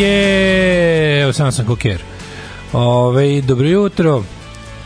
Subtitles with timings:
[0.00, 2.02] Je, evo sam sam koker.
[2.72, 4.24] Ove, dobro jutro.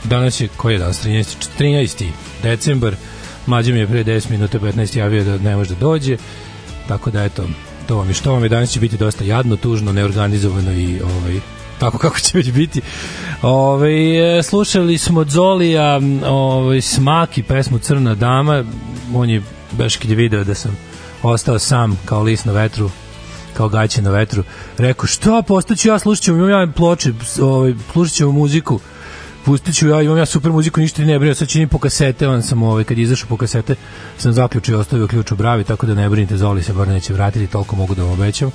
[0.04, 1.04] Danas je, koji je danas?
[1.04, 1.48] 13.
[1.58, 2.10] 13.
[2.42, 2.94] decembar.
[3.46, 6.16] Mlađe mi je pre 10 minuta 15 javio da ne može da dođe.
[6.88, 7.44] Tako da, eto,
[7.88, 8.48] to vam je što vam je.
[8.48, 11.40] Danas će biti dosta jadno, tužno, neorganizovano i ovaj,
[11.78, 12.80] tako kako će već biti.
[13.42, 18.64] Ove, slušali smo Zolija ovaj, Smak i pesmu Crna dama.
[19.14, 20.76] On je baš kad je video da sam
[21.22, 22.90] ostao sam kao list na vetru
[23.56, 24.42] kao gaće na vetru,
[24.78, 28.80] rekao, šta, postaću ja, slušat ćemo, imam ja ploče, ovaj, slušat ćemo muziku,
[29.44, 32.42] pustit ću ja, imam ja super muziku, ništa ne brinite, sad činim po kasete, on
[32.42, 33.74] sam, ovaj, kad izašao po kasete,
[34.18, 37.12] sam zaključio i ostavio ključ u bravi, tako da ne brinite, Zoli se bar neće
[37.12, 38.50] vratiti, toliko mogu da vam obećam.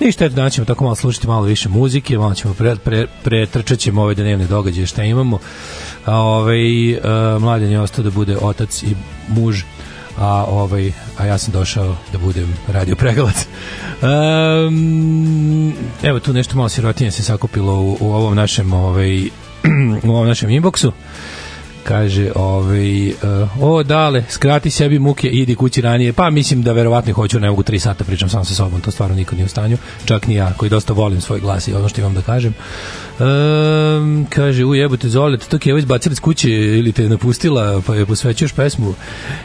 [0.00, 3.78] Ništa, eto, danas ćemo tako malo slušati malo više muzike, malo ćemo pre, pre, pretrčat
[3.78, 5.38] ćemo ove dnevne događaje šta imamo.
[6.04, 8.94] A, ovaj, a, mladen je ostao da bude otac i
[9.28, 9.62] muž
[10.18, 13.46] a ovaj a ja sam došao da budem radio pregalac.
[14.02, 19.28] Um, evo tu nešto malo sirotinje se sakupilo u, u ovom našem ovaj
[20.04, 20.90] u ovom našem inboxu
[21.84, 23.14] kaže ovaj uh,
[23.60, 26.12] o dale skrati sebi muke idi kući ranije.
[26.12, 29.16] Pa mislim da verovatno hoću ne mogu 3 sata pričam sam sa sobom to stvarno
[29.16, 29.76] niko nije u stanju.
[30.04, 32.54] Čak ni ja koji dosta volim svoj glas i ono što imam da kažem.
[33.18, 37.94] Um, kaže u jebote Zole to je izbacila iz kuće ili te je napustila pa
[37.94, 38.94] je posvećuješ pesmu?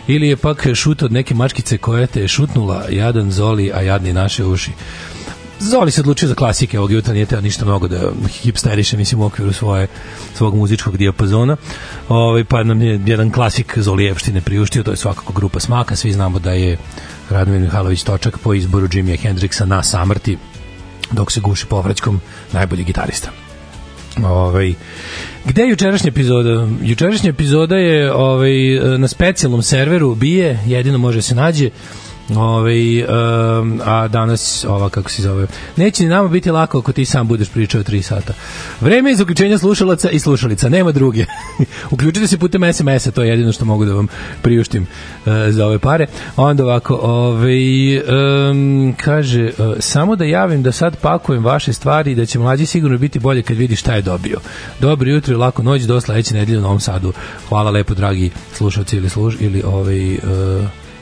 [0.08, 4.14] Ili je pak šut od neke mačkice koja te je šutnula jadan Zoli a jadni
[4.14, 4.72] naše uši
[5.60, 8.12] Zoli se odlučio za klasike ovog jutra, nije teo ništa mnogo da
[8.42, 9.88] hipsteriše, mislim, u okviru svoje,
[10.34, 11.58] svog muzičkog dijapazona.
[12.10, 16.40] Ovaj, pa nam je jedan klasik Zolijevštine priuštio, to je svakako grupa Smaka, svi znamo
[16.40, 16.78] da je
[17.30, 20.38] Radomir Mihajlović Točak po izboru Jimmy Hendrixa na samrti,
[21.12, 22.22] dok se guši povraćkom
[22.54, 23.30] najbolji gitarista.
[24.24, 24.74] Ovaj
[25.46, 26.68] gde je jučerašnja epizoda?
[26.82, 28.52] Jučerašnja epizoda je ovaj
[28.98, 31.70] na specijalnom serveru bije, jedino može se nađe
[32.36, 35.48] Ove, um, a danas ova kako se zove
[35.78, 38.34] neće nama biti lako ako ti sam budeš pričao 3 sata.
[38.82, 41.26] Vreme uključenje slušalaca i slušalica nema druge.
[41.92, 44.08] Uključite se putem SMS-a to je jedino što mogu da vam
[44.42, 46.08] priuštim uh, za ove pare.
[46.36, 52.16] Onda ovako ovaj, um, kaže uh, samo da javim da sad pakujem vaše stvari i
[52.16, 54.40] da će mlađi sigurno biti bolje kad vidi šta je dobio.
[54.80, 57.14] Dobro jutro i lako noć do sledeće nedelje u Novom Sadu.
[57.50, 60.20] Hvala lepo dragi slušalci ili, služ, ili ovaj, uh,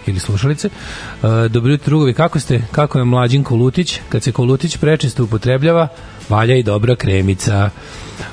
[0.07, 0.69] ili slušalice.
[0.69, 2.61] Uh, dobro jutro, drugovi, kako ste?
[2.71, 3.99] Kako je mlađin kolutić?
[4.09, 5.87] Kad se kolutić prečesto upotrebljava,
[6.29, 7.69] valja i dobra kremica.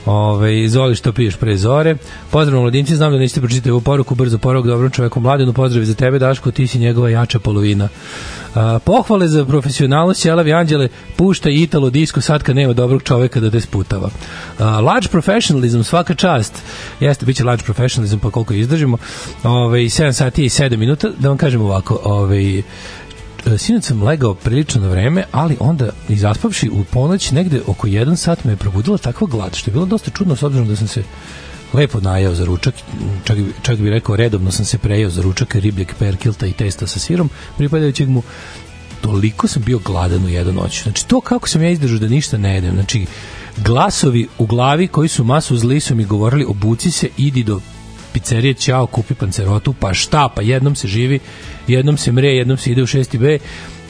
[0.07, 1.97] Ove, izvoli što piješ pre zore.
[2.31, 5.95] Pozdrav mladinci, znam da niste pročitali ovu poruku, brzo poruk dobrom čoveku mladenu, pozdrav za
[5.95, 7.89] tebe Daško, ti si njegova jača polovina.
[8.55, 13.51] A, pohvale za profesionalnost Ćelavi Anđele pušta Italo disko sad kad nema dobrog čoveka da
[13.51, 14.11] te sputava.
[14.59, 16.63] A, large professionalism, svaka čast.
[17.01, 18.97] Jeste, bit će large professionalism, pa koliko izdržimo.
[19.43, 21.09] Ove, 7 sati i 7 minuta.
[21.19, 22.63] Da vam kažem ovako, ove,
[23.59, 28.45] sinoć sam legao prilično na vreme, ali onda izaspavši u ponoć negde oko 1 sat
[28.45, 31.03] me je probudila takva glad, što je bilo dosta čudno s obzirom da sam se
[31.73, 32.75] lepo najeo za ručak,
[33.25, 36.99] čak, čak bih rekao redovno sam se prejeo za ručak ribljeg perkilta i testa sa
[36.99, 38.23] sirom, pripadajućeg mu
[39.01, 40.83] toliko sam bio gladan u jednu noć.
[40.83, 42.75] Znači, to kako sam ja izdržao da ništa ne jedem.
[42.75, 43.07] Znači,
[43.57, 47.61] glasovi u glavi koji su masu zli su mi govorili obuci se, idi do
[48.15, 51.19] pizzerije, ćao, kupi pancerotu, pa šta, pa jednom se živi,
[51.69, 53.19] jednom se mre, jednom se ide u 6.
[53.19, 53.39] B.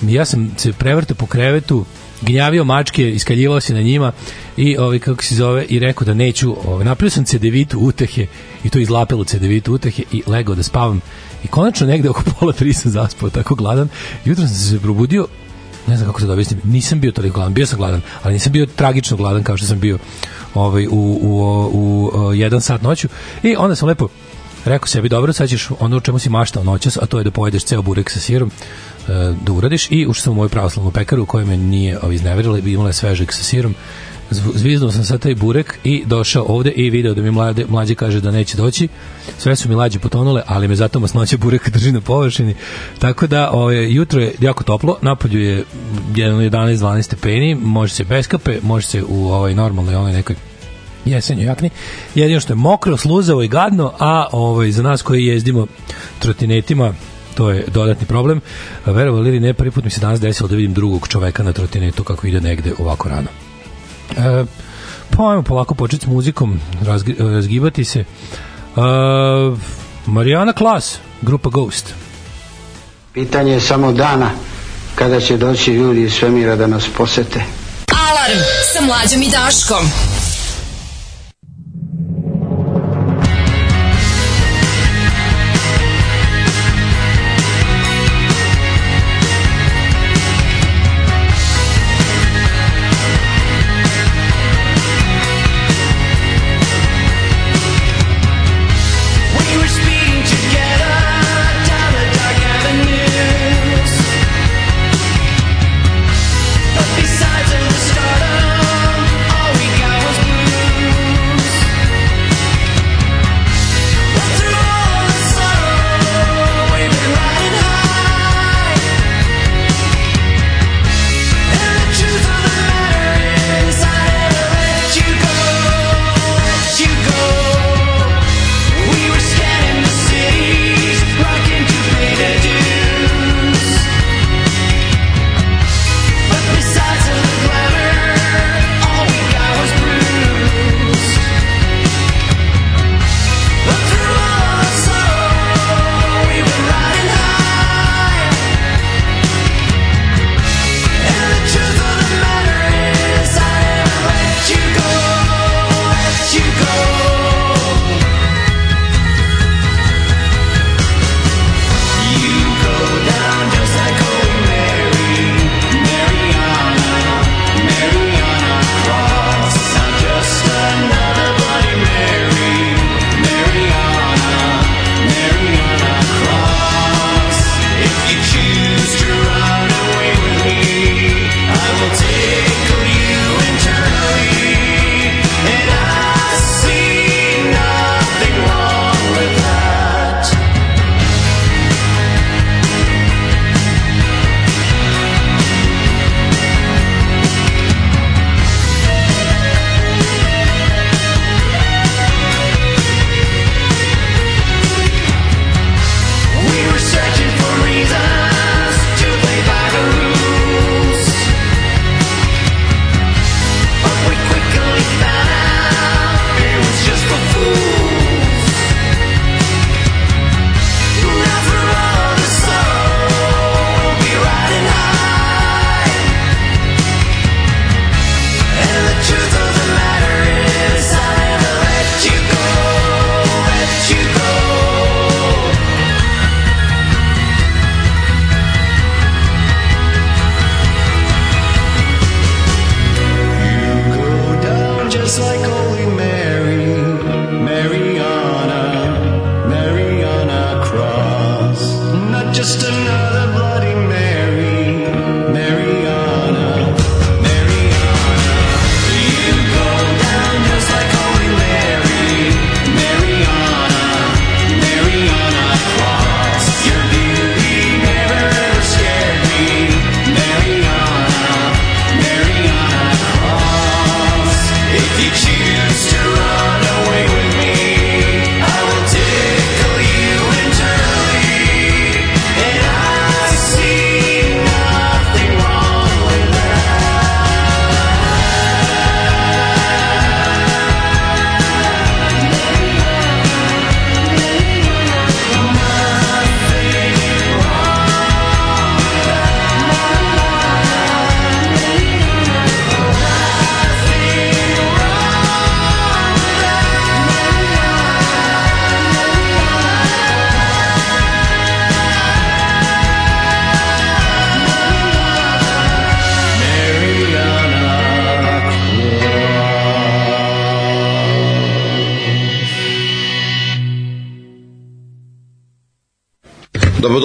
[0.03, 1.85] Ja sam se prevrtao po krevetu,
[2.23, 4.13] gnjavio mačke, iskaljivao se na njima
[4.57, 8.27] i ovaj kako se zove i rekao da neću, ovaj napravio sam cedevitu utehe
[8.65, 11.01] i to izlapilo cedevitu utehe i legao da spavam.
[11.45, 13.89] I konačno negde oko pola tri sam zaspao tako gladan.
[14.25, 15.27] Jutro sam se probudio
[15.87, 18.53] ne znam kako se da objasnim, nisam bio toliko gladan, bio sam gladan, ali nisam
[18.53, 19.99] bio tragično gladan kao što sam bio
[20.55, 21.31] ovaj, u, u,
[21.73, 23.09] u, u jedan sat noću.
[23.43, 24.09] I onda sam lepo
[24.65, 27.65] rekao sebi, dobro, sad ćeš ono čemu si maštao noćas, a to je da pojedeš
[27.65, 28.51] ceo burek sa sirom,
[29.43, 29.91] da uradiš.
[29.91, 32.89] I ušao sam u moju pravoslavnu pekaru u kojoj me nije ovaj, izneverila i imala
[32.89, 33.75] je svežeg sa sirom
[34.55, 38.21] zviznuo sam sa taj burek i došao ovde i video da mi mlade, mlađe kaže
[38.21, 38.89] da neće doći.
[39.39, 42.55] Sve su mi lađe potonule, ali me zato masnoće burek drži na površini.
[42.99, 45.65] Tako da ove, jutro je jako toplo, napolju je
[46.15, 50.37] 11-12 stepeni, može se bez kape, može se u ovaj normalnoj onaj nekoj
[51.05, 51.71] jesenju jakni.
[52.15, 55.67] Jedino što je mokro, sluzavo i gadno, a ovaj, za nas koji jezdimo
[56.19, 56.95] trotinetima,
[57.35, 58.41] to je dodatni problem.
[58.87, 62.05] Verovali li ne, prvi put mi se danas desilo da vidim drugog čoveka na trotinetu
[62.05, 63.44] kako ide negde ovako rano.
[64.11, 64.45] E,
[65.17, 68.01] pa ajmo polako početi s muzikom, razgi, razgibati se.
[68.01, 68.05] E,
[70.07, 71.95] Marijana Klas, grupa Ghost.
[73.13, 74.31] Pitanje je samo dana
[74.95, 77.45] kada će doći ljudi iz svemira da nas posete.
[78.11, 78.41] Alarm
[78.73, 80.14] sa mlađom i Daškom.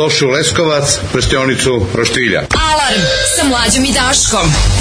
[0.09, 2.41] Lošu Leskovac, prštionicu Roštilja.
[2.71, 3.01] Alarm
[3.35, 4.78] sa mlađom i Daškom.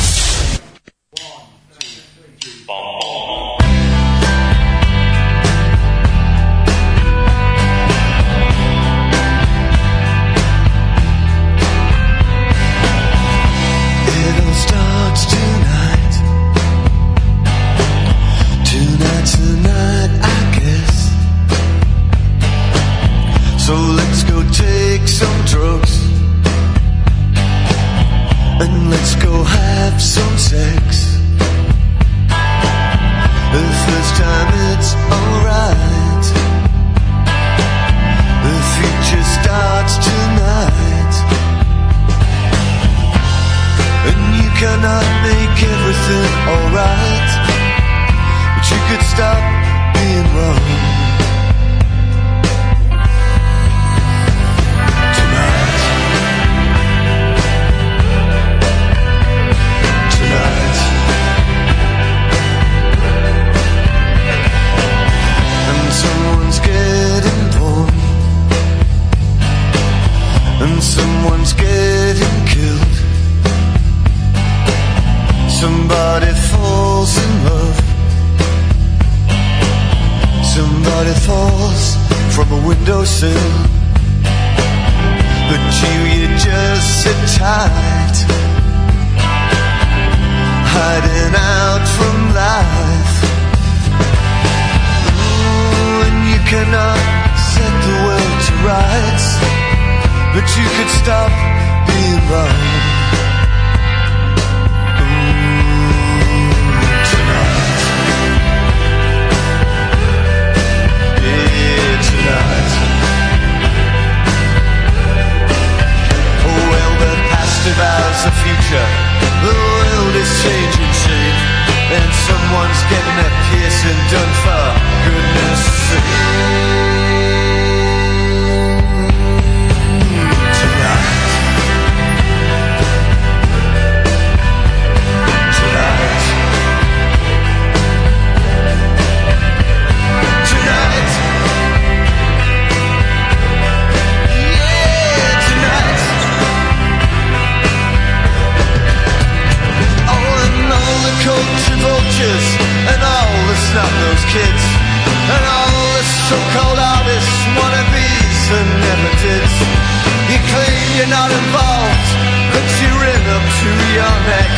[160.99, 162.11] You're not involved,
[162.51, 164.55] but you're in up to your neck.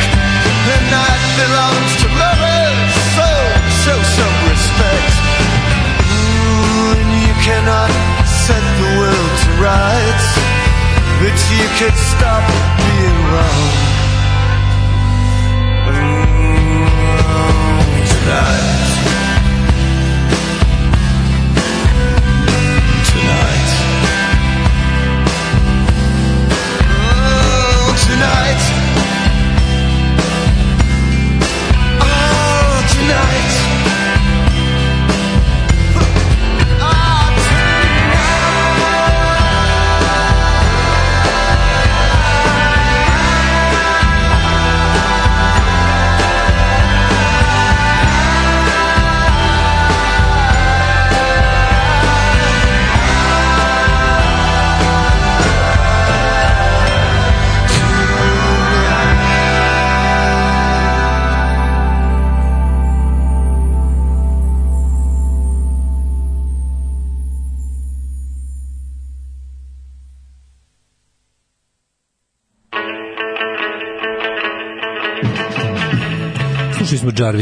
[0.65, 3.29] The night belongs to lovers, so
[3.85, 5.13] show some respect.
[6.01, 7.91] Ooh, and you cannot
[8.25, 10.27] set the world to rights,
[11.21, 12.43] but you could stop
[12.89, 13.70] being wrong.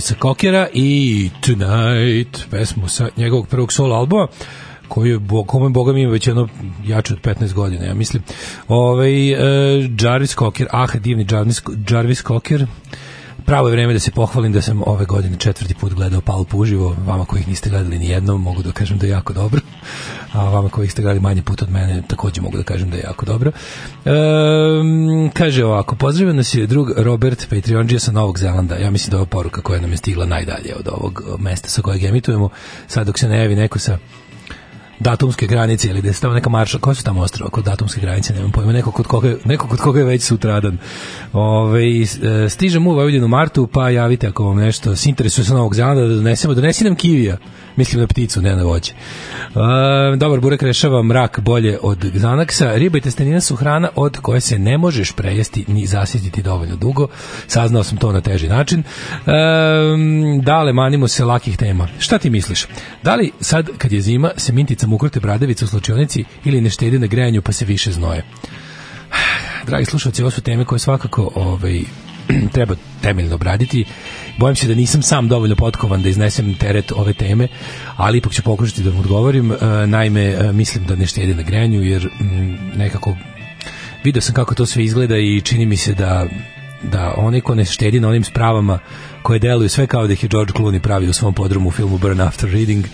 [0.09, 4.27] Jarvisa Kokera i Tonight, pesmu sa njegovog prvog solo albuma
[5.03, 6.47] je, kome Boga mi ima već jedno
[6.86, 8.23] jače od 15 godina, ja mislim.
[8.67, 9.36] Ove, e,
[10.01, 12.65] Jarvis Cocker, ah, divni Jarvis, Jarvis Cocker,
[13.49, 16.95] pravo je vreme da se pohvalim da sam ove godine četvrti put gledao Palp uživo,
[17.07, 19.62] vama koji ih niste gledali ni jednom, mogu da kažem da je jako dobro,
[20.33, 23.03] a vama koji ste gledali manje put od mene, takođe mogu da kažem da je
[23.03, 23.51] jako dobro.
[24.05, 29.17] Ehm, kaže ovako, pozdravio nas je drug Robert Patreonđija sa Novog Zelanda, ja mislim da
[29.17, 32.49] je ovo poruka koja nam je stigla najdalje od ovog mesta sa kojeg emitujemo,
[32.88, 33.97] sad dok se ne javi neko sa
[34.99, 38.33] datumske granice ili da je tamo neka marša, koja su tamo ostrava kod datumske granice,
[38.33, 40.77] nemam pojma, neko kod koga, neko kod koga je već sutradan.
[41.33, 41.81] Ove,
[42.49, 46.15] stižem u Vojvodinu martu, pa javite ako vam nešto se interesuje sa Novog Zelanda da
[46.15, 47.38] donesemo, donesi nam kivija,
[47.79, 48.93] mislim na pticu, ne na voće.
[48.93, 54.41] E, dobar burek rešava mrak bolje od Xanaxa, riba i testenina su hrana od koje
[54.41, 57.07] se ne možeš prejesti ni zasjetiti dovoljno dugo,
[57.47, 58.79] saznao sam to na teži način.
[58.79, 58.83] E,
[60.41, 61.87] dale, manimo se lakih tema.
[61.99, 62.65] Šta ti misliš?
[63.03, 66.99] Da li sad kad je zima se minticama ukrute bradavice u slučionici ili ne štede
[66.99, 68.23] na grejanju pa se više znoje?
[69.67, 71.83] Dragi slušalci, ovo su teme koje svakako ovaj,
[72.53, 73.85] treba temeljno obraditi.
[74.37, 77.47] Bojim se da nisam sam dovoljno potkovan da iznesem teret ove teme,
[77.95, 79.51] ali ipak ću pokušati da vam odgovorim.
[79.51, 79.55] E,
[79.87, 83.17] naime, e, mislim da ne štede na grejanju, jer mm, nekako
[84.03, 86.27] video sam kako to sve izgleda i čini mi se da
[86.83, 88.79] da onaj ko ne štedi na onim spravama
[89.23, 91.97] koje deluju sve kao da ih je George Clooney pravi u svom podrumu u filmu
[91.97, 92.86] Burn After Reading,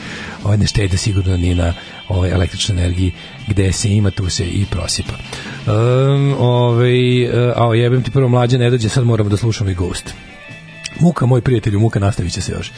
[0.44, 1.74] ovaj ne štedi sigurno ni na
[2.10, 3.12] ovaj električnoj energiji
[3.48, 5.14] gde se ima, tu se i prosipa.
[5.68, 10.14] Um, ovaj, a jebem ti prvo mlađe ne dođe, sad moramo da slušamo i Ghost.
[11.00, 12.72] Muka, moj prijatelju, muka nastavit će se još.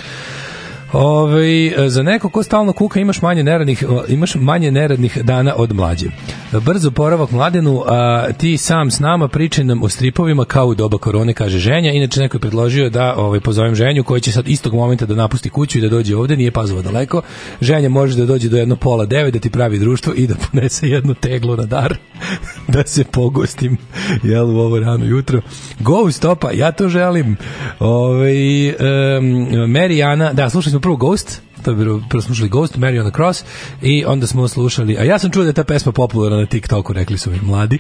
[0.93, 6.06] Ove, za neko ko stalno kuka imaš manje neradnih imaš manje neradnih dana od mlađe.
[6.52, 10.97] Brzo poravak mladenu, a ti sam s nama pričaj nam o stripovima kao u doba
[10.97, 11.91] korone, kaže ženja.
[11.91, 15.50] Inače neko je predložio da ovaj pozovem ženju koji će sad istog momenta da napusti
[15.50, 17.21] kuću i da dođe ovde, nije pazova daleko.
[17.62, 20.89] Ženja može da dođe do jedno pola devet da ti pravi društvo i da ponese
[20.89, 21.97] jednu teglu na dar
[22.73, 23.78] da se pogostim
[24.23, 25.41] jel u ovo rano jutro.
[25.80, 27.38] Go stopa, ja to želim.
[27.80, 33.11] Ovaj um, Marijana, da slušali smo prvo Ghost, to bilo, prvo slušali Ghost, Mary on
[33.11, 33.43] the Cross
[33.81, 36.93] i onda smo slušali, a ja sam čuo da je ta pesma popularna na TikToku,
[36.93, 37.79] rekli su mi mladi,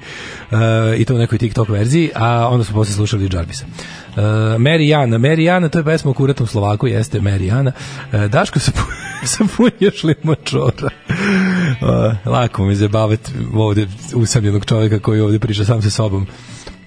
[0.51, 0.57] uh,
[0.97, 3.65] i to u nekoj TikTok verziji, a onda smo posle slušali Jarvisa.
[3.65, 4.23] Uh,
[4.61, 7.71] Marijana, Marijana, to je pesma o kuratnom Slovaku, jeste Marijana.
[8.13, 8.71] Uh, Daško se
[9.25, 10.89] sa punješ li mačora.
[11.81, 16.27] Uh, lako mi zabavati ovde usamljenog čovjeka koji ovde priča sam sa sobom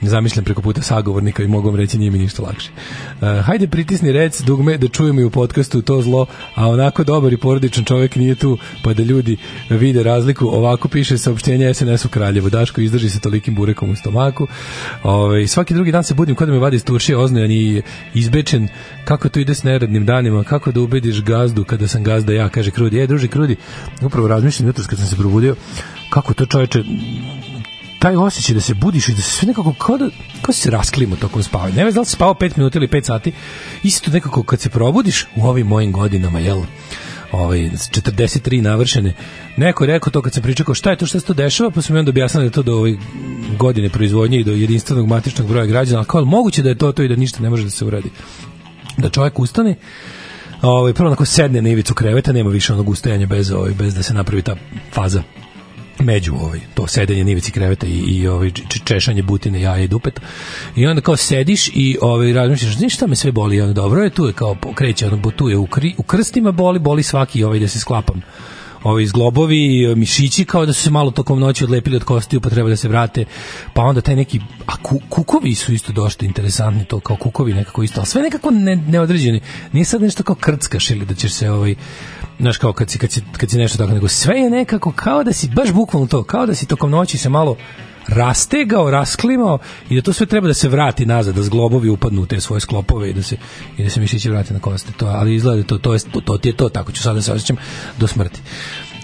[0.02, 2.70] zamišljam preko puta sagovornika i mogu vam reći nije mi ništa lakše.
[3.20, 7.32] Uh, hajde pritisni rec dugme da čujemo i u podcastu to zlo, a onako dobar
[7.32, 9.36] i porodičan čovjek nije tu, pa da ljudi
[9.70, 10.46] vide razliku.
[10.46, 12.50] Ovako piše saopštenje SNS u Kraljevu.
[12.50, 14.46] Daško izdrži se tolikim burekom u stomaku.
[15.02, 17.82] Ove, svaki drugi dan se budim kod da me vadi iz turšije oznojan i
[18.14, 18.68] izbečen.
[19.04, 20.44] Kako to ide s neradnim danima?
[20.44, 22.48] Kako da ubediš gazdu kada sam gazda ja?
[22.48, 23.00] Kaže Krudi.
[23.00, 23.56] E, druži Krudi,
[24.02, 25.56] upravo razmišljam jutros kad sam se probudio
[26.10, 26.82] kako to čoveče
[28.00, 30.08] taj osjećaj da se budiš i da se sve nekako kao da
[30.42, 31.74] kao se rasklimo tokom spavanja.
[31.74, 33.32] Ne znam da li si spavao 5 minuta ili 5 sati,
[33.82, 36.62] isto nekako kad se probudiš u ovim mojim godinama, jel?
[37.32, 39.14] ovaj 43 navršene.
[39.56, 41.82] Neko je rekao to kad se pričao šta je to što se to dešava, pa
[41.82, 42.96] su mi onda objasnili da to do ove
[43.58, 47.02] godine proizvodnje i do jedinstvenog matičnog broja građana, ali kao moguće da je to to
[47.02, 48.10] i da ništa ne može da se uradi.
[48.96, 49.76] Da čovjek ustane,
[50.62, 54.02] ovaj prvo onako sedne na ivicu kreveta, nema više onog ustajanja bez ovaj bez da
[54.02, 54.56] se napravi ta
[54.92, 55.22] faza
[56.00, 58.50] među ovaj to sedenje na ivici kreveta i i ovaj
[58.84, 60.20] češanje butine jaja i dupeta
[60.76, 64.10] i onda kao sediš i ovaj razmišljaš znaš šta me sve boli ono dobro je
[64.10, 67.58] tu je kao kreće ono tu je u, kri, u krstima boli boli svaki ovaj
[67.58, 68.22] da se sklapam.
[68.82, 72.68] Ovi zglobovi, mišići kao da su se malo tokom noći odlepili od kostiju pa treba
[72.68, 73.24] da se vrate,
[73.72, 77.82] pa onda taj neki a ku, kukovi su isto dosta interesantni to kao kukovi nekako
[77.82, 79.40] isto, ali sve nekako ne, neodređeni,
[79.72, 81.74] nije sad nešto kao krckaš ili da ćeš se ovaj
[82.40, 85.24] znaš kao kad si, kad si, kad si nešto tako, nego sve je nekako kao
[85.24, 87.56] da si, baš bukvalno to, kao da si tokom noći se malo
[88.08, 89.58] rastegao, rasklimao
[89.90, 92.60] i da to sve treba da se vrati nazad, da zglobovi upadnu u te svoje
[92.60, 93.36] sklopove i da se
[93.76, 94.92] i da se mišići vrate na kosti.
[94.92, 97.14] To, ali izgleda da to to je to, to ti je to, tako ću sada
[97.14, 97.56] da se osjećam
[97.98, 98.40] do smrti.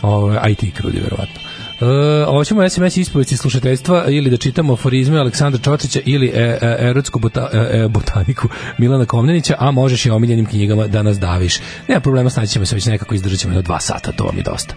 [0.02, 1.45] Ovo, a i ti krudi verovatno.
[1.80, 7.18] E, hoćemo SMS ispovesti slušateljstva ili da čitamo aforizme Aleksandra Čotrića ili e, e, erotsku
[7.18, 11.58] bota, e, e, botaniku Milana Komnenića, a možeš i omiljenim knjigama da nas daviš.
[11.88, 14.42] Nema problema, snaći ćemo se već nekako izdržat ćemo na dva sata, to vam je
[14.42, 14.74] dosta.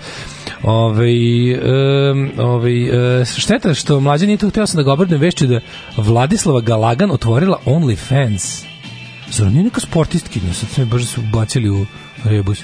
[0.63, 1.11] Ove,
[1.51, 1.61] e,
[2.37, 2.71] ove,
[3.21, 5.59] e, šteta što mlađa nije to htio sam da ga obrnem vešću da
[5.97, 8.63] Vladislava Galagan otvorila OnlyFans.
[9.31, 10.53] Zar nije neka sportistkinja?
[10.53, 11.85] Sad se mi baš su bacili u
[12.23, 12.61] rebus.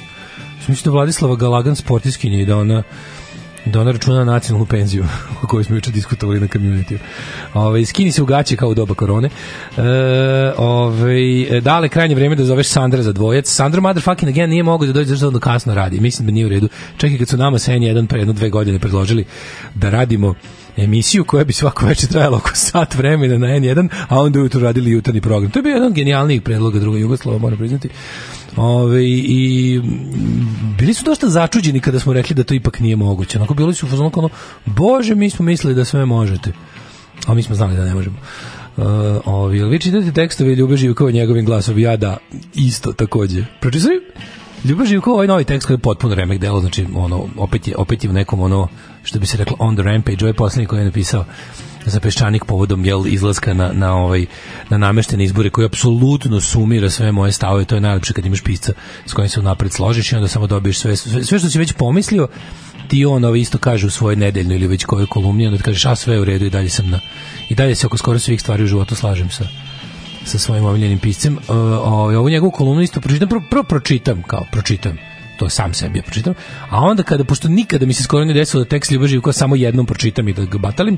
[0.68, 2.84] Mislim da Vladislava Galagan sportistkinja i da ona
[3.66, 5.06] da ona računa na nacionalnu penziju
[5.44, 6.98] o kojoj smo juče diskutovali na community.
[7.54, 9.30] Ove, skini se u gaće kao u doba korone.
[9.78, 9.82] E,
[10.58, 13.50] ove, dale krajnje vreme da zoveš Sandra za dvojac.
[13.50, 16.00] Sandra motherfucking again nije mogao da dođe zato da kasno radi.
[16.00, 16.70] Mislim da nije u redu.
[16.98, 19.26] Čekaj kad su nama sa N1 pre jedno dve godine predložili
[19.76, 20.36] da radimo
[20.78, 24.92] emisiju koja bi svako večer trajala oko sat vremena na N1, a onda ujutru radili
[24.92, 25.52] jutarnji program.
[25.52, 27.90] To je bio jedan od genijalnijih predloga druga Jugoslava, moram priznati.
[28.56, 29.82] Ove, i
[30.78, 33.38] bili su dosta začuđeni kada smo rekli da to ipak nije moguće.
[33.38, 34.30] Onako bili su u fazonu ono,
[34.66, 36.52] bože, mi smo mislili da sve možete.
[37.28, 38.18] A mi smo znali da ne možemo.
[38.78, 38.84] Uh,
[39.26, 41.80] ovi, vi čitate tekstove Ljube Živkova njegovim glasom?
[41.80, 42.18] Ja da,
[42.54, 43.46] isto takođe.
[43.62, 44.02] Pročitali?
[44.64, 48.04] Ljubav Živkova ovaj novi tekst koji je potpuno remek delo, znači ono, opet je, opet
[48.04, 48.68] je u nekom ono,
[49.06, 51.26] što bi se reklo on the rampage, ovaj poslednji koji je napisao
[51.86, 54.26] za peščanik povodom jel izlaska na, na ovaj
[54.70, 57.66] na nameštene izbore koji apsolutno sumira sve moje stavove.
[57.66, 58.74] To je najlepše kad imaš pisca
[59.06, 61.74] s kojim se unapred složiš i onda samo dobiješ sve sve, sve što si već
[61.74, 62.28] pomislio
[62.88, 65.96] ti on ovaj isto kaže u svojoj nedeljnoj ili već kojoj kolumni onda kažeš a
[65.96, 67.00] sve je u redu i dalje sam na
[67.50, 69.48] i dalje se oko skoro svih stvari u životu slažem sa
[70.26, 71.38] sa svojim omiljenim piscem.
[71.38, 74.98] Uh, ovaj, ovu njegovu kolumnu isto pročitam prvo, prvo pročitam kao pročitam
[75.40, 76.34] to sam sebi pročitam
[76.70, 79.56] a onda kada pošto nikada mi se skoro ne desilo da tekst Ljubav Živkova samo
[79.56, 80.98] jednom pročitam i da ga batalim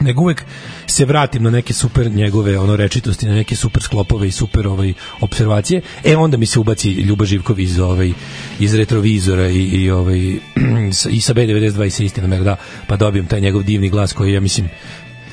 [0.00, 0.44] nego uvek
[0.86, 4.92] se vratim na neke super njegove ono rečitosti, na neke super sklopove i super ovaj
[5.20, 5.80] observacije.
[6.04, 8.12] E onda mi se ubaci Ljuba Živkov iz ovaj
[8.60, 10.18] iz retrovizora i, i ovaj
[11.16, 14.40] i sa B92 i sa istina da pa dobijem taj njegov divni glas koji ja
[14.40, 14.68] mislim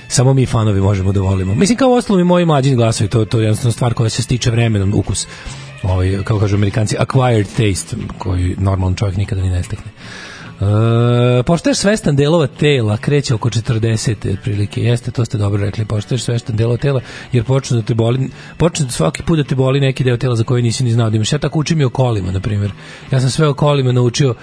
[0.08, 1.56] samo mi fanovi možemo da volimo.
[1.56, 4.52] Mislim kao ostalo i moji mlađi glasovi, to, to je jednostavno stvar koja se stiče
[4.52, 5.28] vremenom, ukus.
[5.84, 9.92] Ovaj, kako kažu amerikanci, acquired taste, koji normalan čovjek nikada ni ne stekne.
[10.62, 14.82] E, poštaješ svestan delova tela, kreće oko 40 otprilike.
[14.82, 15.86] Jeste, to ste dobro rekli.
[15.86, 19.80] Poštaješ svestan delova tela jer počne da te boli, počne svaki put da te boli
[19.80, 21.34] neki deo tela za koji nisi ni znao da imaš.
[21.34, 22.72] Ja tako učim i o kolima, na primjer.
[23.12, 24.36] Ja sam sve o kolima naučio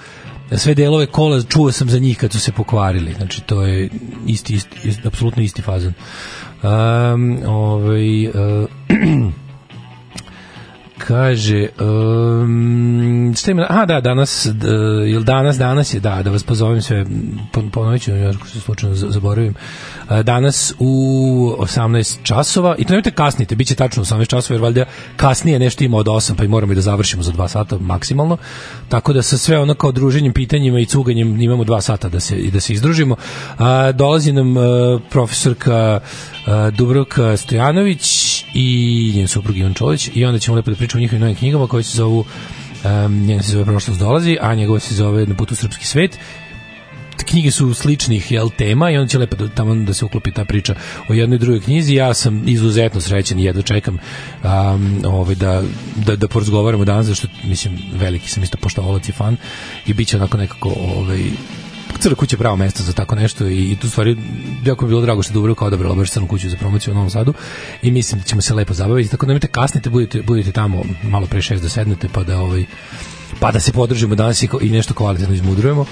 [0.57, 3.13] sve delove kola čuo sam za njih kad su se pokvarili.
[3.13, 3.89] Znači to je
[4.27, 5.93] isti isti, isti apsolutno isti fazon.
[6.63, 8.33] Um, ovaj uh,
[11.07, 14.47] kaže um, šta ima, aha da danas
[15.07, 17.05] jel danas danas je da da vas pozovem sve
[17.51, 19.53] pon- ponovit ću ako se slučajno zaboravim.
[20.07, 24.85] A, danas u 18 časova i to nemojte kasnite biće tačno 18 časova jer valjda
[25.15, 28.37] kasnije nešto ima od 8 pa i moramo i da završimo za 2 sata maksimalno.
[28.89, 32.35] Tako da sa sve ono kao druženjem pitanjima i cuganjem imamo 2 sata da se
[32.35, 33.15] da se izdružimo.
[33.57, 35.99] A, dolazi nam a, profesorka
[36.45, 38.03] a, Dubrovka Stojanović
[38.53, 41.67] i njen suprug Ivan Čolić i onda ćemo lepo da pričamo o njihovim novim knjigama
[41.67, 42.25] koje se zovu
[42.83, 46.19] um, njena se zove Prošlost dolazi, a njegova se zove Na putu u srpski svet
[47.25, 50.45] knjige su sličnih jel, tema i onda će lepo da, tamo da se uklopi ta
[50.45, 50.75] priča
[51.09, 51.95] o jednoj drugoj knjizi.
[51.95, 53.97] Ja sam izuzetno srećan i jedva čekam
[54.43, 55.61] um, ovaj, da,
[55.95, 59.37] da, da porazgovaramo danas, zašto mislim, veliki sam isto poštovalac i fan
[59.85, 61.21] i bit će onako nekako ovaj,
[61.99, 64.17] Crna kuća je pravo mesto za tako nešto i, tu stvari
[64.65, 67.09] jako bi bilo drago što je Dubrovka odabrala baš crnu kuću za promociju u Novom
[67.09, 67.33] Sadu
[67.81, 69.11] i mislim da ćemo se lepo zabaviti.
[69.11, 72.65] Tako da nemojte kasnite, budete, budete tamo malo pre šest da sednete pa da ovaj
[73.39, 75.85] pa da se podržimo danas i, i nešto kvalitetno izmudrujemo.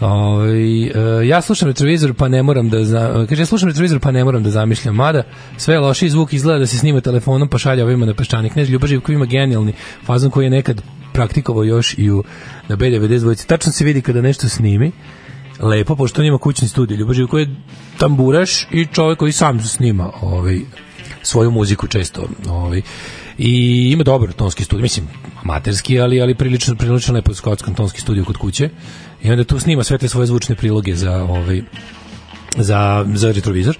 [0.00, 0.90] Ovaj e,
[1.26, 4.42] ja slušam retrovizor pa ne moram da za, kaže ja slušam retrovizor pa ne moram
[4.42, 4.94] da zamišljam.
[4.94, 5.22] Mada
[5.56, 8.70] sve loši zvuk izgleda da se snima telefonom pa šalje ovima na peščani knez.
[8.70, 9.72] Ljubav Živkov ima genijalni
[10.04, 12.24] fazon koji je nekad praktikovao još i u
[12.68, 13.46] na B92 dvojici.
[13.46, 14.92] Tačno se vidi kada nešto snimi
[15.62, 16.96] lepo pošto on ima kućni studio.
[16.96, 17.54] Ljubav Živkov je
[17.98, 20.60] tamburaš i čovjek koji sam snima ovaj
[21.22, 22.82] svoju muziku često ovaj.
[23.38, 25.08] I ima dobar tonski studio mislim
[25.42, 28.68] amaterski ali ali prilično prilično lepo skotski tonski studio kod kuće.
[29.22, 31.62] I onda tu snima sve te svoje zvučne priloge za ovaj
[32.56, 33.78] za za retrovizor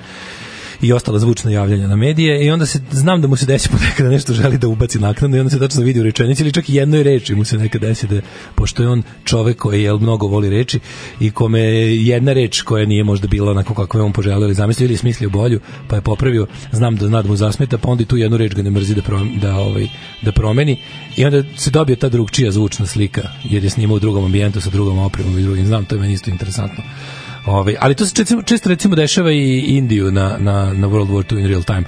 [0.83, 4.07] i ostala zvučna javljanja na medije i onda se znam da mu se desi ponekad
[4.07, 6.68] da nešto želi da ubaci naknadno i onda se tačno vidi u rečenici ili čak
[6.68, 8.21] i jednoj reči mu se nekad desi da
[8.55, 10.81] pošto je on čovek koji je mnogo voli reči
[11.21, 14.85] i kome jedna reč koja nije možda bila onako kako je on poželeo ili zamislio
[14.85, 18.16] ili je smislio bolju pa je popravio znam da zna zasmeta pa onda i tu
[18.16, 19.88] jednu reč ga ne mrzi da, prom, da, ovaj,
[20.23, 20.79] da promeni
[21.16, 24.71] i onda se dobije ta drugčija zvučna slika jer je snimao u drugom ambijentu sa
[24.71, 26.85] drugom opremom i drugim znam to je meni isto interesantno
[27.46, 31.35] Ove, ali to se često, često recimo dešava i Indiju na, na, na World War
[31.35, 31.83] II in real time.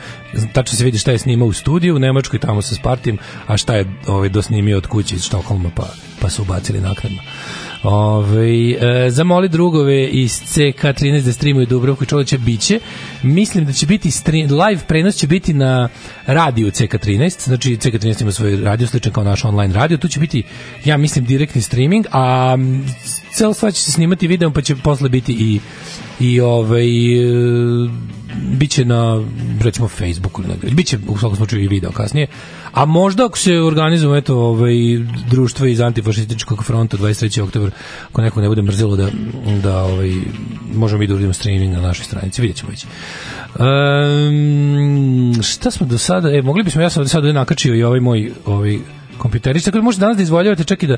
[0.52, 3.74] Tačno se vidi šta je snimao u studiju u Nemačkoj tamo sa Spartim, a šta
[3.74, 5.88] je ovaj, dosnimio od kuće iz Štokholma pa,
[6.20, 7.18] pa su ubacili naknadno.
[7.82, 12.80] Ove, e, zamoli drugove iz CK13 da streamuju Dubrovku i Čolića biće.
[13.22, 15.88] Mislim da će biti stream, live prenos će biti na
[16.26, 20.42] radiju CK13, znači CK13 ima svoj radio sličan kao naš online radio, tu će biti
[20.84, 22.56] ja mislim direktni streaming, a
[23.34, 25.60] cela stvar će se snimati videom pa će posle biti i
[26.20, 27.88] i ovaj e,
[28.58, 29.24] biće na
[29.62, 30.70] recimo Facebooku ili negde.
[30.70, 32.26] Biće u svakom slučaju i video kasnije.
[32.72, 34.74] A možda ako se organizujemo eto ovaj
[35.30, 37.42] društvo iz antifašističkog fronta 23.
[37.42, 37.70] oktobar,
[38.10, 39.08] ako neko ne bude mrzelo da
[39.62, 40.12] da ovaj
[40.74, 42.86] možemo i da uradimo streaming na našoj stranici, videćemo već.
[43.58, 48.00] Um, šta smo do sada, e, mogli bismo, ja sam do sada nakačio i ovaj
[48.00, 48.78] moj ovaj
[49.24, 50.96] kompjuterić, tako da možete danas da izvoljavate čak i da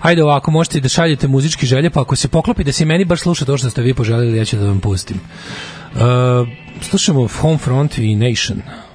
[0.00, 3.20] ajde ovako, možete da šaljete muzički želje, pa ako se poklopi da se meni baš
[3.20, 5.20] sluša to što ste vi poželjeli, ja ću da vam pustim.
[5.94, 6.00] Uh,
[6.80, 8.62] slušamo Homefront i Nation.
[8.62, 8.91] Fucking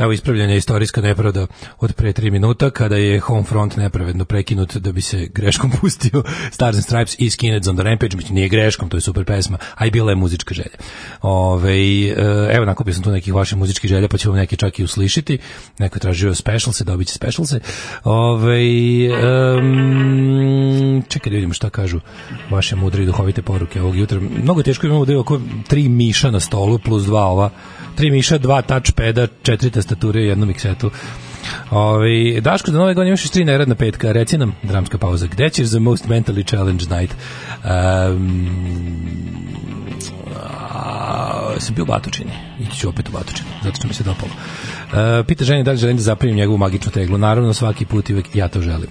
[0.00, 1.46] Evo ispravljanja istorijska nepravda
[1.80, 6.76] od pre 3 minuta kada je Homefront nepravedno prekinut da bi se greškom pustio Stars
[6.76, 9.86] and Stripes i Skinheads on the Rampage, mislim nije greškom, to je super pesma, a
[9.86, 10.76] i bila je muzička želja.
[11.22, 12.08] Ove,
[12.52, 15.38] evo nakupio sam tu nekih vaših muzičkih želja, pa ćemo neki čak i uslišiti.
[15.78, 17.60] Neko je tražio specialse, dobit će specialse.
[18.04, 18.60] Ove,
[19.58, 22.00] um, čekaj da vidimo šta kažu
[22.50, 24.20] vaše mudre i duhovite poruke ovog jutra.
[24.20, 27.50] Mnogo teško imamo da je oko tri miša na stolu plus dva ova
[28.00, 30.90] tri miša, dva touchpada, četiri tastature i jednu miksetu.
[31.70, 35.66] Ovi, Daško, da nove godine imaš tri neradna petka, reci nam, dramska pauza, gde ćeš
[35.66, 37.14] za most mentally challenged night?
[37.64, 38.50] Um,
[40.70, 42.30] a, sam bio u Batočini,
[42.60, 44.32] ići ću opet u Batočini, zato što mi se dopalo.
[44.32, 48.14] Uh, pita ženi da li želim da zaprimim njegovu magičnu teglu, naravno svaki put i
[48.14, 48.90] uvek ja to želim.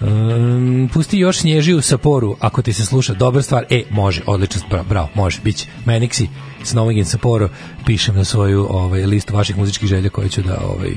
[0.00, 4.60] Um, pusti još snježiju sa poru ako ti se sluša, dobra stvar e, može, odlično,
[4.70, 6.28] bravo, bravo može, biće Meniksi,
[6.64, 7.48] Snowing in Sapporo
[7.86, 10.90] pišem na svoju ovaj, listu vaših muzičkih želja koje ću da ovaj,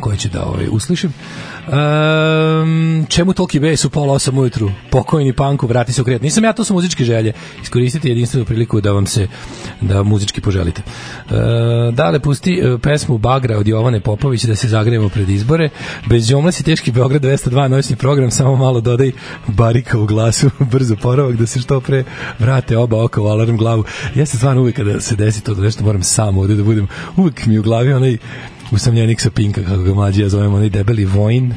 [0.00, 1.12] koje ću da ovaj, uslišim
[1.70, 4.70] Um, čemu toliki bes u pola osam ujutru?
[4.90, 6.22] Pokojni panku, vrati se u kreat.
[6.22, 7.32] Nisam ja, to su muzičke želje.
[7.62, 9.28] Iskoristite jedinstvenu priliku da vam se
[9.80, 10.82] da muzički poželite.
[11.30, 11.34] Uh,
[11.94, 15.68] dale, pusti uh, pesmu Bagra od Jovane Popović da se zagrejemo pred izbore.
[16.08, 19.12] Bez džomla si teški Beograd 202 noćni program, samo malo dodaj
[19.46, 22.04] barika u glasu, brzo poravak da se što pre
[22.38, 23.84] vrate oba oka u alarm glavu.
[24.14, 26.88] Ja se stvarno uvijek kada se desi to da nešto moram sam ovde da budem,
[27.16, 28.18] uvijek mi u glavi onaj
[28.70, 31.54] usamljenik sa Pinka, kako ga mlađi ja zovem, onaj debeli Vojn,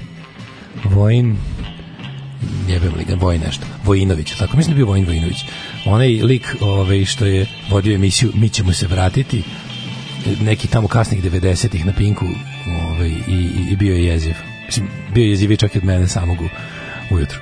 [0.84, 1.38] Vojn,
[2.68, 5.38] jebem li ga, Vojn nešto, Vojinović, tako mislim da bio Vojn Vojinović.
[5.86, 9.43] Onaj lik ovaj, što je vodio emisiju Mi ćemo se vratiti,
[10.41, 12.26] neki tamo kasnih 90-ih na Pinku
[12.89, 14.34] ovaj, i, i, bio je jeziv.
[14.66, 16.47] Mislim, bio je jeziviji čak i od mene samog u,
[17.16, 17.39] ujutru.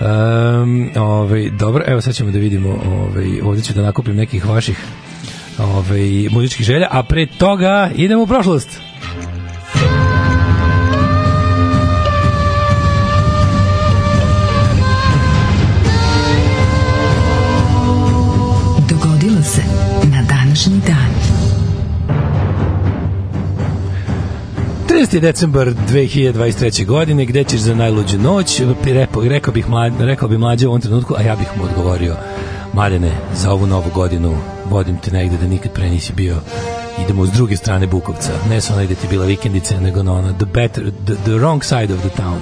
[0.00, 4.84] Um, ovaj, dobro, evo sad ćemo da vidimo, ovaj, ovdje ću da nakupim nekih vaših
[5.58, 8.87] ovaj, muzičkih želja, a pre toga idemo u prošlost.
[18.88, 19.62] Dogodilo se
[20.04, 21.38] na današnji dan.
[24.88, 25.20] 30.
[25.20, 26.86] decembar 2023.
[26.86, 28.60] godine, gde ćeš za najluđu noć?
[28.84, 32.16] Rekao, rekao, bih mlađe, rekao bi mlađe u ovom trenutku, a ja bih mu odgovorio
[32.72, 36.36] Marjane, za ovu novu godinu vodim te negde da nikad pre nisi bio.
[37.04, 38.32] Idemo s druge strane Bukovca.
[38.50, 41.64] Ne sa onaj gde ti bila vikendica nego na ono the, better, the, the wrong
[41.64, 42.40] side of the town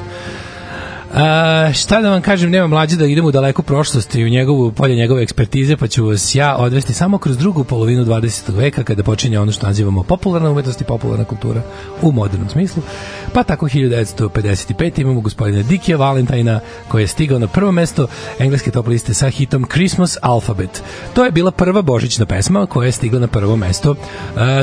[1.14, 4.72] A, šta da vam kažem, nema mlađe da idemo u daleku prošlost i u njegovu,
[4.72, 8.54] polje njegove ekspertize, pa ću vas ja odvesti samo kroz drugu polovinu 20.
[8.54, 11.62] veka, kada počinje ono što nazivamo popularna umetnost i popularna kultura
[12.02, 12.82] u modernom smislu.
[13.32, 18.06] Pa tako 1955 imamo gospodina Dikija Valentina, koji je stigao na prvo mesto
[18.38, 20.82] engleske top liste sa hitom Christmas Alphabet.
[21.14, 23.96] To je bila prva božićna pesma koja je stigla na prvo mesto uh,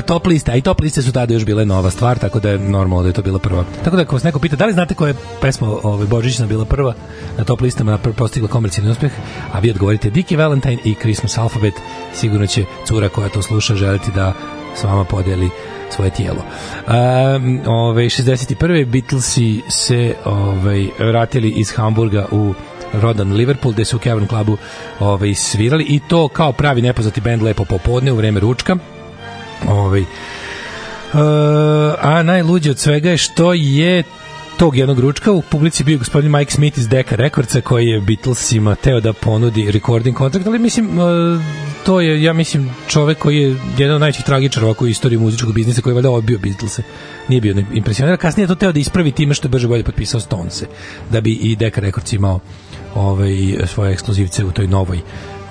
[0.05, 2.59] top liste, a i top liste su tada još bile nova stvar, tako da je
[2.59, 3.65] normalno da je to bila prva.
[3.83, 6.65] Tako da ako vas neko pita, da li znate koja je pesma ovaj, božićna bila
[6.65, 6.93] prva
[7.37, 9.11] na top listama postigla komercijalni uspeh,
[9.51, 11.73] a vi odgovorite Dickie Valentine i Christmas Alphabet,
[12.13, 14.33] sigurno će cura koja to sluša želiti da
[14.75, 15.49] s vama podeli
[15.89, 16.43] svoje tijelo.
[16.87, 18.85] Um, ove, 61.
[18.85, 22.53] Beatlesi se ovaj, vratili iz Hamburga u
[22.93, 24.57] rodan Liverpool, gde su u Cavern Clubu
[24.99, 28.77] ovaj, svirali i to kao pravi nepoznati bend lepo popodne u vreme ručka.
[29.69, 30.05] Ovaj,
[31.13, 31.19] Uh,
[32.01, 34.03] a najluđe od svega je što je
[34.57, 38.75] tog jednog ručka u publici bio gospodin Mike Smith iz Decca Recordsa koji je Beatlesima
[38.75, 41.41] teo da ponudi recording kontrakt, ali mislim uh,
[41.85, 45.53] to je, ja mislim, čovek koji je jedan od najvećih tragičara ovako u istoriji muzičkog
[45.53, 46.83] biznisa koji je valjda odbio Beatlese.
[47.29, 48.17] Nije bio impresioniran.
[48.17, 50.65] Kasnije je to teo da ispravi time što je brže bolje potpisao Stonese,
[51.11, 52.39] da bi i Decca Records imao
[52.95, 53.33] ovaj,
[53.65, 54.99] svoje ekskluzivce u toj novoj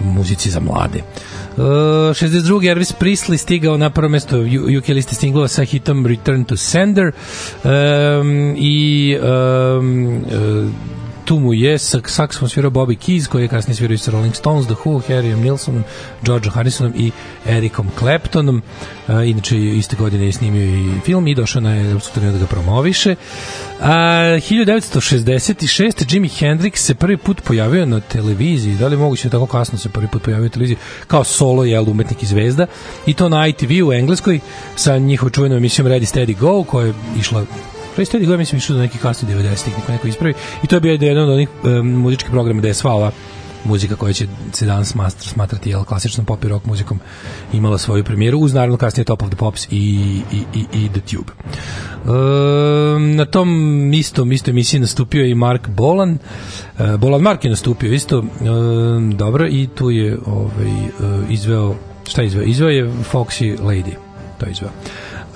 [0.01, 0.99] muzici za mlade.
[0.99, 2.69] Uh, 62.
[2.69, 4.41] Elvis Presley stigao na prvo mesto
[4.79, 7.13] UK liste singlova sa hitom Return to Sender
[7.65, 11.02] um, i um, uh,
[11.33, 14.67] tu mu je saksofon svirao Bobby Keys koji je kasnije svirao i sa Rolling Stones,
[14.67, 15.85] The Who, Harryom Nilsonom,
[16.23, 17.11] George Harrisonom i
[17.47, 18.63] Ericom Claptonom.
[19.09, 23.15] Uh, inače iste godine je snimio i film i došao na turneju da ga promoviše.
[23.81, 26.15] A, 1966.
[26.15, 29.89] Jimi Hendrix se prvi put pojavio na televiziji, da li moguće da tako kasno se
[29.89, 30.77] prvi put pojavio na televiziji,
[31.07, 32.67] kao solo jel, umetnik i zvezda,
[33.07, 34.41] i to na ITV u Engleskoj
[34.77, 37.45] sa njihovom čuvenom emisijom Ready Steady Go, koja je išla
[37.95, 40.81] Pre Steady Go, mislim, išlo do nekih kasnih 90-ih, neko neko ispravi, i to je
[40.81, 43.11] bio jedan od onih um, muzičkih programa da je sva ova
[43.65, 47.01] muzika koja će se danas smatrati, smatrati jel, klasičnom pop i rock muzikom
[47.53, 49.77] imala svoju premijeru uz naravno kasnije Top of the Pops i,
[50.33, 51.33] i, i, i The Tube.
[51.33, 53.49] E, na tom
[53.95, 56.19] istom, istoj emisiji nastupio i Mark Bolan.
[56.79, 58.25] E, Bolan Mark je nastupio isto e,
[59.15, 60.91] dobro i tu je ovaj, e,
[61.29, 61.75] izveo
[62.09, 62.43] šta je izveo?
[62.43, 63.93] Izveo je Foxy Lady
[64.43, 64.71] to je izveo.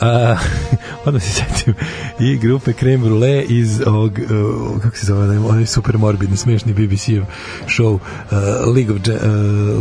[0.00, 0.38] Uh,
[1.06, 1.74] odmah se setim
[2.20, 4.18] i grupe Creme Brulee iz ovog, uh,
[4.82, 7.24] kako se zove, onaj- super morbidni, smešni BBC-ov
[7.66, 8.00] show uh,
[8.74, 9.04] League, of, uh,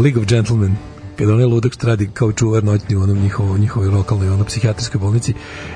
[0.04, 0.76] League of Gentlemen
[1.18, 5.00] kada onaj ludak što radi kao čuvar noćni u onom njihovo, njihovoj lokalnoj ono, psihijatrijskoj
[5.00, 5.34] bolnici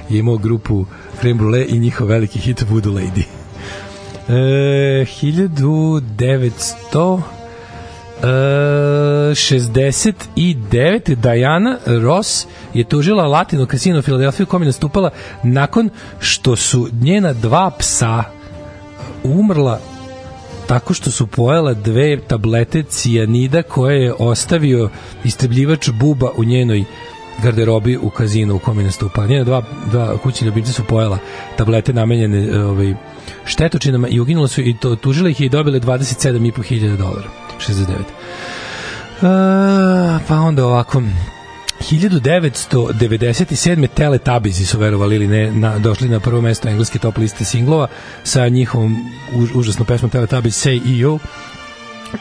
[0.09, 0.85] je imao grupu
[1.19, 3.23] Creme Brulee i njihov veliki hit Voodoo Lady.
[4.29, 4.33] E,
[5.21, 7.21] 1900
[8.23, 8.25] E,
[9.33, 11.15] 69.
[11.15, 15.09] Diana Ross je tužila Latino kasino u Filadelfiju kom je nastupala
[15.43, 15.89] nakon
[16.19, 18.23] što su njena dva psa
[19.23, 19.79] umrla
[20.67, 24.89] tako što su pojela dve tablete cijanida koje je ostavio
[25.23, 26.83] istrebljivač buba u njenoj
[27.43, 29.27] garderobi u kazinu u kome je nastupala.
[29.27, 31.17] Njena dva, dva kućni ljubimci su pojela
[31.57, 32.93] tablete namenjene e, ovaj,
[33.45, 37.48] štetočinama i uginula su i to, tužila ih je i dobile 27.500 dolara.
[37.59, 37.95] 69.
[39.21, 41.01] Uh, pa onda ovako
[41.91, 43.87] 1997.
[43.93, 47.87] Teletabizi su verovali ili ne na, došli na prvo mesto engleske top liste singlova
[48.23, 51.19] sa njihovom už, užasnom pesmom Teletubbies Say EO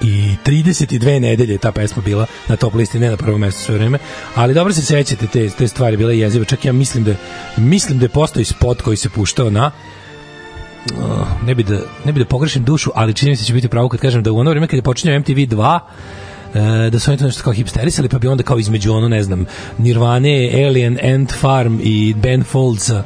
[0.03, 3.75] i 32 nedelje je ta pesma bila na top listi, ne na prvo mesto sve
[3.75, 3.99] vreme,
[4.35, 7.15] ali dobro se sećate te, te stvari, bila je jeziva, čak ja mislim da
[7.57, 9.71] mislim da je postoji spot koji se puštao na
[11.47, 13.69] ne bi da ne bi da pogrešim dušu, ali čini mi se da će biti
[13.69, 15.79] pravo kad kažem da u ono vreme kad je počinjao MTV 2
[16.55, 19.23] e, da su oni to nešto kao hipsterisali, pa bi onda kao između ono, ne
[19.23, 19.47] znam,
[19.79, 23.05] Nirvane, Alien, Ant Farm i Ben Foldsa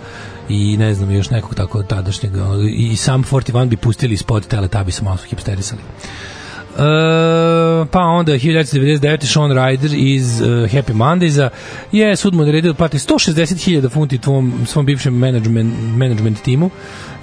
[0.49, 2.33] i ne znam, još nekog tako tadašnjeg,
[2.77, 5.81] i sam 41 bi pustili spot Teletubbies, malo su hipsterisali.
[5.83, 6.32] Uh,
[7.91, 9.33] pa onda 1999.
[9.33, 11.49] Sean Ryder iz uh, Happy Mondaysa
[11.93, 16.71] je sud mu naredio da plati 160.000 funti tvom, svom bivšem management, management timu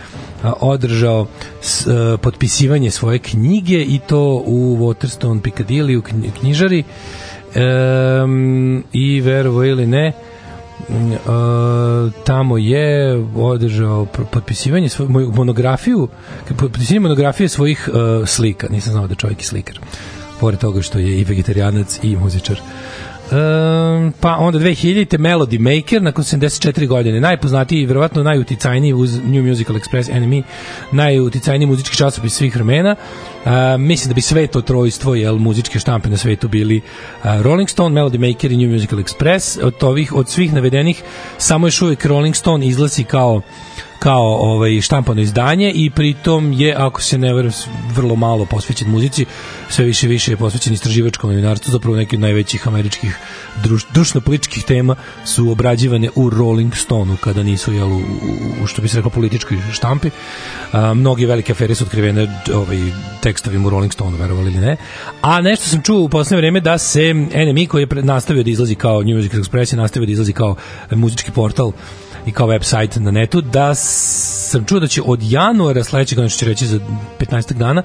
[0.43, 1.27] a, održao
[1.61, 6.85] s, a, potpisivanje svoje knjige i to u Waterstone Piccadilly u knji- knjižari
[7.55, 10.13] um, i verovo ili ne
[12.25, 16.09] tamo je održao potpisivanje svoju monografiju
[16.59, 18.69] potpisivanje monografije svojih a, slika.
[18.69, 19.79] Nisam znao da je čovjek i slikar.
[20.41, 22.61] Pored toga što je i vegetarijanac i muzičar.
[23.25, 25.19] Um, pa onda 2000.
[25.19, 27.21] Melody Maker nakon 74 godine.
[27.21, 30.43] Najpoznatiji i verovatno najuticajniji uz New Musical Express NME
[30.93, 32.97] najuticajniji muzički časopis svih vremena
[33.79, 38.01] mislim da bi sve to trojstvo jel, muzičke štampe na svetu bili uh, Rolling Stone,
[38.01, 39.59] Melody Maker i New Musical Express.
[39.63, 41.03] Od, ovih, od svih navedenih
[41.39, 43.43] samo još uvijek Rolling Stone izlazi kao
[44.05, 47.55] kao ovaj štampano izdanje i pritom je ako se ne verujem
[47.95, 49.25] vrlo malo posvećen muzici,
[49.69, 53.17] sve više više je posvećen istraživačkom novinarstvu, zapravo neki od najvećih američkih
[53.63, 58.03] druš, društveno-političkih tema su obrađivane u Rolling Stoneu kada nisu jel, u,
[58.63, 60.11] u što bi se rekao političkoj štampi.
[60.73, 62.79] A, mnogi velike afere su otkrivene ovaj,
[63.35, 64.77] tekstovima u Rolling Stoneu, verovali ili ne.
[65.23, 68.75] A nešto sam čuo u poslednje vreme da se NME koji je nastavio da izlazi
[68.75, 70.57] kao New Music Express je nastavio da izlazi kao
[70.91, 71.73] muzički portal
[72.27, 76.39] i kao website na netu, da sam čuo da će od januara sledećeg godine, što
[76.39, 76.81] će reći za
[77.19, 77.83] 15 dana,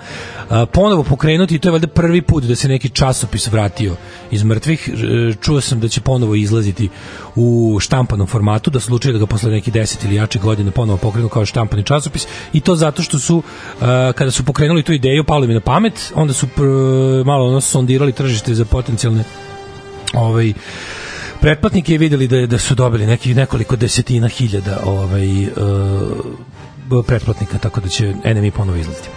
[0.72, 3.95] ponovo pokrenuti i to je valjda prvi put da se neki časopis vratio
[4.32, 4.89] iz mrtvih.
[4.89, 6.89] E, Čuo sam da će ponovo izlaziti
[7.40, 11.30] u štampanom formatu, da slučaju da ga posle neki 10 ili jače godine ponovo pokrenu
[11.30, 13.44] kao štampani časopis i to zato što su,
[13.82, 17.62] a, kada su pokrenuli tu ideju, palo mi na pamet, onda su pr- malo ono
[17.62, 19.24] sondirali tržište za potencijalne
[20.14, 20.54] ovaj
[21.42, 27.82] pretplatnike i videli da da su dobili nekih nekoliko desetina hiljada ovaj uh, pretplatnika tako
[27.82, 29.10] da će NMI ponovo izlaziti.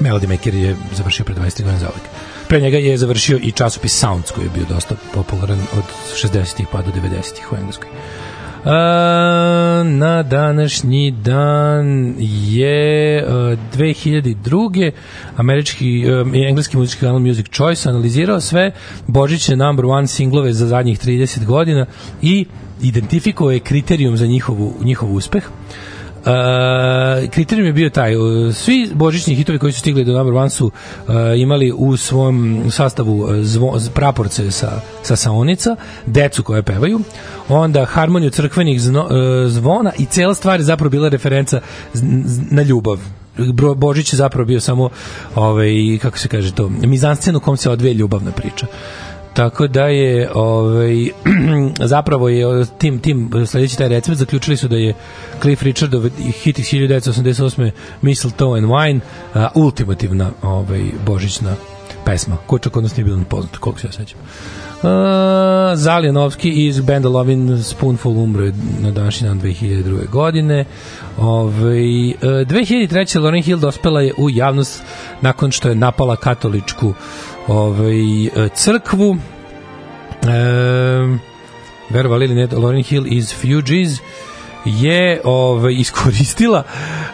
[0.00, 1.88] Melody Maker je završio pre 20 godina za
[2.48, 5.84] Pre njega je završio i časopis Sounds koji je bio dosta popularan od
[6.22, 7.88] 60-ih pa do 90-ih u Engleskoj.
[8.64, 13.32] A, na današnji dan je uh,
[13.76, 14.90] 2002.
[15.36, 18.72] američki uh, engleski muzički kanal Music Choice analizirao sve
[19.06, 21.86] Božićne number one singlove za zadnjih 30 godina
[22.22, 22.46] i
[22.82, 25.44] identifikovao je kriterijum za njihovu, njihov uspeh.
[25.48, 25.95] Uh,
[27.30, 30.66] kriterijum je bio taj, uh, svi božićni hitovi koji su stigli do number one su
[30.66, 37.00] uh, imali u svom sastavu uh, zvo, praporce sa, sa saonica, decu koje pevaju,
[37.48, 39.08] onda harmoniju crkvenih zno,
[39.48, 41.60] zvona i cela stvar je zapravo bila referenca
[42.50, 42.98] na ljubav.
[43.76, 44.88] Božić je zapravo bio samo
[45.34, 48.66] ovaj, kako se kaže to, mizanscen u kom se odvije ljubavna priča.
[49.36, 51.10] Tako da je ovaj
[51.94, 54.94] zapravo je tim tim sledeći taj recept zaključili su da je
[55.42, 56.02] Cliff Richardov
[56.42, 57.70] hit iz 1988.
[58.02, 59.00] Mistletoe and Wine
[59.34, 61.54] a, ultimativna ovaj božićna
[62.04, 62.36] pesma.
[62.46, 64.18] Ko čak odnosno nije bilo poznato, koliko se ja sećam.
[64.76, 64.88] Uh,
[65.74, 70.10] Zaljanovski iz benda Lovin Spoonful umro je na današnji dan 2002.
[70.10, 70.64] godine.
[71.18, 73.20] Ove, uh, 2003.
[73.20, 74.82] Lauren Hill dospela je u javnost
[75.20, 76.94] nakon što je napala katoličku
[77.48, 79.16] ovaj, crkvu.
[80.22, 80.36] E,
[81.90, 84.00] verovali ili ne, Lauren Hill iz Fugees
[84.66, 86.62] je ovaj iskoristila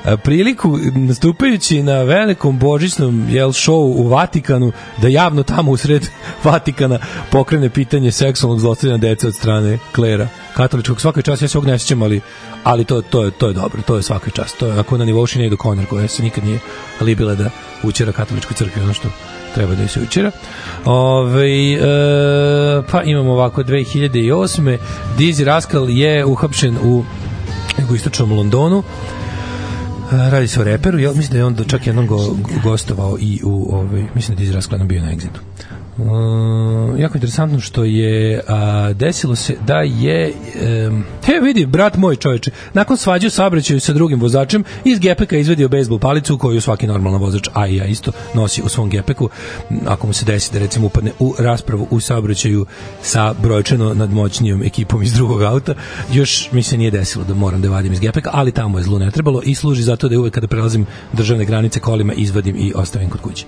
[0.05, 4.73] e, priliku nastupajući na velikom božićnom jel šovu u Vatikanu
[5.03, 6.09] da javno tamo u sred
[6.45, 6.99] Vatikana
[7.31, 11.79] pokrene pitanje seksualnog zlostavljanja dece od strane klera katoličkog svaka čast ja se ovog ne
[12.01, 12.21] ali
[12.65, 15.05] ali to to je to je dobro to je svaka čast to je ako na
[15.05, 16.59] nivou Sinead O'Connor koja se nikad nije
[17.01, 17.51] libila da
[17.83, 19.09] učera katoličkoj crkvi ono što
[19.55, 20.31] treba da se učera.
[20.85, 21.79] Ove, e,
[22.91, 24.79] pa imamo ovako 2008.
[25.19, 27.05] Dizzy Rascal je uhapšen u
[27.79, 28.83] jugoistočnom Londonu.
[30.13, 33.41] E, Radi se o reperu, ja mislim da je on čak jednom go, gostovao i
[33.45, 35.41] u ovaj, mislim da je jednom bio na Exitu.
[35.99, 40.33] Uh, jako interesantno što je a, desilo se da je
[40.89, 45.37] um, he vidi brat moj čoveče nakon svađe u saobraćaju sa drugim vozačem iz gepeka
[45.37, 49.29] izvedio bejsbol palicu koju svaki normalan vozač a i ja isto nosi u svom gepeku
[49.71, 52.67] m, ako mu se desi da recimo upadne u raspravu u saobraćaju
[53.03, 55.75] sa brojčano nadmoćnijom ekipom iz drugog auta
[56.13, 58.99] još mi se nije desilo da moram da vadim iz gepeka ali tamo je zlu
[58.99, 63.11] ne trebalo i služi zato da uvek kada prelazim državne granice kolima izvadim i ostavim
[63.11, 63.47] kod kuće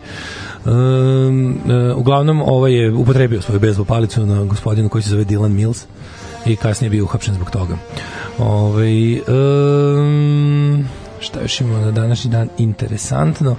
[0.64, 1.60] Um,
[1.96, 5.84] uglavnom ovaj je upotrebio svoju bejsbol palicu na gospodinu koji se zove Dylan Mills
[6.46, 7.76] i kasnije je bio uhapšen zbog toga.
[8.38, 10.88] Ovaj um,
[11.20, 13.56] šta još imamo na današnji dan interesantno?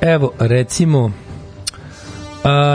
[0.00, 1.12] Evo recimo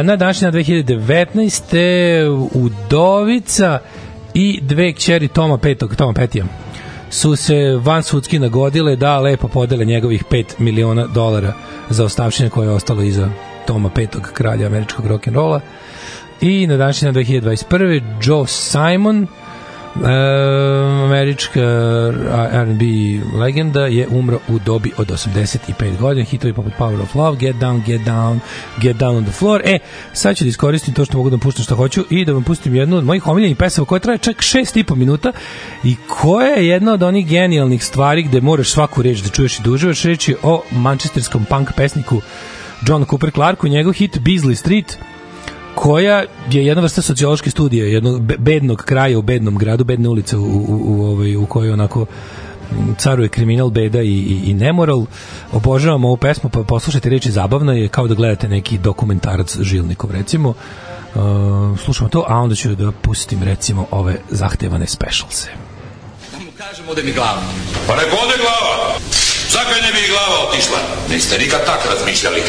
[0.04, 2.50] na današnji dan 2019.
[2.54, 3.80] Udovica
[4.34, 6.46] i dve kćeri Toma Petog, Toma Petija
[7.14, 11.54] su se van sudski nagodile da lepo podele njegovih 5 miliona dolara
[11.90, 13.30] za ostavštine koje je ostalo iza
[13.68, 15.60] Toma Petog, kralja američkog rock'n'rolla.
[16.42, 18.02] I na današnji dan 2021.
[18.24, 19.28] Joe Simon,
[21.06, 21.62] američka
[22.52, 22.86] R&B
[23.38, 26.26] legenda je umro u dobi od 85 godina.
[26.26, 28.40] Hitovi poput Power of Love Get Down, Get Down,
[28.82, 29.62] Get Down on the Floor.
[29.66, 29.80] E,
[30.14, 32.44] sad ću da iskoristim to što mogu da vam puštam što hoću i da vam
[32.44, 35.32] pustim jednu od mojih omiljenih pesama koja traje čak 6,5 minuta
[35.84, 39.64] i koja je jedna od onih genijalnih stvari gde moraš svaku reč da čuješ i
[39.64, 40.04] da uživaš.
[40.44, 42.22] O manchesterskom punk pesniku
[42.88, 44.98] John Cooper Clarku njegov hit Beasley Street
[45.76, 50.38] koja je jedna vrsta sociološke studije jednog be- bednog kraja u bednom gradu, bedne ulice
[50.38, 52.06] u, u, u, ovaj, u kojoj onako
[52.98, 55.06] caruje kriminal, beda i, i, i nemoral.
[55.52, 60.50] Obožavam ovu pesmu, pa poslušajte reči zabavna je kao da gledate neki dokumentarac Žilnikov, recimo.
[60.50, 65.50] Uh, slušamo to, a onda ću da pustim recimo ove zahtevane specialse.
[66.32, 67.42] Da mu kažem ode mi glava.
[67.88, 68.94] Pa nek ode glava.
[69.50, 70.78] Zakaj ne bi i glava otišla?
[71.10, 72.42] Niste nikad tak razmišljali.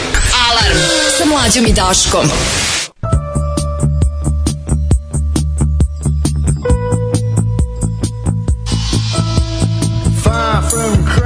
[0.51, 0.79] Alarm
[1.19, 2.27] sa mlađom i Daškom.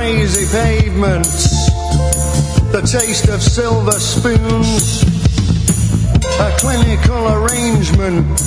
[0.08, 1.68] Crazy pavements,
[2.72, 5.02] the taste of silver spoons,
[6.40, 8.40] a clinical arrangement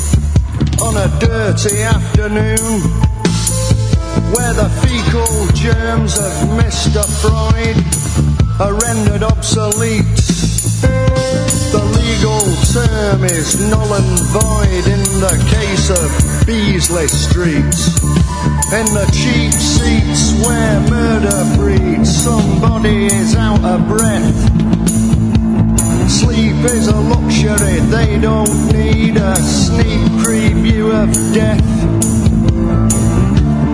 [0.81, 2.81] on a dirty afternoon,
[4.33, 7.05] where the fecal germs of Mr.
[7.21, 7.77] Freud
[8.59, 10.40] are rendered obsolete.
[12.11, 12.41] Legal
[12.73, 17.73] term is null and void in the case of Beasley Street.
[18.75, 24.35] In the cheap seats where murder breeds, somebody is out of breath.
[26.09, 31.63] Sleep is a luxury, they don't need a sneak preview of death.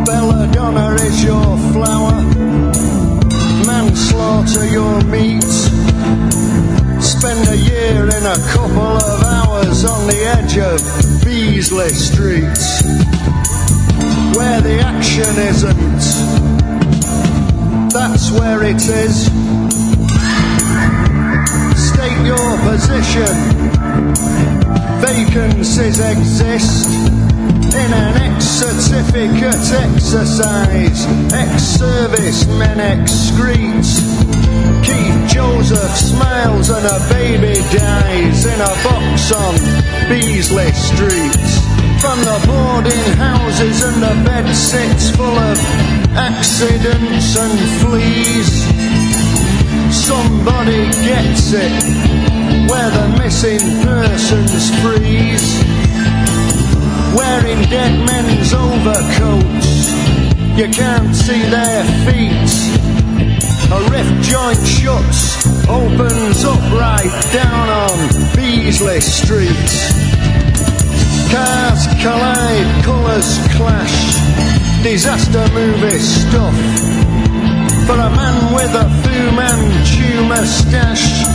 [0.06, 2.22] Belladonna is your flower,
[3.66, 6.37] manslaughter your meat.
[7.28, 10.80] Spend a year in a couple of hours on the edge of
[11.26, 12.58] Beasley Street
[14.38, 16.00] where the action isn't.
[17.92, 19.26] That's where it is.
[21.92, 23.36] State your position.
[25.02, 27.27] Vacancies exist.
[27.48, 31.06] In an ex-certificate exercise.
[31.34, 33.88] Ex-service men excrete.
[34.84, 39.56] Keith Joseph smiles and a baby dies in a box on
[40.10, 41.38] Beasley Street.
[42.02, 45.58] From the boarding houses and the bed sits full of
[46.16, 48.52] accidents and fleas.
[49.92, 51.72] Somebody gets it
[52.70, 55.77] where the missing persons freeze.
[57.16, 59.92] Wearing dead men's overcoats,
[60.58, 62.52] you can't see their feet.
[63.72, 69.70] A rift joint shuts, opens up right down on Beasley Street.
[71.32, 74.16] Cars collide, colours clash,
[74.84, 76.56] disaster movie stuff.
[77.86, 81.26] For a man with a Fu Manchu moustache,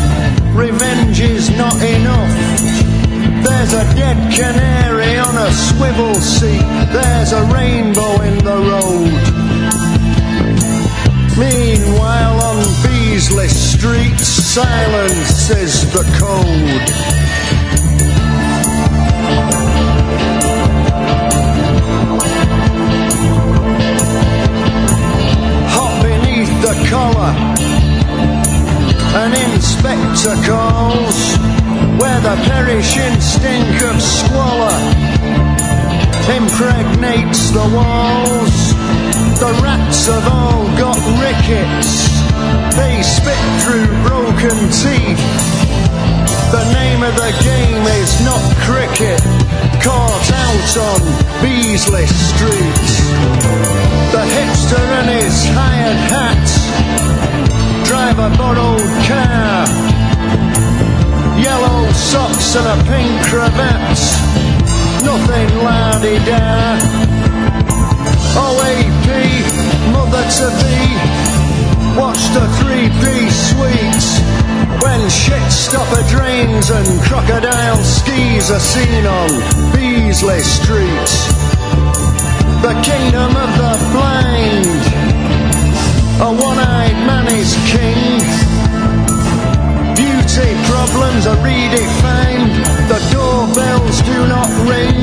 [0.54, 2.71] revenge is not enough.
[3.44, 6.62] There's a dead canary on a swivel seat,
[6.92, 9.12] there's a rainbow in the road.
[11.38, 16.88] Meanwhile, on Beasley Street, silence is the code.
[25.74, 27.32] Hot beneath the collar,
[29.14, 31.61] an inspector calls
[31.98, 34.78] where the perishing stink of squalor
[36.30, 38.74] impregnates the walls.
[39.38, 42.08] The rats have all got rickets.
[42.76, 45.22] They spit through broken teeth.
[46.52, 49.20] The name of the game is not cricket.
[49.82, 51.00] Caught out on
[51.42, 52.86] Beasley Street.
[54.12, 56.46] The hipster and his hired hat
[57.86, 60.01] drive a borrowed car.
[61.52, 63.98] Yellow socks and a pink cravat.
[65.04, 66.80] Nothing la-di-da.
[68.44, 69.08] OAP,
[69.92, 70.80] mother to be,
[72.00, 74.08] watched a three-piece suite
[74.80, 79.30] when shit stopper drains and crocodile skis are seen on
[79.74, 81.12] Beasley Street.
[82.64, 84.82] The kingdom of the blind,
[86.18, 88.51] a one-eyed man is king.
[90.34, 94.96] Beauty problems are redefined, the doorbells do not ring.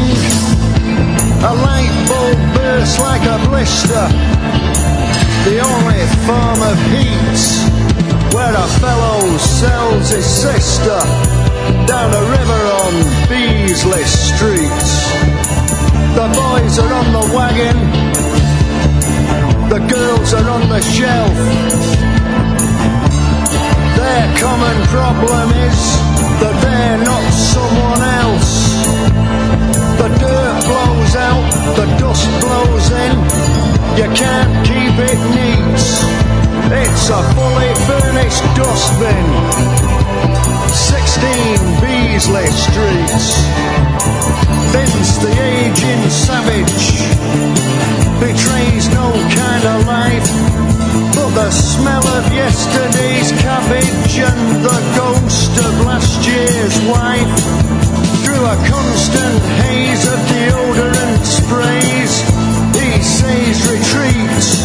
[1.45, 4.09] A light bulb bursts like a blister.
[5.45, 7.37] The only form of heat
[8.33, 10.99] where a fellow sells his sister
[11.85, 12.93] down a river on
[13.29, 14.81] Beasley Street.
[16.17, 17.77] The boys are on the wagon,
[19.69, 22.18] the girls are on the shelf.
[24.39, 25.79] Common problem is
[26.39, 28.85] that they're not someone else.
[29.99, 33.17] The dirt blows out, the dust blows in.
[33.99, 36.28] You can't keep it neat.
[36.71, 39.25] It's a fully furnished dustbin.
[40.69, 43.09] 16 Beasley Street.
[44.69, 47.01] Vince the aging savage
[48.21, 50.29] betrays no kind of life.
[51.15, 57.33] But the smell of yesterday's cabbage and the ghost of last year's wife
[58.21, 62.21] through a constant haze of deodorant sprays.
[62.77, 64.58] He says retreat.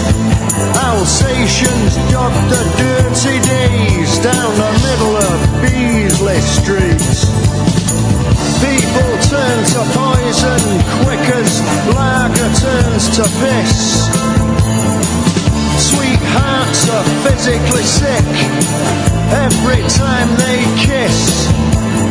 [0.54, 7.02] Alsatians dog the dirty days down the middle of Beasley Street.
[8.62, 10.62] People turn to poison
[11.02, 11.58] quick as
[11.90, 14.06] lager turns to piss.
[15.90, 18.30] Sweethearts are physically sick
[19.42, 21.50] every time they kiss.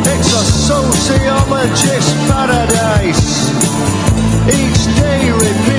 [0.05, 3.49] It's a sociologist paradise.
[4.51, 5.72] Each day repeats.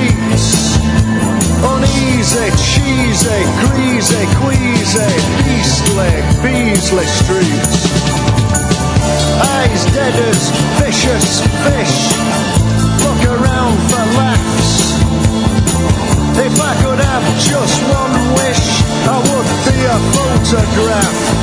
[4.39, 4.99] Greasy,
[5.43, 7.65] queasy, beastly, Beasley Street.
[9.41, 10.49] Eyes dead as
[10.79, 11.95] vicious fish.
[13.03, 14.95] Look around for laughs.
[16.37, 18.63] If I could have just one wish,
[19.07, 21.34] I would be a photograph.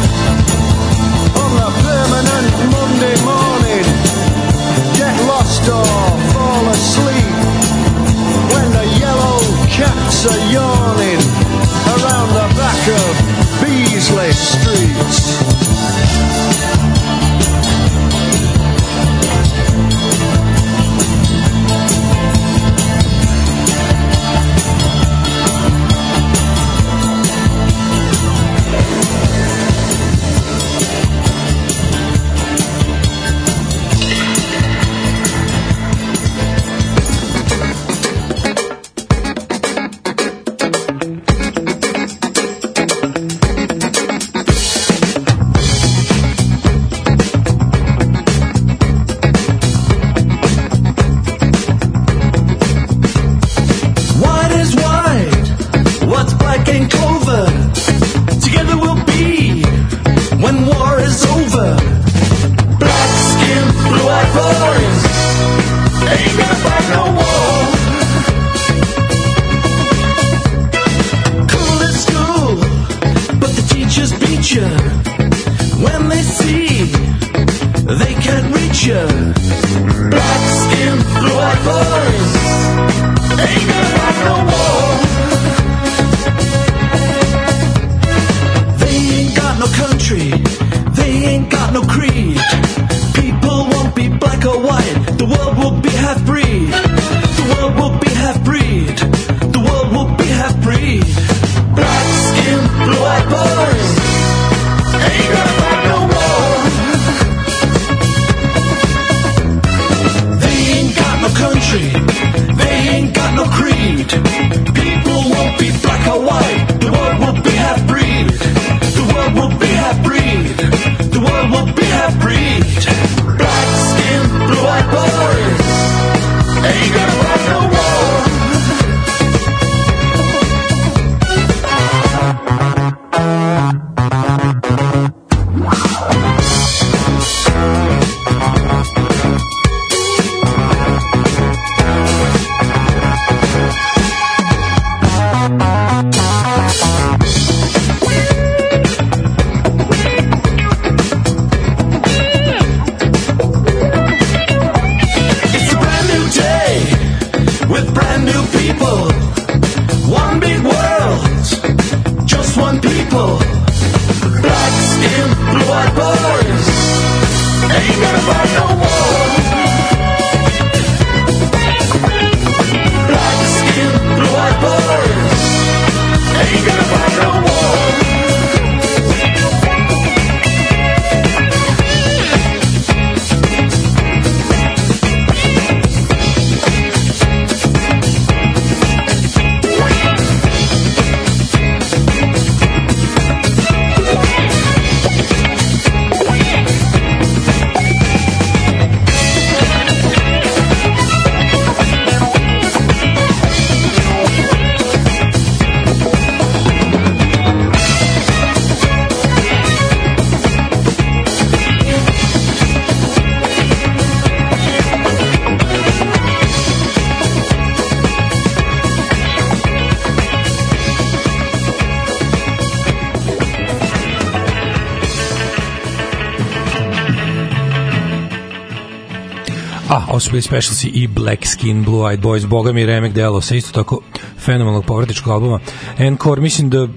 [230.30, 234.00] Bili Specialsi i Black Skin, Blue Eyed Boys, boga mi remek delo sa isto tako
[234.38, 235.60] fenomenalnog povratničkog albuma.
[235.98, 236.88] Encore, mislim da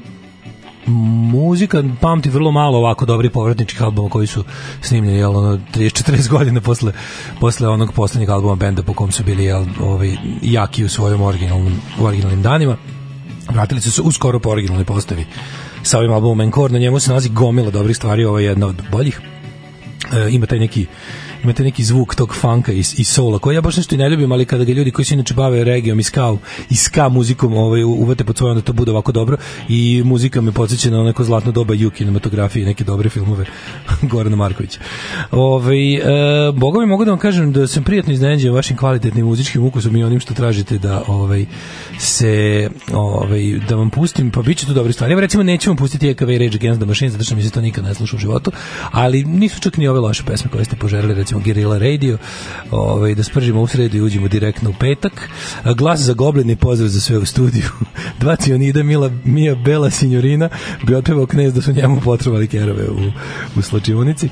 [1.31, 4.43] muzika pamti vrlo malo ovako dobri povratničkih albuma koji su
[4.81, 6.93] snimljeni jel, ono, 30-40 godina posle,
[7.39, 11.73] posle onog poslednjeg albuma benda po kom su bili jel, ovaj, jaki u svojom originalnom,
[11.99, 12.77] u originalnim danima
[13.49, 15.25] vratili su se uskoro po originalnoj postavi
[15.83, 18.81] sa ovim albumom Encore, na njemu se nalazi gomila dobrih stvari, ovo je jedna od
[18.91, 19.21] boljih
[20.13, 20.85] e, ima taj neki
[21.45, 24.31] imate neki zvuk tog funka i, i soula koji ja baš nešto i ne ljubim,
[24.31, 26.35] ali kada ga ljudi koji se inače bave regijom i ska,
[26.69, 29.37] i ska muzikom ovaj, uvate pod svoje, onda to bude ovako dobro
[29.69, 33.45] i muzika me podsjeća na neko zlatno doba ju kinematografije i neke dobre filmove
[34.11, 34.79] Gorana Markovića.
[35.31, 36.01] Ovaj e,
[36.51, 40.03] boga mi mogu da vam kažem da sam prijatno iznenađen vašim kvalitetnim muzičkim ukusom i
[40.03, 41.45] onim što tražite da ovaj
[41.99, 45.13] se ovaj da vam pustim, pa biće tu dobre stvari.
[45.13, 47.61] Evo recimo nećemo vam pustiti EKV Rage Against the Machine, zato što mi se to
[47.61, 48.51] nikad ne sluša u životu,
[48.91, 52.17] ali nisu čak ni ove loše pesme koje ste poželeli, recimo Guerrilla Radio,
[52.71, 55.29] ovaj, da spržimo u sredu i uđemo direktno u petak.
[55.77, 57.69] Glas za goblin i pozdrav za sve u studiju.
[58.19, 60.49] Dva cionida, Mila, Mija Bela Signorina
[60.83, 63.11] bi otpevao knez da su njemu potrebali kerove u,
[63.59, 64.29] u slačionici,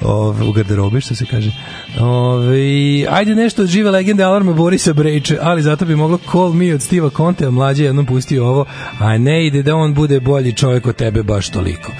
[0.00, 1.52] ove, u garderobi, što se kaže.
[2.00, 6.74] Ove, ajde nešto od žive legende Alarma Borisa Brejče, ali zato bi moglo Call Me
[6.74, 8.64] od Stiva Conte, a mlađe jednom pustio ovo,
[8.98, 11.92] a ne ide da on bude bolji čovjek od tebe baš toliko.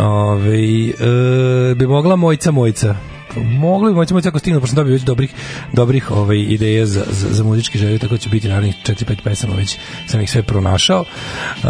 [0.00, 0.58] Ove,
[0.88, 2.96] e, bi mogla Mojca Mojca
[3.36, 5.34] mogli bi moći ako stignu, pošto sam dobio već dobrih,
[5.72, 9.54] dobrih ovaj, ideja za, za, za muzički želje, tako da će biti naravnih 4-5 pesama,
[9.54, 11.00] već sam ih sve pronašao.
[11.00, 11.64] Uh,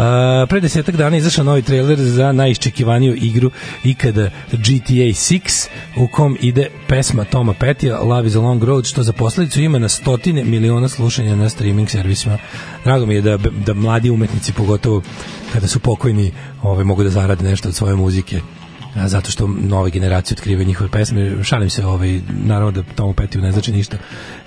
[0.49, 3.51] pre desetak dana izašao novi trailer za najiščekivaniju igru
[3.83, 9.03] ikada GTA 6, u kom ide pesma Toma Petija, Love is a Long Road, što
[9.03, 12.37] za posledicu ima na stotine miliona slušanja na streaming servisima.
[12.83, 15.01] Drago mi je da, da mladi umetnici, pogotovo
[15.53, 16.31] kada su pokojni,
[16.63, 18.41] ovaj, mogu da zarade nešto od svoje muzike
[18.95, 21.43] zato što nove generacije otkrivaju njihove pesme.
[21.43, 23.97] Šalim se, ovaj, naravno da Tomu Petiju ne znači ništa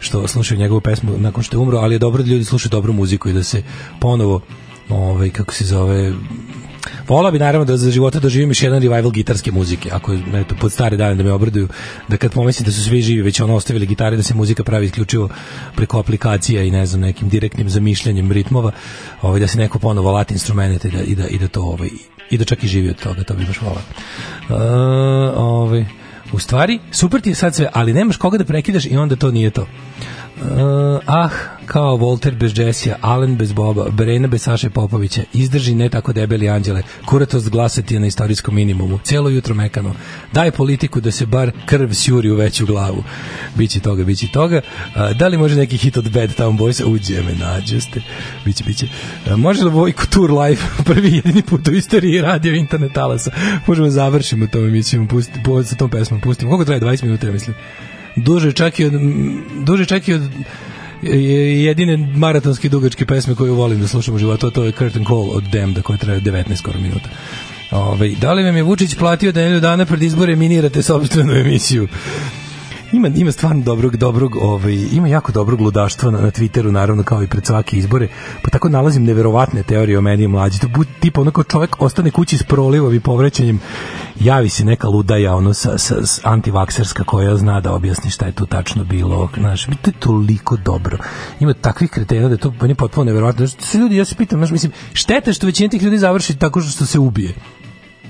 [0.01, 2.93] što slušaju njegovu pesmu nakon što je umro, ali je dobro da ljudi slušaju dobru
[2.93, 3.63] muziku i da se
[4.01, 4.41] ponovo
[4.89, 6.13] ovaj, kako se zove,
[7.09, 10.73] Vola bi naravno da za života doživim još jedan revival gitarske muzike, ako eto, pod
[10.73, 11.69] stare dane da me obraduju,
[12.09, 14.87] da kad pomislim da su svi živi već ono ostavili gitare, da se muzika pravi
[14.87, 15.29] isključivo
[15.77, 18.73] preko aplikacija i ne znam, nekim direktnim zamišljanjem ritmova,
[19.23, 21.89] ovaj, da se neko ponovo lati instrumente i da, i da, i da to ovaj,
[22.31, 23.83] i da čak i živi od toga, to bi baš volao.
[24.49, 24.57] Uh,
[25.37, 25.85] ovaj,
[26.33, 29.31] u stvari, super ti je sad sve, ali nemaš koga da prekidaš i onda to
[29.31, 29.67] nije to.
[30.41, 31.31] Uh, ah,
[31.67, 36.49] kao Volter bez Jessija, Allen bez Boba, Brena bez Saše Popovića, izdrži ne tako debeli
[36.49, 39.95] anđele, kuratost glasati je na istorijskom minimumu, cijelo jutro mekano,
[40.33, 43.05] daj politiku da se bar krv sjuri u veću glavu.
[43.55, 44.61] Biće toga, biće toga.
[44.87, 46.83] Uh, da li može neki hit od Bad Town Boys?
[46.87, 48.01] Uđe me, nađoste.
[48.45, 48.87] Biće, biće.
[49.27, 50.63] Uh, može li Vojko Tour Live,
[50.95, 53.31] prvi jedini put u istoriji radio internet talasa?
[53.67, 55.09] Možemo da završimo tom emisijom,
[55.45, 56.51] po, sa tom pesmom, pustimo.
[56.51, 56.81] Koliko traje?
[56.81, 57.57] 20 minuta, ja mislim
[58.23, 58.93] duže čak i od
[59.65, 60.23] duže čak i od
[61.03, 65.31] je- jedine maratonske dugačke pesme koju volim da slušam u životu, to je Curtain Call
[65.31, 67.09] od Damned koja traje 19 skoro minuta.
[67.71, 71.89] Ove, da li vam je Vučić platio da nedelju dana pred izbore minirate sopstvenu emisiju?
[72.93, 77.23] Ima ima stvarno dobrog dobrog, ovaj ima jako dobrog ludaštva na, na Twitteru naravno kao
[77.23, 78.09] i pred svake izbore.
[78.43, 80.61] Pa tako nalazim neverovatne teorije o meni mlađi.
[80.61, 83.61] To bude tipa onako čovjek ostane kući s prolivom i povrećanjem
[84.21, 88.33] javi se neka ludaja ono sa, sa, s antivakserska koja zna da objasni šta je
[88.33, 89.29] tu tačno bilo.
[89.39, 90.99] Znaš, to je toliko dobro.
[91.41, 93.47] Ima takvih kretena da je to meni potpuno neverovatno.
[93.47, 96.61] Znaš, svi ljudi, ja se pitam, znaš, mislim, šteta što većina tih ljudi završi tako
[96.61, 97.35] što se ubije.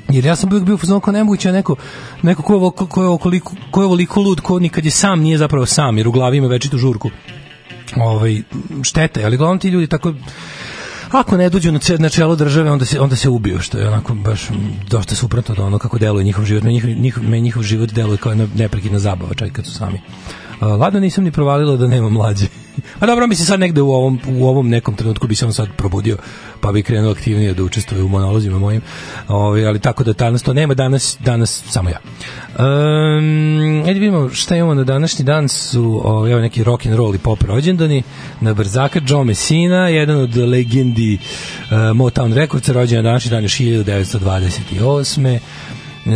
[0.09, 1.77] Jer ja sam uvijek bio u fazonu kao nemoguće neko,
[2.23, 5.21] neko ko je, ovo- ko je, okoliko, ko je ovoliko lud, ko nikad je sam,
[5.21, 7.11] nije zapravo sam, jer u glavi ima večitu žurku.
[7.97, 8.43] Ovaj,
[8.83, 10.13] štete, ali uglavnom ti ljudi tako
[11.11, 14.15] ako ne dođu na, na čelo države, onda se, onda se ubiju, što je onako
[14.15, 14.49] baš
[14.91, 16.63] dosta suprotno od ono kako deluje njihov život.
[16.65, 20.01] Njihov, njihov, meni njihov život deluje kao neprekidna zabava, čak kad su sami.
[20.61, 22.47] A, Ladno nisam ni provalila da nema mlađe.
[23.01, 25.53] A dobro, mi se sad negde u ovom, u ovom nekom trenutku bi se on
[25.53, 26.16] sad probudio,
[26.61, 28.83] pa bi krenuo aktivnije da učestvuje u monolozima mojim.
[29.29, 31.99] Ovaj, ali tako da danas to nema, danas, danas samo ja.
[32.59, 37.14] Um, ajde vidimo šta imamo na današnji dan su ovaj, evo neki rock and roll
[37.14, 38.03] i pop rođendani
[38.41, 43.59] na Brzaka Joe Messina jedan od legendi uh, Motown Recordsa rođen na današnji dan još
[43.59, 45.39] 1928.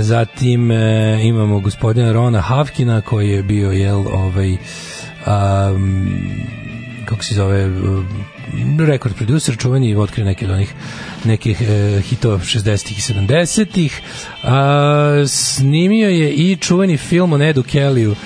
[0.01, 4.57] Zatim e, imamo gospodina Rona Havkina koji je bio jel ovaj
[5.27, 6.09] um,
[7.05, 8.07] kako se zove um,
[8.79, 10.75] rekord producer čuveni i otkrio neke od onih
[11.25, 14.01] nekih e, hitova 60-ih i 70-ih
[14.43, 18.17] a, snimio je i čuveni film o Nedu Kellyu uh,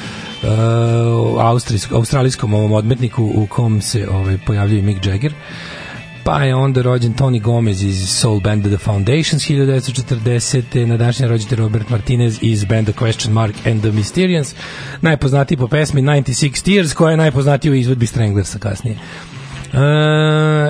[1.44, 5.32] austrijskom, australijskom ovom odmetniku u kom se ovaj, pojavljuje Mick Jagger
[6.26, 10.86] pa je onda rođen Tony Gomez iz Soul Band The Foundations 1940.
[10.86, 14.54] Na današnji rođen Robert Martinez iz banda Question Mark and the Mysterians.
[15.00, 18.96] Najpoznatiji po pesmi 96 Tears, koja je najpoznatiji u izvedbi Stranglersa kasnije.
[19.72, 19.80] Uh,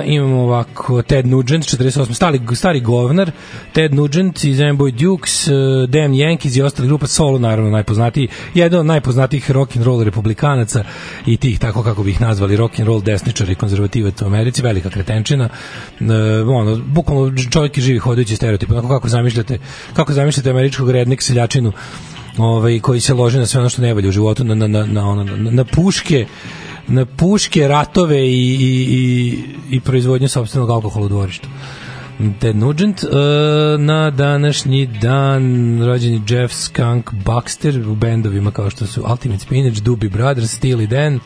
[0.05, 3.31] imamo ovako Ted Nugent 48 stari, stari govnar
[3.73, 5.53] Ted Nugent iz Amboy Dukes uh,
[5.89, 10.83] Dan Yankees i ostali grupa Solo naravno najpoznatiji jedan od najpoznatijih rock and roll republikanaca
[11.25, 14.61] i tih tako kako bi ih nazvali rock and roll desničari i konzervativac u Americi
[14.61, 15.49] velika kretenčina.
[15.99, 16.07] Uh,
[16.47, 19.57] ono bukvalno čovjek je živi hodajući stereotip onako kako zamišljate
[19.93, 21.71] kako zamišljate američkog rednik seljačinu
[22.37, 24.85] ovaj koji se loži na sve ono što ne valja u životu na na na
[24.85, 26.25] na, na, na puške
[26.87, 29.43] na puške, ratove i, i, i,
[29.75, 31.47] i proizvodnju sopstvenog alkohola u dvorištu.
[32.39, 33.09] Ted Nugent, uh,
[33.79, 35.43] na današnji dan
[35.85, 40.87] rođen je Jeff Skunk Baxter u bendovima kao što su Ultimate Spinach, Doobie Brothers, Steely
[40.87, 41.19] Dan,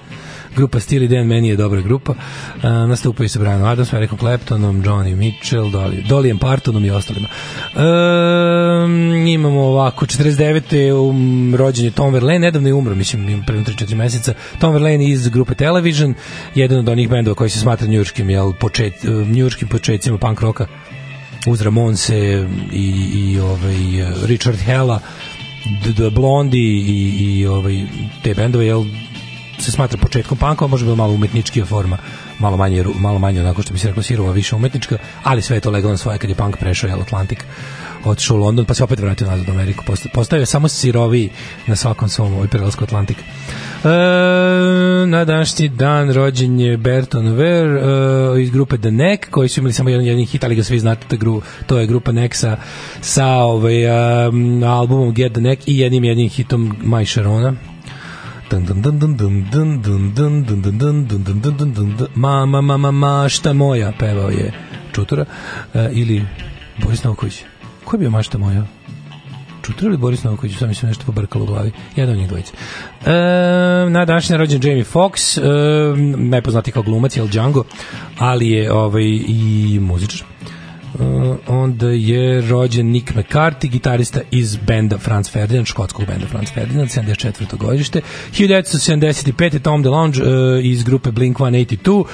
[0.56, 2.12] grupa Steely Dan meni je dobra grupa.
[2.12, 7.28] Uh, nastupaju sa Brianom Adams, Ericom Claptonom, Johnny Mitchell, Dolly, Dollyem Partonom i ostalima.
[7.76, 11.10] Um, imamo ovako, 49.
[11.10, 14.34] Um, rođen je Tom Verlaine, nedavno je umro, mislim, pre 3-4 meseca.
[14.60, 16.14] Tom Verlaine iz grupe Television,
[16.56, 18.94] jedan od onih bendova koji se smatra njurškim, jel, počet,
[19.32, 20.68] njurškim početcima punk roka
[21.48, 22.86] uz Ramonse i,
[23.16, 23.76] i ovaj,
[24.26, 25.00] Richard Hella,
[25.96, 27.86] The Blondie i, i ovaj,
[28.24, 28.84] te bendove, jel,
[29.62, 31.98] se smatra početkom panka, može biti malo umetničkija forma,
[32.40, 35.62] malo manje, malo manje onako što bi se reklo sirova, više umetnička, ali sve je
[35.62, 37.46] to legalno svoje kad je punk prešao jel, Atlantik
[38.06, 39.84] otišao u London, pa se opet vratio nazad u Ameriku.
[39.86, 41.30] Posta- Postao je samo siroviji
[41.68, 43.18] na svakom svom ovaj prelasku Atlantik.
[43.18, 43.88] E,
[45.06, 47.82] na današnji dan rođen je Berton Ver e,
[48.42, 51.08] iz grupe The Neck, koji su imali samo jedan jedin hit, ali ga svi znate,
[51.08, 52.58] ta gru, to je grupa Neck sa,
[53.02, 53.86] sa ovaj,
[54.28, 57.71] um, albumom Get the Neck i jednim jednim hitom My Sharona.
[62.16, 64.54] Mama, mama, mašta moja, pevao je
[64.94, 65.26] Čutura.
[65.74, 66.26] E, ili
[66.84, 67.44] Boris Novković.
[67.84, 68.66] Ko je bio mašta moja?
[69.62, 71.72] Čutra ili Boris Novković, sam mi se nešto pobrkalo u glavi.
[71.96, 72.54] Jedan od njih dvojica.
[73.06, 73.12] E,
[73.90, 77.64] na današnji rođen Jamie Fox, e, najpoznati kao glumac, jel Django,
[78.18, 80.28] ali je ovaj, i muzičar.
[81.02, 86.90] Uh, onda je rođen Nick McCarthy, gitarista iz benda Franz Ferdinand, škotskog benda Franz Ferdinand,
[86.90, 87.58] 74.
[87.58, 88.02] godište.
[88.32, 89.60] 1975.
[89.60, 90.28] Tom DeLonge uh,
[90.66, 91.90] iz grupe Blink-182.
[92.00, 92.06] Uh,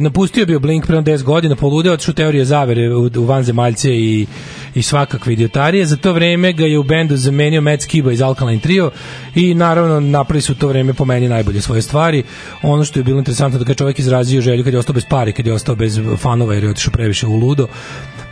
[0.00, 3.96] napustio je bio Blink pre 10 godina, poludeo otišao u teorije zavere u, u vanzemaljce
[3.96, 4.26] i,
[4.74, 5.86] i svakakve idiotarije.
[5.86, 8.90] Za to vreme ga je u bendu zamenio Matt Skiba iz Alkaline Trio
[9.34, 12.22] i naravno napravili su u to vreme po meni najbolje svoje stvari.
[12.62, 15.32] Ono što je bilo interesantno da kad čovjek izrazio želju kad je ostao bez pari,
[15.32, 17.66] kad je ostao bez fanova jer je otišao previše u ludo,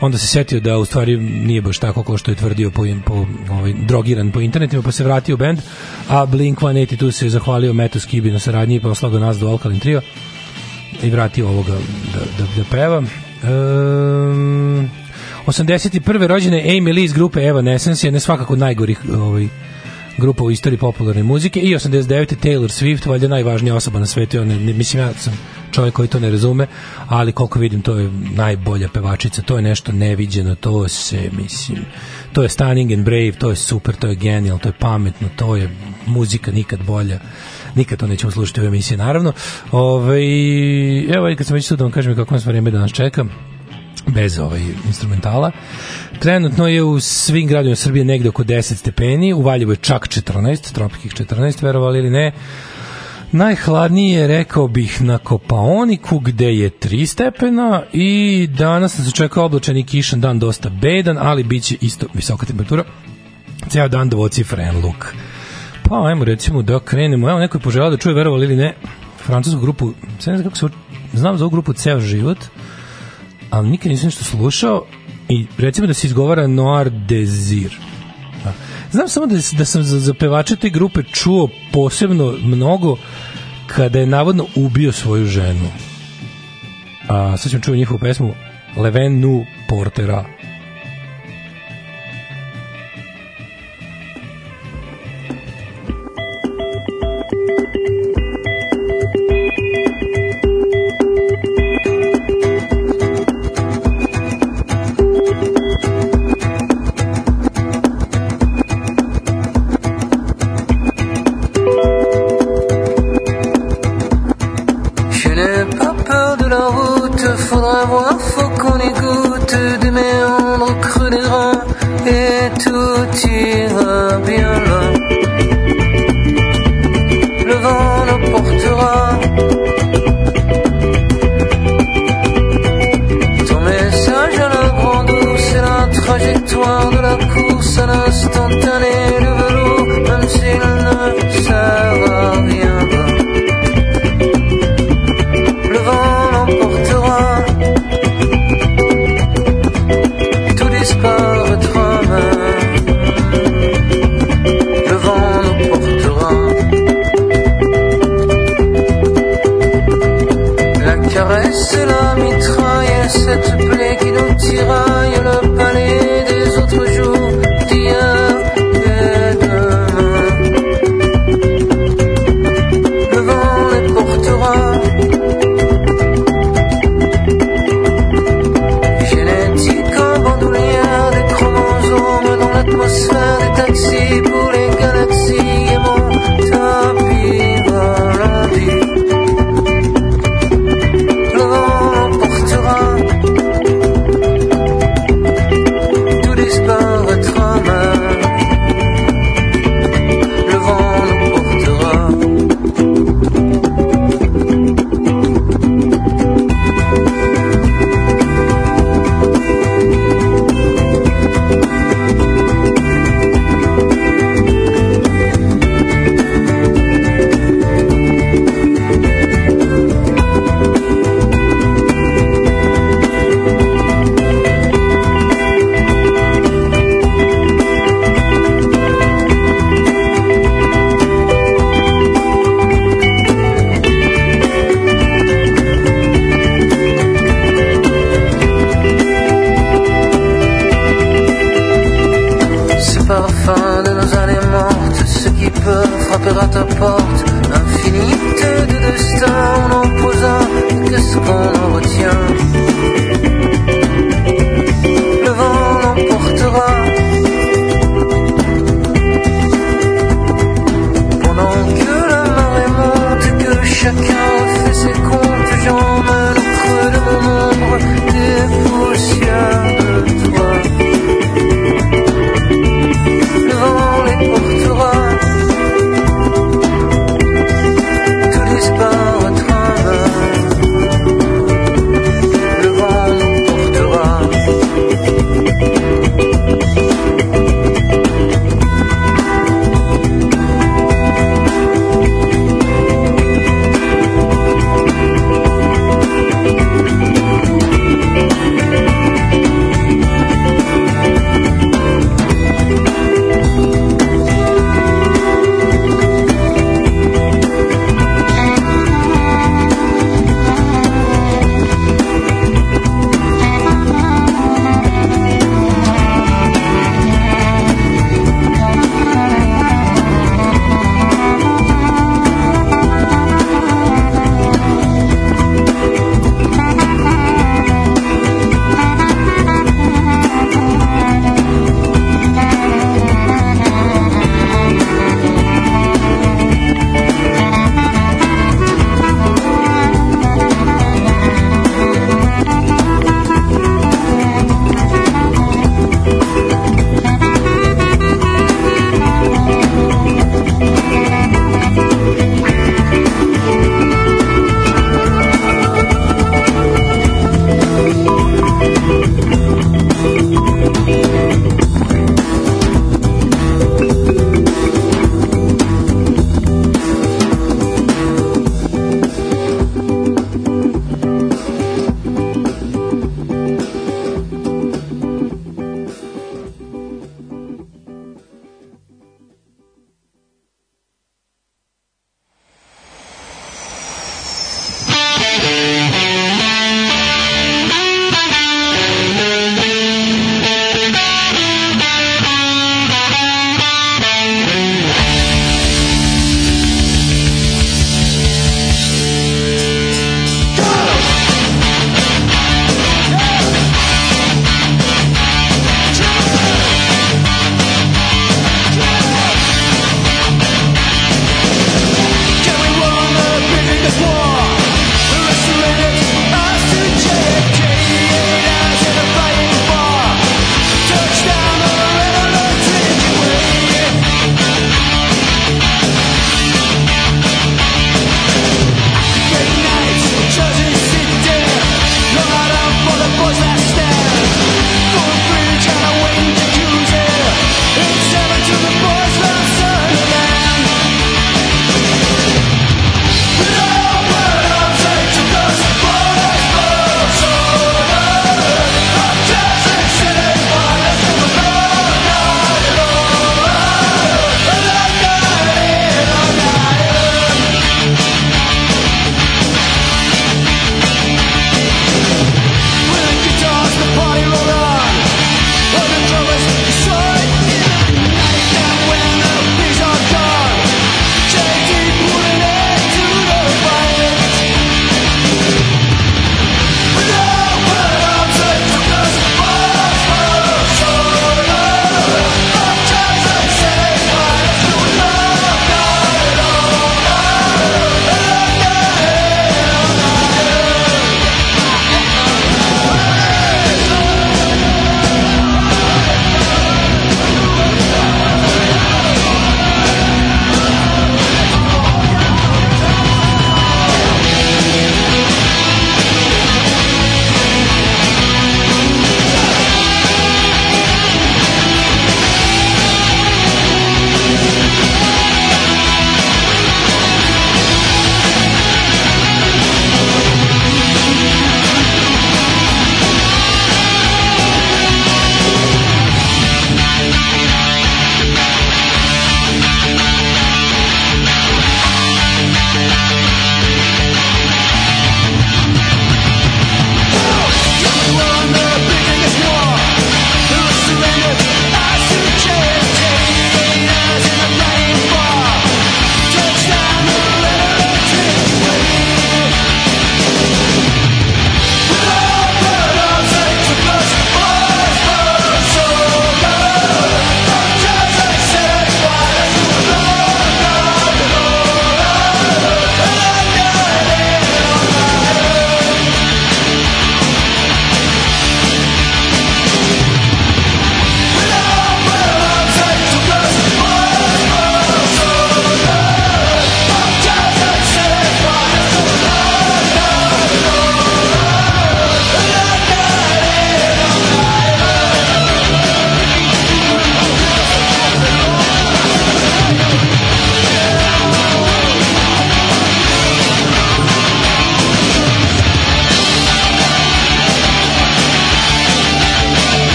[0.00, 3.26] onda se setio da u stvari nije baš tako kao što je tvrdio po, po
[3.50, 5.58] ovaj, drogiran po internetima, pa se vratio u bend,
[6.08, 9.80] a Blink-182 se je zahvalio Metu Skibi na saradnji i poslao ga nas do Alkaline
[9.80, 10.00] Trio
[11.02, 11.72] i vratio ovoga
[12.12, 12.98] da, da, da peva.
[12.98, 14.90] Um,
[15.48, 16.26] 81.
[16.26, 19.48] rođene Amy Lee iz grupe Evanescence, jedna svakako najgorih ovaj,
[20.18, 22.34] grupa u istoriji popularne muzike i 89.
[22.42, 25.38] Taylor Swift, valjda najvažnija osoba na svetu, on, ne, mislim ja sam
[25.72, 26.66] čovjek koji to ne razume,
[27.08, 31.78] ali koliko vidim to je najbolja pevačica, to je nešto neviđeno, to se, mislim,
[32.32, 35.56] to je stunning and brave, to je super, to je genial, to je pametno, to
[35.56, 35.70] je
[36.06, 37.20] muzika nikad bolja
[37.74, 39.32] nikad to nećemo slušati u emisiji, naravno.
[39.72, 40.20] Ove,
[41.14, 43.24] evo, kad sam već tu da kažem kako nas vreme da nas čeka,
[44.06, 45.50] bez ovaj instrumentala.
[46.18, 50.72] Trenutno je u svim gradovima Srbije negde oko 10 stepeni, u Valjevu je čak 14,
[50.72, 52.32] tropikih 14, verovali ili ne.
[53.32, 59.86] Najhladnije rekao bih na Kopaoniku gde je 3 stepena i danas nas očekuje oblačan i
[59.86, 62.84] kišan dan dosta bedan, ali bit će isto visoka temperatura.
[63.68, 65.14] Ceo dan dvocifren luk.
[65.82, 67.30] Pa ajmo recimo da krenemo.
[67.30, 68.74] Evo neko je poželao da čuje verovali ili ne
[69.26, 69.92] francusku grupu,
[70.26, 70.68] ne znam kako se
[71.12, 72.38] znam za ovu grupu Ceo život,
[73.50, 74.84] ali nikad nisam nešto slušao
[75.28, 77.78] i recimo da se izgovara Noir Desir.
[78.44, 78.52] Da.
[78.90, 82.96] Znam samo da, da sam za, za pevače te grupe čuo posebno mnogo
[83.66, 85.68] kada je navodno ubio svoju ženu.
[87.08, 88.34] A sad ćemo čuo njihovu pesmu
[88.76, 90.24] Leven nu portera.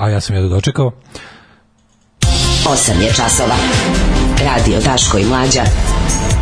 [0.00, 0.92] A ja sam jedno dočekao.
[2.66, 3.56] 8 je časova.
[4.44, 5.62] Radio Daško i Mlađa.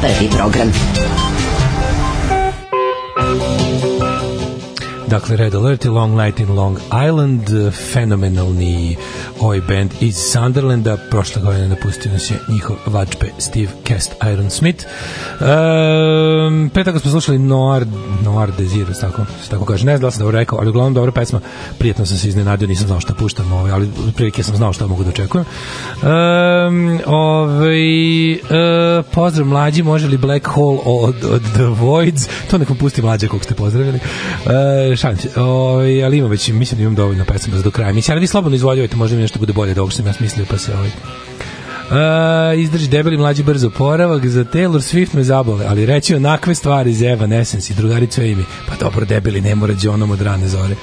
[0.01, 0.72] Prvi program.
[5.14, 6.78] Dakle, Red Alert i Long Night in Long
[7.09, 8.97] Island, fenomenalni
[9.40, 14.85] ovaj band iz Sunderlanda, prošle godine napustio nas je njihov vačpe Steve Cast Iron Smith.
[15.40, 17.86] Um, pre toga smo slušali Noir,
[18.35, 21.40] Noir Desir, tako, tako kaže, ne znam da sam dobro rekao, ali uglavnom dobra pesma,
[21.78, 25.05] prijetno sam se iznenadio, nisam znao šta puštam, ovaj, ali prilike sam znao šta mogu
[25.05, 25.47] da očekujem.
[26.02, 32.77] Um, ovaj, uh, pozdrav mlađi, može li Black Hole od, od The Voids, to nekom
[32.77, 33.98] pusti mlađe kog ste pozdravili.
[34.44, 37.93] Uh, šalim se, ovaj, ali imam već, mislim da imam dovoljno pesama za do kraja.
[37.93, 40.12] Mislim, ali vi slobodno izvoljujete, možda mi nešto bude bolje da ovo što sam ja
[40.12, 40.90] smislio, pa se ovaj,
[41.95, 46.91] Uh, izdrži debeli mlađi brzo poravak za Taylor Swift me zabole, ali reći onakve stvari
[46.91, 50.75] iz Evanescence i drugaricu Amy, pa dobro debeli ne mora džonom od rane zore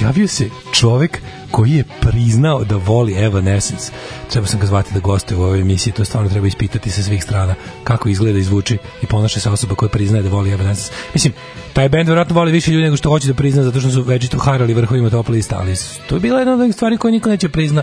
[0.00, 1.20] javio se čovek
[1.50, 3.92] koji je priznao da voli Evanescence.
[4.30, 7.22] Treba sam ga zvati da gostuje u ovoj emisiji, to stvarno treba ispitati sa svih
[7.22, 7.54] strana
[7.84, 10.92] kako izgleda i zvuči i ponaša se osoba koja priznaje da voli Evanescence.
[11.14, 11.32] Mislim,
[11.72, 14.38] taj bend verovatno voli više ljudi nego što hoće da prizna zato što su večito
[14.38, 15.74] harali vrhovima top lista, ali
[16.08, 17.82] to je bila jedna od stvari koje niko neće prizna.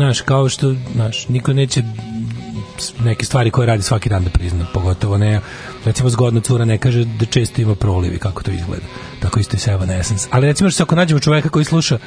[0.00, 1.82] Znaš, kao što, znaš, niko neće
[3.04, 5.40] neke stvari koje radi svaki dan da prizna, pogotovo ne,
[5.84, 8.86] recimo zgodna cura ne kaže da često ima prolivi, kako to izgleda.
[9.22, 10.28] Tako isto i sa Evanescence.
[10.30, 11.98] Ali recimo što ako nađemo čoveka koji sluša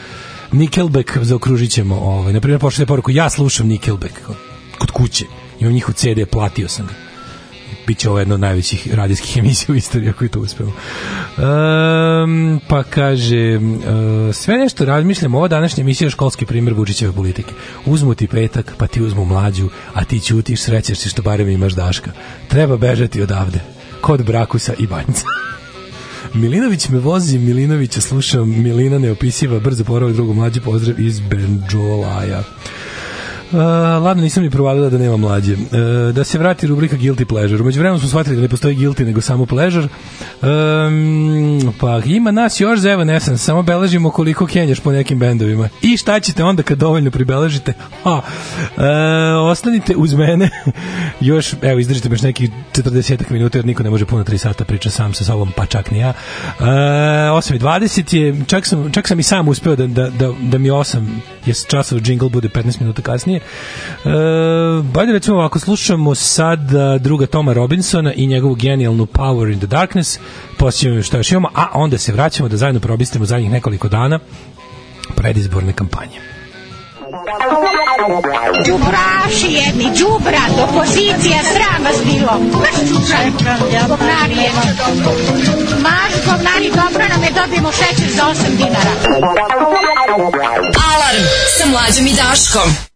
[0.52, 4.22] Nickelback, zaokružit ćemo, ovaj, na primjer, pošle poruku, ja slušam Nickelback
[4.78, 5.26] kod kuće,
[5.60, 7.13] imam njihov CD, platio sam ga
[7.88, 10.72] biće ovo jedna od najvećih radijskih emisija u istoriji ako je to uspelo.
[11.38, 17.54] Um, pa kaže uh, sve nešto razmišljam ova današnja emisija je školski primjer Vučićeve politike.
[17.86, 21.74] Uzmu ti petak, pa ti uzmu mlađu, a ti ćutiš, srećeš se što barem imaš
[21.74, 22.12] daška.
[22.48, 23.60] Treba bežati odavde.
[24.02, 25.26] Kod Brakusa i Banjca.
[26.34, 32.44] Milinović me vozi, Milinovića slušam, Milina neopisiva, brzo poravak, drugo mlađi pozdrav iz Benđolaja.
[33.54, 33.60] Uh,
[34.04, 35.54] ladno nisam ni provalila da nema mlađe.
[35.54, 35.60] Uh,
[36.16, 37.62] da se vrati rubrika Guilty Pleasure.
[37.62, 39.88] Umeđu vremenu smo shvatili da ne postoji guilty, nego samo pleasure.
[40.42, 45.70] Um, pa ima nas još za Evanescence, samo beležimo koliko kenjaš po nekim bendovima.
[45.82, 47.74] I šta ćete onda kad dovoljno pribeležite?
[48.04, 48.22] Ha,
[48.78, 48.84] uh,
[49.52, 50.50] ostanite uz mene.
[51.20, 54.90] još, evo, izdržite još nekih 40 minuta, jer niko ne može puno 3 sata priča
[54.90, 56.14] sam sa sobom, pa čak ni ja.
[56.60, 60.70] Uh, 8.20 je, čak sam, čak sam i sam uspeo da, da, da, da mi
[60.70, 61.06] 8
[61.46, 63.43] je časov jingle bude 15 minuta kasnije.
[64.06, 64.10] E,
[64.84, 69.68] bolje recimo ako slušamo sad a, druga Toma Robinsona i njegovu genijalnu Power in the
[69.68, 70.20] Darkness,
[70.58, 74.20] posjećamo šta još imamo, a onda se vraćamo da zajedno probistimo zadnjih nekoliko dana
[75.16, 76.34] predizborne kampanje.
[78.66, 82.40] Đubraši jedni, đubrat, opozicija, sram vas bilo.
[82.60, 83.32] Maš čučan,
[83.88, 84.70] govnari jedni.
[85.82, 88.94] Maš govnari, dobro nam je, dobijemo šećer za 8 dinara.
[90.94, 91.24] Alarm
[91.58, 92.93] sa Mlađom i Daškom.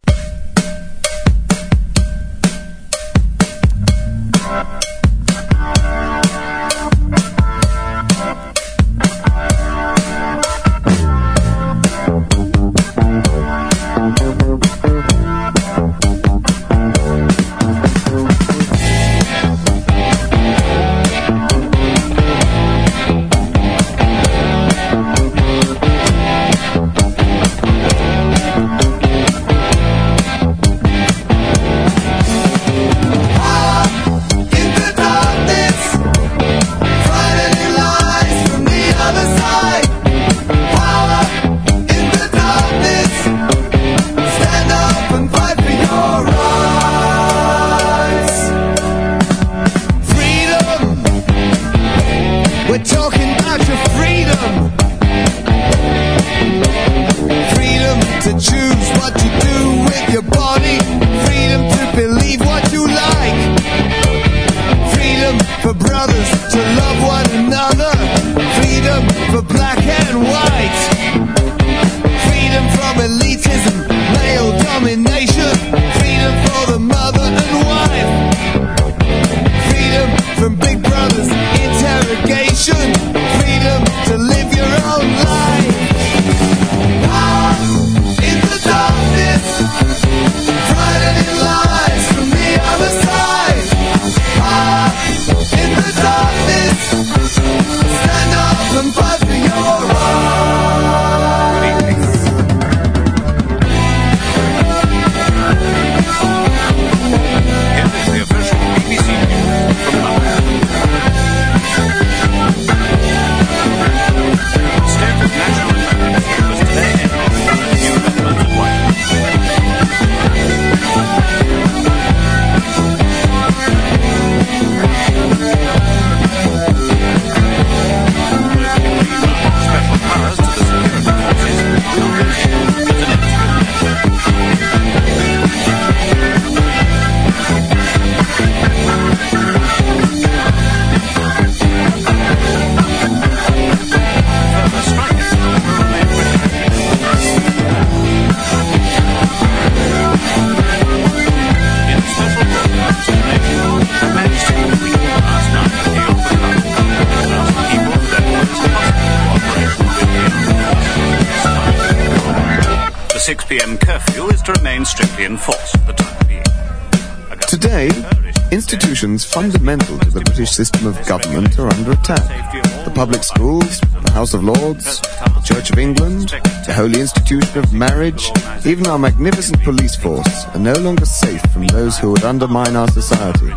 [170.38, 172.54] British system of government are under attack.
[172.86, 176.30] The public schools, the House of Lords, the Church of England,
[176.64, 178.32] the holy institution of marriage,
[178.64, 182.88] even our magnificent police force are no longer safe from those who would undermine our
[182.90, 183.50] society.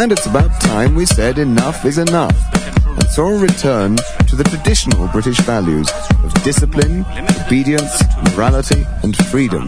[0.00, 2.38] And it's about time we said enough is enough
[2.86, 3.96] and saw a return
[4.28, 5.90] to the traditional British values
[6.22, 7.04] of discipline,
[7.44, 8.04] obedience,
[8.36, 9.66] morality, and freedom.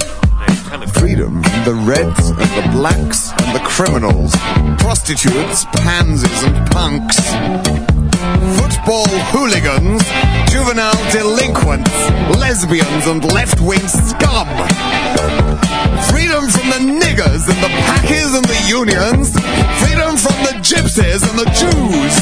[0.94, 4.32] Freedom from the reds and the blacks and the criminals,
[4.78, 7.18] prostitutes, pansies, and punks.
[8.58, 10.02] Football hooligans,
[10.50, 11.90] juvenile delinquents,
[12.38, 14.46] lesbians, and left wing scum.
[16.10, 19.32] Freedom from the niggers and the packies and the unions.
[19.82, 22.14] Freedom from the gypsies and the Jews.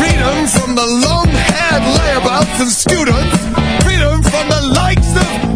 [0.00, 3.38] Freedom from the long haired layabouts and students.
[3.84, 5.53] Freedom from the likes of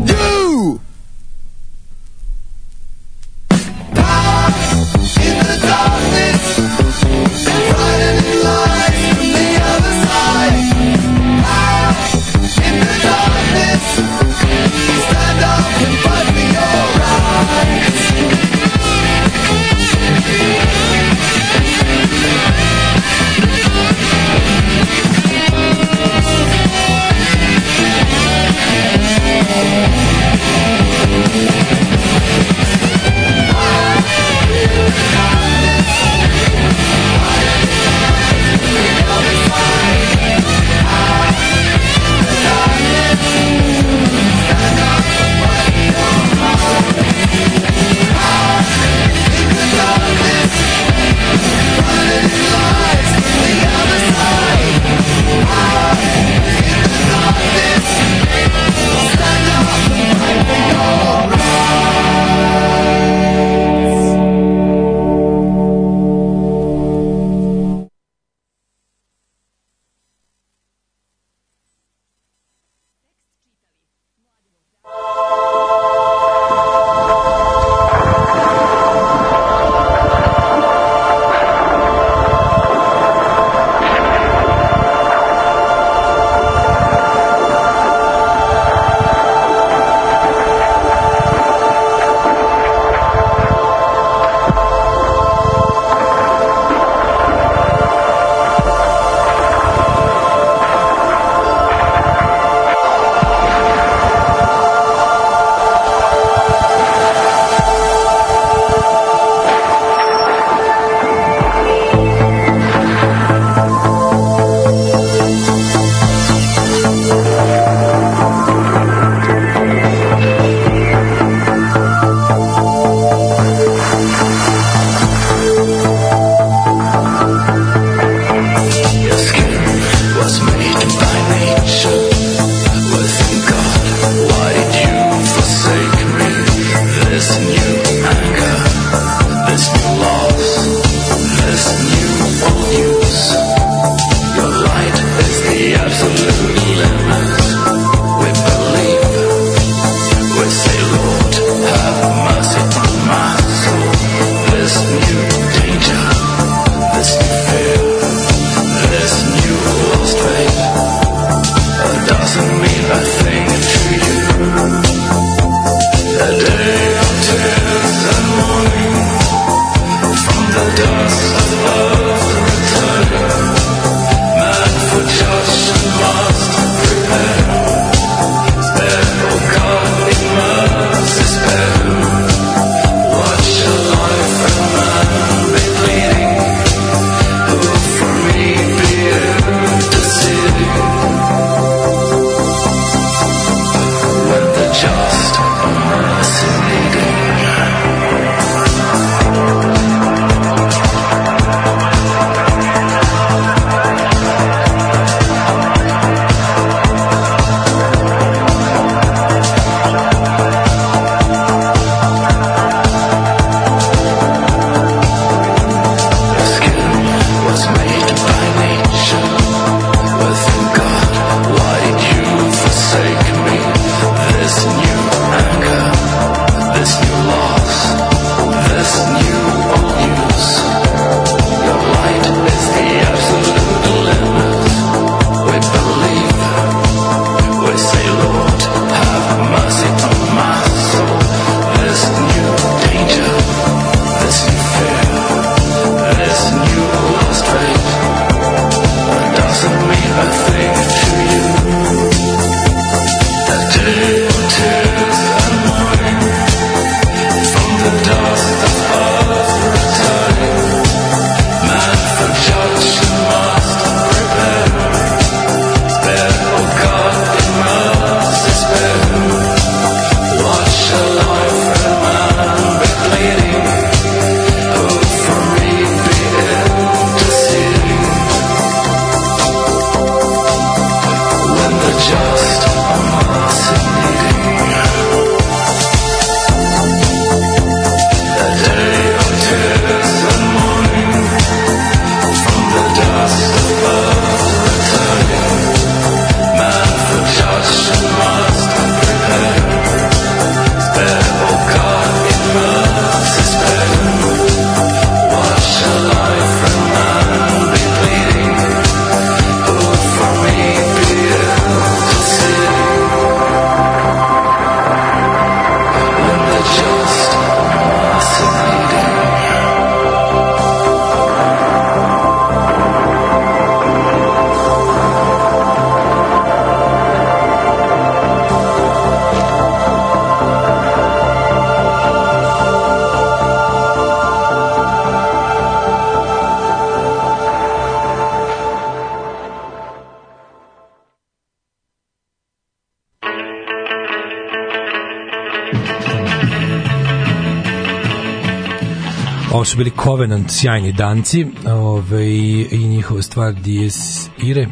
[349.68, 352.36] su bili Covenant, sjajni danci ove,
[352.70, 354.66] i njihova stvar Dies Ire.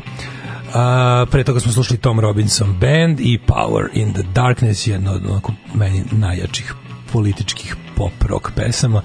[0.75, 5.27] A, pre toga smo slušali Tom Robinson Band i Power in the Darkness, jedna od
[5.27, 6.75] onako, meni najjačih
[7.13, 9.03] političkih pop rock pesama.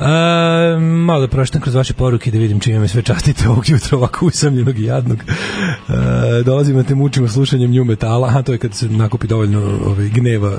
[0.00, 3.98] E, malo da proštam kroz vaše poruke da vidim čime me sve častite ovog jutra
[3.98, 5.18] ovako usamljenog i jadnog.
[5.18, 10.08] E, dolazimo te mučimo slušanjem nju metala, a to je kad se nakupi dovoljno ovaj,
[10.08, 10.58] gneva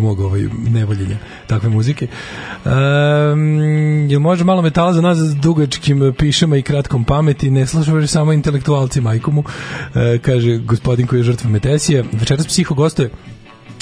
[0.00, 1.16] mog ovaj nevoljenja
[1.46, 2.06] takve muzike.
[2.64, 2.70] Um,
[4.10, 8.32] jel može malo metala za nas s dugačkim pišama i kratkom pameti, ne slušaš samo
[8.32, 9.44] intelektualci majkomu,
[9.94, 12.04] e, kaže gospodin koji je žrtva Metesija.
[12.12, 13.10] Večeras psiho gostuje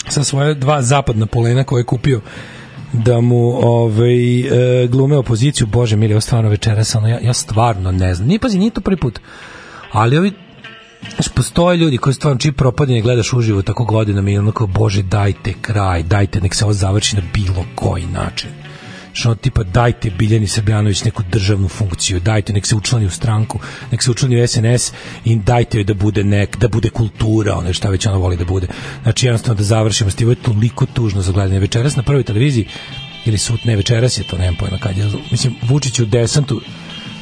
[0.09, 2.21] sa svoje dva zapadna polena koje je kupio
[2.93, 7.93] da mu ovaj, e, glume opoziciju, bože mili, ovo stvarno večeras, ono, ja, ja stvarno
[7.93, 8.29] ne znam.
[8.29, 9.21] Nije, pazi, nije to prvi put.
[9.93, 10.33] Ali ovi
[11.03, 15.55] Znaš, postoje ljudi koji stvarno čiji propadanje gledaš uživo tako godinama i onako, bože, dajte
[15.61, 18.51] kraj, dajte, nek se ovo završi na bilo koji način.
[19.13, 23.59] Što tipa dajte Biljani Srbljanović neku državnu funkciju, dajte nek se učlani u stranku,
[23.91, 24.93] nek se učlani u SNS
[25.25, 28.45] i dajte joj da bude nek, da bude kultura, ono šta već ona voli da
[28.45, 28.67] bude.
[29.03, 31.61] Znači jednostavno da završimo, stivo je toliko tužno za gledanje.
[31.61, 32.69] Večeras na prvoj televiziji
[33.25, 36.61] ili sut, ne večeras je to, nemam pojma kad je, mislim, Vučić u desantu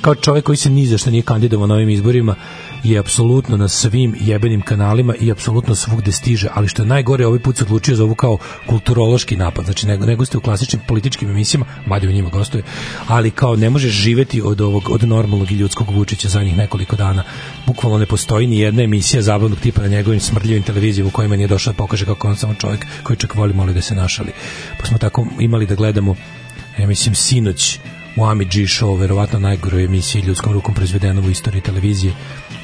[0.01, 2.35] kao čovjek koji se ni za šta nije kandidovao na ovim izborima
[2.82, 7.39] je apsolutno na svim jebenim kanalima i apsolutno svugde stiže, ali što je najgore, ovaj
[7.39, 11.31] put se odlučio za ovu kao kulturološki napad, znači nego, nego ste u klasičnim političkim
[11.31, 12.65] emisijama, mada u njima gostuje,
[13.07, 16.97] ali kao ne možeš živeti od ovog od normalnog i ljudskog Vučića za njih nekoliko
[16.97, 17.24] dana.
[17.66, 21.48] Bukvalno ne postoji ni jedna emisija zabavnog tipa na njegovim smrdljivim televizijama u kojima nije
[21.48, 24.32] došao da pokaže kako on samo čovjek koji čak voli moli da se našali.
[24.81, 26.16] Pa smo tako imali da gledamo
[26.78, 27.78] ja mislim sinoć
[28.16, 32.15] u G show, verovatno najgoroj emisiji ljudskom rukom proizvedeno u istoriji televizije.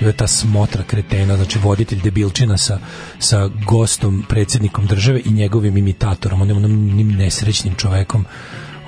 [0.06, 2.78] Je ta smotra kretena, znači voditelj debilčina sa,
[3.18, 8.24] sa gostom, predsjednikom države i njegovim imitatorom, onim, onim nesrećnim čovekom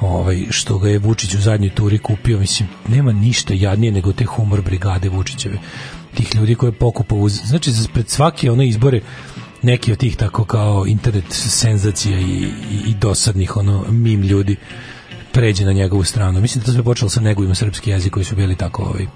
[0.00, 4.24] ovaj, što ga je Vučić u zadnjoj turi kupio, mislim, nema ništa jadnije nego te
[4.24, 5.58] humor brigade Vučićeve.
[6.14, 7.40] Tih ljudi koje je pokupao uz...
[7.44, 9.00] Znači, pred svake one izbore
[9.62, 14.56] neki od tih tako kao internet senzacija i, i, i dosadnih ono mim ljudi
[15.32, 16.40] pređe na njegovu stranu.
[16.40, 19.06] Mislim da to sve počelo sa negovima srpski jezik koji su bili tako ovaj,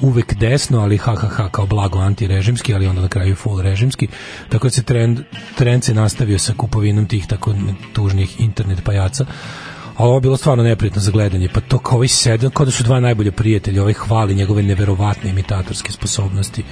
[0.00, 4.08] uvek desno, ali ha, ha, ha, kao blago antirežimski, ali onda na kraju full režimski.
[4.48, 5.20] Tako da se trend,
[5.56, 7.54] trend se nastavio sa kupovinom tih tako
[7.92, 9.26] tužnih internet pajaca.
[9.96, 11.48] A ovo je bilo stvarno neprijatno za gledanje.
[11.54, 15.30] Pa to kao ovaj sedam, kao da su dva najbolje prijatelja, ovaj hvali njegove neverovatne
[15.30, 16.62] imitatorske sposobnosti.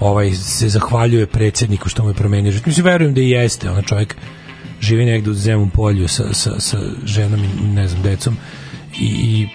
[0.00, 2.52] Ovaj se zahvaljuje predsjedniku što mu je promenio.
[2.52, 2.66] život.
[2.66, 4.16] Mislim, verujem da i jeste, ona čovjek
[4.80, 8.36] živi negde u zemom polju sa, sa, sa ženom i ne znam, decom
[9.00, 9.48] i, i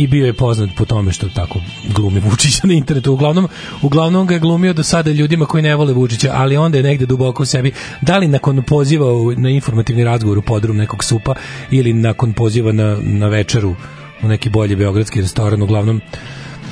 [0.00, 1.60] i bio je poznat po tome što tako
[1.94, 3.12] glumi Vučića na internetu.
[3.12, 3.48] Uglavnom,
[3.82, 7.06] uglavnom ga je glumio do sada ljudima koji ne vole Vučića, ali onda je negde
[7.06, 9.06] duboko u sebi, da li nakon poziva
[9.36, 11.34] na informativni razgovor u podrum nekog supa
[11.70, 13.74] ili nakon poziva na, na večeru
[14.22, 16.00] u neki bolji beogradski restoran, uglavnom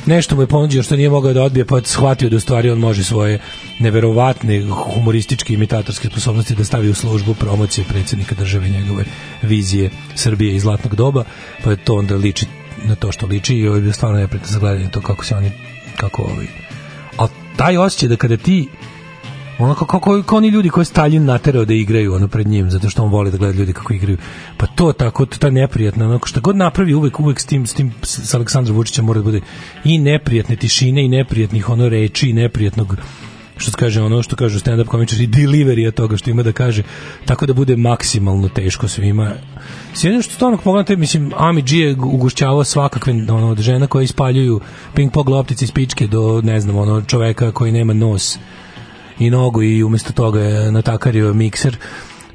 [0.06, 2.78] nešto mu je ponuđeno što nije mogao da odbije, pa shvatio da u stvari on
[2.78, 3.40] može svoje
[3.78, 9.04] neverovatne humorističke imitatorske sposobnosti da stavi u službu promocije predsjednika države njegove
[9.42, 11.24] vizije Srbije i zlatnog doba,
[11.64, 12.46] pa je to onda liči
[12.84, 15.50] na to što liči i je bio stvarno neprijatno za gledanje to kako se oni
[15.96, 16.48] kako ovi.
[17.18, 17.26] A
[17.56, 18.68] taj osjećaj da kada ti
[19.58, 22.90] ono kako, kako oni ljudi koje je Stalin naterao da igraju ono pred njim zato
[22.90, 24.18] što on voli da gleda ljudi kako igraju
[24.56, 27.74] pa to tako to ta neprijatna ono što god napravi uvek uvek s tim s
[27.74, 29.40] tim s Aleksandrom Vučićem mora da bude
[29.84, 32.96] i neprijatne tišine i neprijatnih ono reči i neprijatnog
[33.58, 36.82] što kaže ono što kažu stand up komičari delivery toga što ima da kaže
[37.24, 39.32] tako da bude maksimalno teško svima.
[40.02, 44.60] Jednim što stvarno pogledate mislim Ami G je ugušćavao svakakve ono od žena koje ispaljuju
[44.94, 48.38] ping pong loptice iz pičke do ne znam ono čoveka koji nema nos
[49.18, 51.76] i nogu i umesto toga je natakario mikser.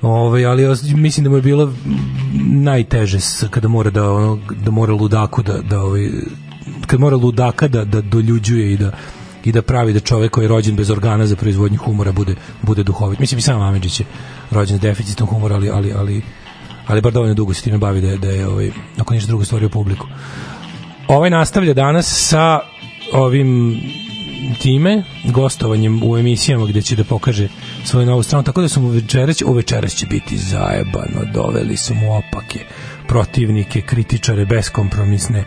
[0.02, 0.64] Ovaj, ali
[0.96, 1.74] mislim da mu je bilo
[2.44, 3.20] najteže
[3.50, 6.10] kada mora da ono da mora ludaku da da ovaj
[6.88, 8.92] kad mora ludaka da da doljuđuje i da
[9.46, 12.84] i da pravi da čovek koji je rođen bez organa za proizvodnju humora bude bude
[12.84, 13.20] duhovit.
[13.20, 14.06] Mislim i sam Amidžić je
[14.52, 16.22] rođen s deficitom humora, ali ali ali
[16.88, 19.46] ali bar dovoljno dugo se time bavi da je, da je ovaj, ako ništa drugo
[19.46, 20.08] stvorio publiku.
[21.08, 22.60] Ovaj nastavlja danas sa
[23.14, 23.80] ovim
[24.62, 27.48] time, gostovanjem u emisijama gde će da pokaže
[27.86, 31.94] svoju novu stranu, tako da su mu večeras, o večeras će biti zajebano, doveli su
[31.94, 32.60] mu opake
[33.08, 35.44] protivnike, kritičare, beskompromisne,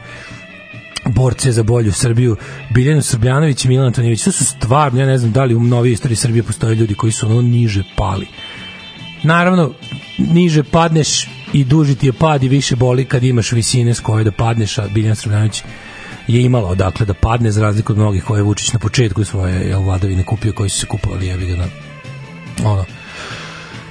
[1.06, 2.36] borce za bolju Srbiju,
[2.70, 5.92] Biljanu Srbljanović i Milan Antonijević, to su stvarno, ja ne znam da li u novoj
[5.92, 8.26] istoriji Srbije postoje ljudi koji su ono niže pali.
[9.22, 9.72] Naravno,
[10.18, 14.24] niže padneš i duži ti je pad i više boli kad imaš visine s koje
[14.24, 15.62] da padneš, a Biljana Srbljanović
[16.28, 19.68] je imala odakle da padne za razliku od mnogih koje je Vučić na početku svoje
[19.68, 21.66] jel, vladavine kupio koji su se kupovali jebi na
[22.64, 22.84] ono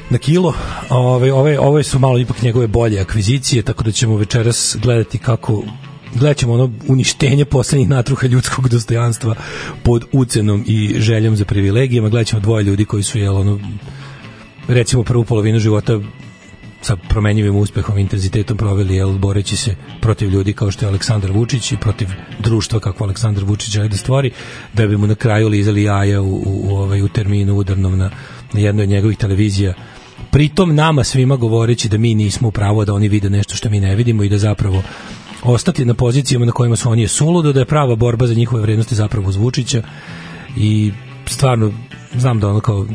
[0.10, 0.54] na kilo.
[0.90, 5.64] Ove, ove, ove su malo ipak njegove bolje akvizicije, tako da ćemo večeras gledati kako
[6.16, 9.36] gledat ćemo ono uništenje poslednjih natruha ljudskog dostojanstva
[9.84, 12.10] pod ucenom i željom za privilegijama.
[12.10, 13.60] Gledat ćemo dvoje ljudi koji su jel, ono,
[14.68, 16.00] recimo prvu polovinu života
[16.82, 21.72] sa promenjivim uspehom, intenzitetom proveli jel, boreći se protiv ljudi kao što je Aleksandar Vučić
[21.72, 22.08] i protiv
[22.40, 24.32] društva kako Aleksandar Vučić želi da stvori,
[24.74, 28.12] da bi mu na kraju lizali jaja u, u, u, ovaj, u terminu udarnom na,
[28.54, 29.74] na jednoj od njegovih televizija
[30.32, 33.80] pritom nama svima govoreći da mi nismo u pravo da oni vide nešto što mi
[33.80, 34.84] ne vidimo i da zapravo
[35.46, 38.96] ostati na pozicijama na kojima su oni suludo, da je prava borba za njihove vrednosti
[38.96, 39.84] zapravo uz Vučića
[40.58, 40.92] i
[41.26, 41.72] stvarno
[42.14, 42.86] znam da ono kao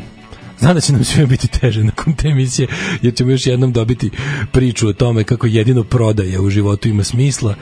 [0.59, 2.67] Znam da će nam svima biti teže nakon te emisije,
[3.01, 4.09] jer ćemo još jednom dobiti
[4.51, 7.55] priču o tome kako jedino prodaje u životu ima smisla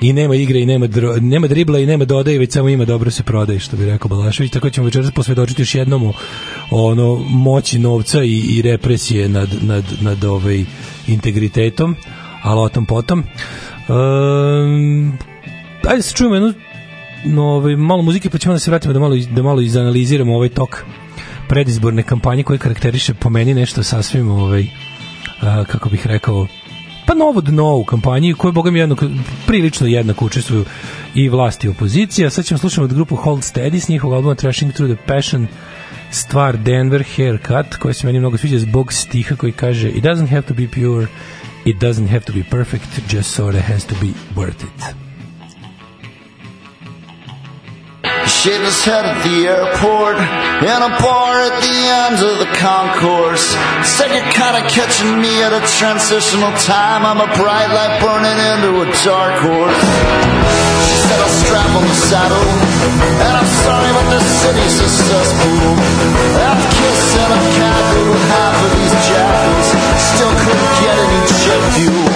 [0.00, 3.10] i nema igre i nema, dro, nema dribla i nema dodaje, već samo ima dobro
[3.10, 6.14] se prodaje, što bi rekao Balašević, tako ćemo večeras posvedočiti još jednom o
[6.70, 10.64] ono moći novca i, i represije nad, nad, nad ovaj
[11.06, 11.96] integritetom,
[12.42, 13.24] ali o tom potom.
[13.88, 15.18] Um,
[15.88, 16.52] ajde da se čujemo jednu
[17.24, 20.48] no, ovaj, malo muzike, pa ćemo da se vratimo da malo, da malo izanaliziramo ovaj
[20.48, 20.84] tok
[21.48, 24.66] predizborne kampanje koje karakteriše po meni nešto sasvim ovaj,
[25.40, 26.46] a, kako bih rekao
[27.06, 28.80] pa novo dno u kampanji koje boga mi
[29.46, 30.64] prilično jednako učestvuju
[31.14, 32.30] i vlast i opozicija.
[32.30, 35.46] Sad ćemo slušati od grupu Hold Steady s njihovog albuma Trashing Through the Passion
[36.10, 40.42] stvar Denver Haircut koja se meni mnogo sviđa zbog stiha koji kaže It doesn't have
[40.42, 41.06] to be pure,
[41.64, 45.01] it doesn't have to be perfect, just sorta has to be worth it.
[48.42, 53.54] Shaved his head at the airport in a bar at the end of the concourse.
[53.86, 57.06] Said you're kind of catching me at a transitional time.
[57.06, 59.78] I'm a bright light burning into a dark horse.
[59.78, 62.48] She said I'll strap on the saddle,
[63.30, 65.78] and I'm sorry, but this city's a cesspool.
[66.42, 69.68] I've kissed and I've cackled with half of these jackals.
[70.18, 72.11] Still couldn't get any jet fuel.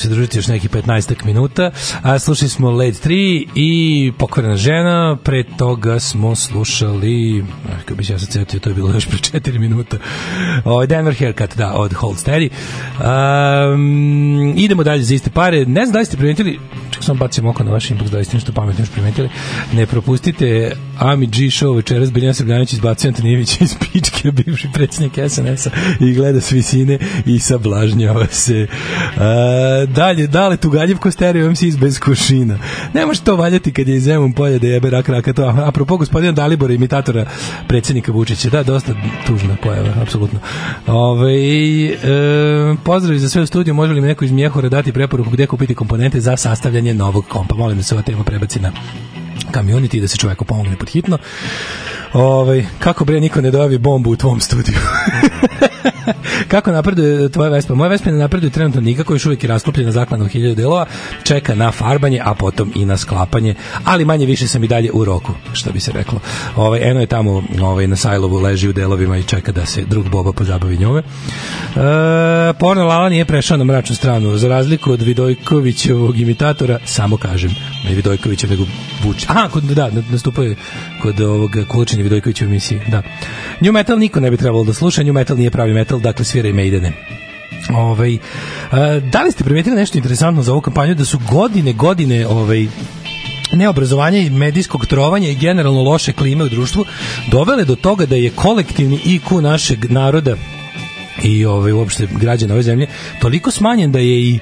[0.00, 1.70] Se družiti, još neki 15 minuta.
[2.02, 5.16] A slušali smo Led 3 i Pokvarena žena.
[5.24, 7.44] Pre toga smo slušali,
[7.78, 9.96] kako bi se ja sad setio, to je bilo još pre 4 minuta.
[10.64, 12.48] O, Denver Haircut, da, od Hold Steady.
[13.74, 15.66] Um, idemo dalje za iste pare.
[15.66, 16.58] Ne znam da li ste primetili,
[16.90, 19.28] čak sam bacim oko na vaš inbox, da li ste nešto pametno još primetili.
[19.72, 25.70] Ne propustite Ami G show večeras Biljana Srbljanić izbacio Antonijević iz pičke, bivši predsjednik SNS-a
[26.00, 28.66] i gleda s visine i sablažnjava se.
[29.16, 32.58] A, dalje, dale Tugaljevko stereo MC iz bez košina.
[32.94, 35.54] Ne može to valjati kad je iz Zemun polja da jebe rak raka to.
[35.66, 37.26] Apropo gospodina Dalibora, imitatora
[37.68, 38.50] predsjednika Vučića.
[38.50, 38.94] Da, dosta
[39.26, 40.38] tužna pojava, apsolutno.
[40.86, 41.96] Ove, e,
[42.84, 43.74] pozdrav za sve u studiju.
[43.74, 47.54] Može li mi neko iz Mjehora dati preporuku gde kupiti komponente za sastavljanje novog kompa?
[47.54, 48.72] Molim da se ova tema prebaci na
[49.50, 51.18] community da se čoveku pomogne pod hitno.
[52.12, 54.78] Ovaj, kako bre niko ne dojavi bombu u tvom studiju?
[56.48, 57.74] Kako napreduje tvoja Vespa?
[57.74, 60.86] Moja Vespa ne napreduje trenutno nikako, još uvijek je rasklopljena zakladno hiljadu delova,
[61.22, 63.54] čeka na farbanje, a potom i na sklapanje,
[63.84, 66.20] ali manje više sam i dalje u roku, što bi se reklo.
[66.56, 70.08] Ovaj, eno je tamo ovaj, na Sajlovu, leži u delovima i čeka da se drug
[70.08, 71.00] Boba pozabavi njome.
[71.00, 71.04] E,
[72.58, 77.54] porno Lala nije prešao na mračnu stranu, za razliku od Vidojkovićevog imitatora, samo kažem,
[77.84, 78.66] ne Vidojkovića, nego
[79.02, 79.28] Vučić.
[79.28, 80.56] Aha, kod, da, nastupao je
[81.02, 83.02] kod ovog Kulučine Vidojkovića u emisiji, da.
[83.60, 86.48] New metal niko ne bi trebalo da sluša, new metal nije pravi metal, dakle svira
[86.48, 86.92] i Maidene.
[87.74, 88.18] Ovaj,
[89.12, 92.66] da li ste primetili nešto interesantno za ovu kampanju da su godine, godine ovaj,
[93.52, 96.84] neobrazovanja i medijskog trovanja i generalno loše klime u društvu
[97.30, 100.36] dovele do toga da je kolektivni IQ našeg naroda
[101.22, 102.86] i ovaj uopšte građana ove zemlje
[103.20, 104.38] toliko smanjen da je i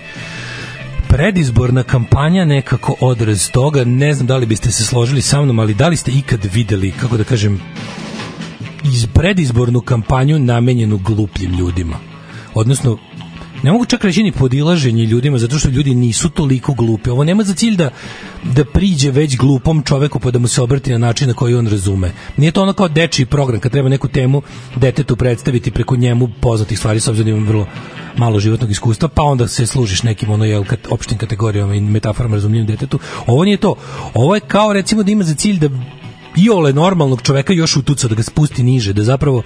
[1.08, 5.74] predizborna kampanja nekako odraz toga, ne znam da li biste se složili sa mnom, ali
[5.74, 7.60] da li ste ikad videli, kako da kažem,
[8.84, 11.96] iz predizbornu kampanju namenjenu glupljim ljudima.
[12.54, 12.98] Odnosno,
[13.62, 17.10] ne mogu čak reći ni podilaženje ljudima zato što ljudi nisu toliko glupi.
[17.10, 17.90] Ovo nema za cilj da,
[18.54, 21.66] da priđe već glupom čoveku pa da mu se obrati na način na koji on
[21.66, 22.12] razume.
[22.36, 24.42] Nije to ono kao dečiji program kad treba neku temu
[24.76, 27.66] detetu predstaviti preko njemu poznatih stvari s obzirom da vrlo
[28.16, 32.36] malo životnog iskustva, pa onda se služiš nekim ono jel kat, opštim kategorijama i metaforama
[32.36, 32.98] razumljivom detetu.
[33.26, 33.74] Ovo nije to.
[34.14, 35.68] Ovo je kao recimo da ima za cilj da
[36.36, 39.42] iole normalnog čoveka još utuca da ga spusti niže, da zapravo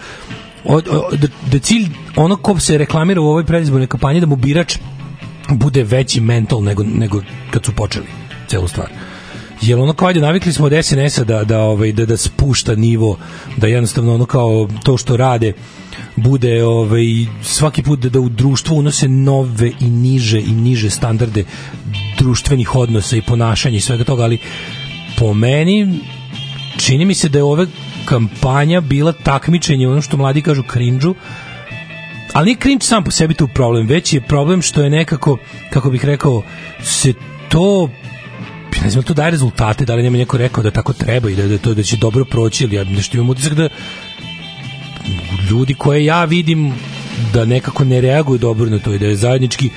[0.64, 4.36] od, od, da, da cilj ono ko se reklamira u ovoj predizbornoj kampanji da mu
[4.36, 4.78] birač
[5.50, 8.06] bude veći mental nego, nego kad su počeli
[8.48, 8.88] celu stvar.
[9.62, 13.18] Jel ono kao ajde navikli smo od SNS-a da, da, ovaj, da, da spušta nivo,
[13.56, 15.52] da jednostavno ono kao to što rade
[16.16, 17.04] bude ovaj,
[17.42, 21.44] svaki put da, da u društvu unose nove i niže i niže standarde
[22.18, 24.38] društvenih odnosa i ponašanja i svega toga, ali
[25.18, 26.00] po meni
[26.78, 27.66] čini mi se da je ova
[28.04, 31.14] kampanja bila takmičenje ono što mladi kažu krinđu
[32.32, 35.38] ali nije cringe sam po sebi tu problem već je problem što je nekako
[35.70, 36.42] kako bih rekao
[36.82, 37.12] se
[37.48, 37.90] to
[38.84, 41.46] ne znam, to daje rezultate, da li nema neko rekao da tako treba i da,
[41.48, 43.68] da, to, da će dobro proći, ili ja nešto imam utisak da
[45.50, 46.72] ljudi koje ja vidim
[47.32, 49.70] da nekako ne reaguju dobro na to i da je zajednički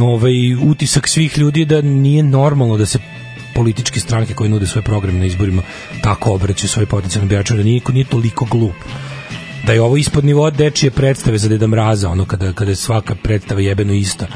[0.00, 2.98] ovaj, utisak svih ljudi da nije normalno da se
[3.54, 5.62] političke stranke koje nude svoje programe na izborima
[6.02, 8.74] tako obraćaju svoje potencijalne birače, da niko nije toliko glup.
[9.66, 13.14] Da je ovo ispod nivoa dečije predstave za Deda Mraza, ono kada, kada je svaka
[13.14, 14.26] predstava jebeno ista.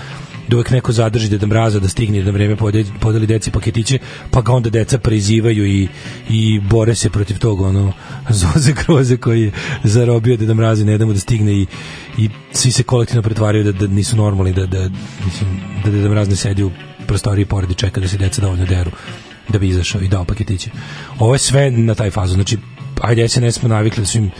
[0.48, 3.98] Da uvek neko zadrži Deda Mraza da stigne na vreme podeli, podeli deci paketiće,
[4.30, 5.88] pa ga onda deca prizivaju i,
[6.30, 7.92] i bore se protiv toga ono
[8.28, 9.52] Zoze Groze koji je
[9.84, 11.66] zarobio Deda Mraza i ne da mu da stigne i,
[12.18, 14.90] i svi se kolektivno pretvaraju da, da nisu normalni da, da,
[15.24, 16.70] mislim, da Deda Mraz ne sedi u
[17.06, 18.90] prostoriji pored i čeka da se deca dovoljno deru
[19.48, 20.70] da bi izašao i dao paketiće.
[21.18, 22.34] Ovo je sve na taj fazu.
[22.34, 22.58] Znači,
[23.00, 24.30] ajde, SNS smo navikli da su im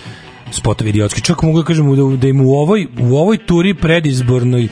[0.51, 1.20] spotovi idiotski.
[1.20, 4.68] Čak mogu da kažem da, da im u ovoj, u ovoj turi predizbornoj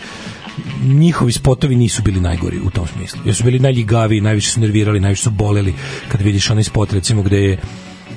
[0.84, 3.20] njihovi spotovi nisu bili najgori u tom smislu.
[3.24, 5.74] Jer su bili najljigaviji, najviše su nervirali, najviše su boleli
[6.08, 7.58] kad vidiš onaj spot recimo gde je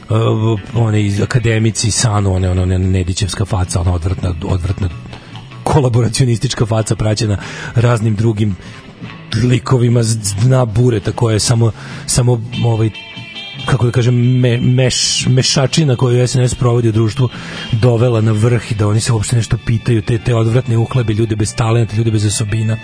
[0.09, 4.89] uh, one iz akademici Sanu, one, one, one Nedićevska faca, ona odvrtna, odvrtna
[5.63, 7.37] kolaboracionistička faca praćena
[7.75, 8.55] raznim drugim
[9.43, 10.01] likovima
[10.43, 11.71] dna bureta koje je samo,
[12.05, 12.89] samo ovaj,
[13.65, 17.29] kako da kažem, me, meš, mešačina koju SNS provodi u društvu
[17.71, 21.35] dovela na vrh i da oni se uopšte nešto pitaju, te, te odvratne uhlebe, ljude
[21.35, 22.77] bez talenta, ljude bez osobina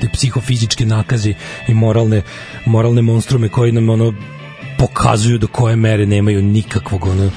[0.00, 1.34] te psihofizičke nakaze
[1.68, 2.22] i moralne,
[2.66, 4.14] moralne monstrume koji nam ono
[4.78, 7.30] pokazuju do koje mere nemaju nikakvog ono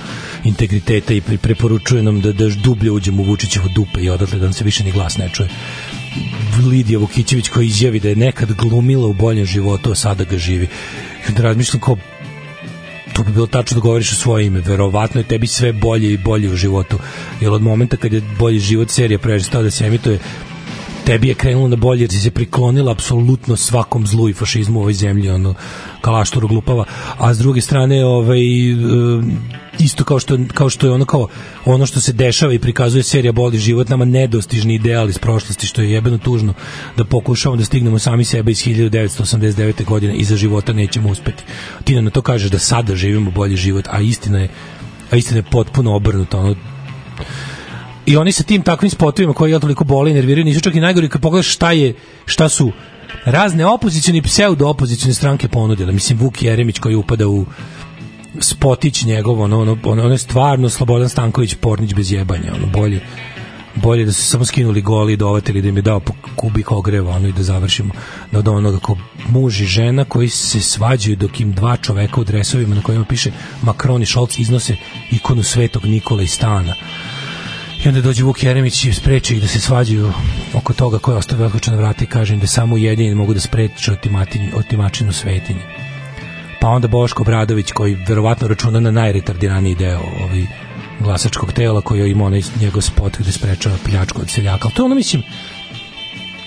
[0.43, 4.45] integriteta i pre- preporučuje nam da, da dublje uđemo u Vučićevo dupe i odatle da
[4.45, 5.49] nam se više ni glas ne čuje.
[6.69, 10.65] Lidija Vukićević koja izjavi da je nekad glumila u boljem životu, a sada ga živi.
[10.65, 11.97] I onda razmišljam kao
[13.13, 14.59] to bi bilo tačno da govoriš o svoje ime.
[14.59, 16.99] Verovatno je tebi sve bolje i bolje u životu.
[17.41, 20.19] Jer od momenta kad je bolji život serija prestao da se emituje,
[21.05, 24.81] tebi je krenulo na bolje jer si se priklonila apsolutno svakom zlu i fašizmu u
[24.81, 25.53] ovoj zemlji, ono,
[26.01, 26.85] kalašturu glupava,
[27.17, 28.75] a s druge strane, ovaj, e,
[29.79, 31.27] isto kao što, kao što je ono kao
[31.65, 35.81] ono što se dešava i prikazuje serija Boli život nama nedostižni ideal iz prošlosti što
[35.81, 36.53] je jebeno tužno
[36.97, 39.85] da pokušavamo da stignemo sami sebe iz 1989.
[39.85, 41.43] godine i za života nećemo uspeti.
[41.83, 44.49] Ti nam na to kažeš da sada živimo bolji život, a istina je
[45.11, 46.55] a istina je potpuno obrnuta ono
[48.05, 50.79] i oni sa tim takvim spotovima koji ja toliko boli i nerviraju nisu čak i
[50.79, 51.93] najgori kad pogledaš šta je
[52.25, 52.71] šta su
[53.25, 55.93] razne opozicione i pseudo opozicione stranke ponudile.
[55.93, 57.45] Mislim Vuk Jeremić koji upada u
[58.39, 63.01] spotić njegov ono, ono, ono, ono je stvarno Slobodan Stanković Pornić bez jebanja ono bolje
[63.75, 67.15] bolje da su samo skinuli goli i dovatili da im je dao po kubik ogreva
[67.15, 67.93] ono i da završimo.
[68.31, 68.97] Da od onoga kao
[69.29, 73.31] muž i žena koji se svađaju dok im dva čoveka u dresovima na kojima piše
[73.61, 74.75] Macron i Scholz iznose
[75.11, 76.73] ikonu svetog Nikola iz stana
[77.85, 80.13] i onda dođe Vuk Jeremić i spreči ih da se svađaju
[80.53, 83.39] oko toga ko je ostavio otključena vrata i kaže im da samo ujedinjeni mogu da
[83.39, 85.61] spreče otimatin- otimačinu svetinje
[86.61, 90.45] pa onda Boško Bradović koji verovatno računa na najretardiraniji deo ovaj
[90.99, 94.67] glasačkog tela koji je imao onaj njegov spot gde sprečava pljačku od seljaka.
[94.67, 95.23] Ali to ono, mislim,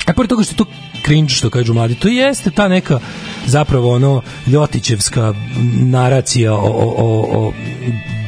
[0.07, 0.65] a pored toga što je to
[1.05, 3.01] cringe što kažu mladi, to jeste ta neka
[3.47, 5.35] zapravo ono ljotićevska
[5.81, 7.53] naracija o, o, o, o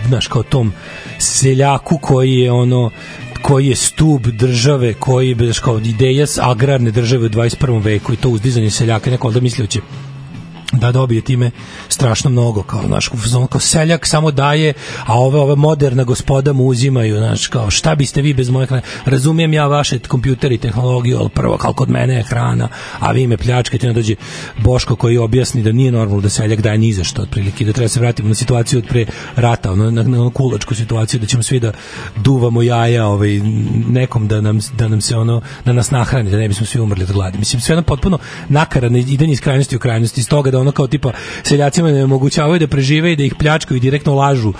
[0.06, 0.72] znaš, kao tom
[1.18, 2.90] seljaku koji je ono
[3.42, 7.82] koji je stub države, koji je znaš, kao ideja agrarne države u 21.
[7.82, 9.80] veku i to uzdizanje seljaka, neko da mislio će
[10.78, 11.50] da dobije time
[11.88, 13.10] strašno mnogo kao naš
[13.50, 14.72] kao seljak samo daje
[15.06, 18.82] a ove ove moderna gospoda mu uzimaju znaš kao šta biste vi bez moje hrane?
[19.04, 23.26] Razumijem ja vaše kompjuter i tehnologiju ali prvo kao kod mene je hrana a vi
[23.26, 24.14] me pljačkate onda dođe
[24.58, 27.88] Boško koji objasni da nije normalno da seljak daje ni za što otprilike da treba
[27.88, 31.42] se vratimo na situaciju od pre rata ono, na, na, na kulačku situaciju da ćemo
[31.42, 31.72] svi da
[32.16, 33.40] duvamo jaja ovaj,
[33.88, 37.04] nekom da nam, da nam se ono da nas nahrani da ne bismo svi umrli
[37.04, 37.38] od gladi.
[37.38, 41.12] Mislim sve jedno potpuno nakaradno idenje iz krajnosti u krajnosti iz toga da kao tipa
[41.43, 44.52] seljacima ne omogućavaju da prežive i da ih pljačkaju i direktno lažu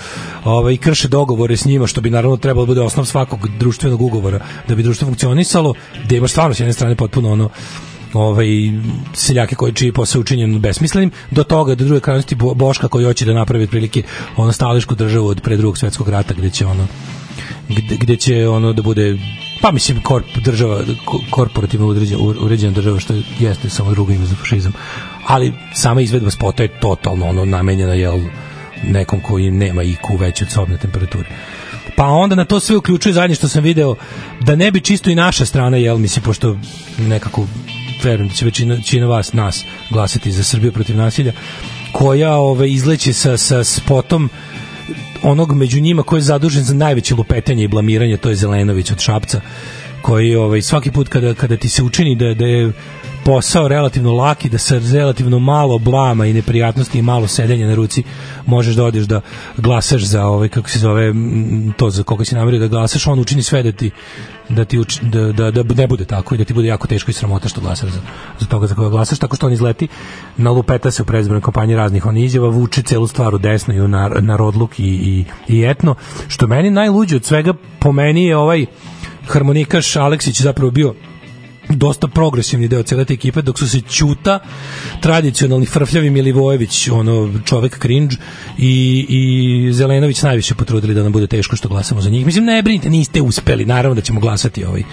[0.43, 4.01] ovaj, i krše dogovore s njima što bi naravno trebalo da bude osnov svakog društvenog
[4.01, 5.73] ugovora da bi društvo funkcionisalo
[6.09, 7.49] da imaš stvarno s jedne strane potpuno ono
[8.13, 8.47] ovaj
[9.13, 13.25] seljake koji čiji posao učinjen besmislenim do toga do druge krajnosti Bo- Boška koji hoće
[13.25, 14.03] da napravi otprilike
[14.37, 16.87] ono stališku državu od pre drugog svetskog rata gde će ono
[17.69, 19.17] gde, gde će ono da bude
[19.61, 24.35] pa mislim korp, država ko- korporativno uređena, uređena država što jeste samo drugo ime za
[24.35, 24.73] fašizam
[25.27, 28.19] ali sama izvedba spota je totalno ono namenjena jel
[28.83, 31.29] nekom koji nema IQ veći od sobne temperature.
[31.95, 33.95] Pa onda na to sve uključuje zadnje što sam video
[34.41, 36.57] da ne bi čisto i naša strana jel mislim pošto
[36.97, 37.47] nekako
[38.03, 41.31] verujem da će većina, većina vas nas glasati za Srbiju protiv nasilja
[41.91, 44.29] koja ove, izleće sa, sa spotom
[45.23, 48.99] onog među njima koji je zadužen za najveće lupetanje i blamiranje, to je Zelenović od
[48.99, 49.41] Šapca,
[50.01, 52.71] koji ovaj, svaki put kada, kada ti se učini da, da je
[53.27, 58.03] posao relativno laki, da sa relativno malo blama i neprijatnosti i malo sedenja na ruci
[58.45, 59.21] možeš da odeš da
[59.57, 61.13] glasaš za ovaj kako se zove
[61.77, 63.91] to za koga si namerio da glasaš, on učini sve da ti
[64.49, 67.11] da ti uči, da, da, da ne bude tako i da ti bude jako teško
[67.11, 67.99] i sramota što glasaš za,
[68.39, 69.87] za toga za koga glasaš, tako što on izleti
[70.37, 73.81] na lupeta se u predizbornoj kampanji raznih on izjava, vuče celu stvar u desno i
[73.81, 75.95] u nar, narodluk i, i, i etno,
[76.27, 78.65] što meni najluđe od svega po meni je ovaj
[79.27, 80.93] harmonikaš Aleksić zapravo bio
[81.77, 84.39] dosta progresivni deo cele te ekipe, dok su se Ćuta,
[85.01, 88.15] tradicionalni Frfljavi Milivojević, ono, čovek cringe,
[88.57, 92.25] i, i Zelenović najviše potrudili da nam bude teško što glasamo za njih.
[92.25, 94.83] Mislim, ne brinite, niste uspeli, naravno da ćemo glasati ovaj,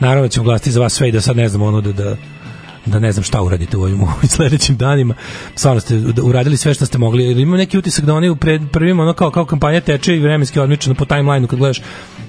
[0.00, 2.16] naravno da ćemo glasati za vas sve i da sad ne znamo ono da, da
[2.86, 5.14] da ne znam šta uradite u ovim, ovim sledećim danima.
[5.54, 7.42] Stvarno ste uradili sve što ste mogli.
[7.42, 10.60] Imam neki utisak da oni u pred, prvim ono kao, kao kampanja teče i vremenski
[10.60, 11.82] odmičeno po timelineu kad gledaš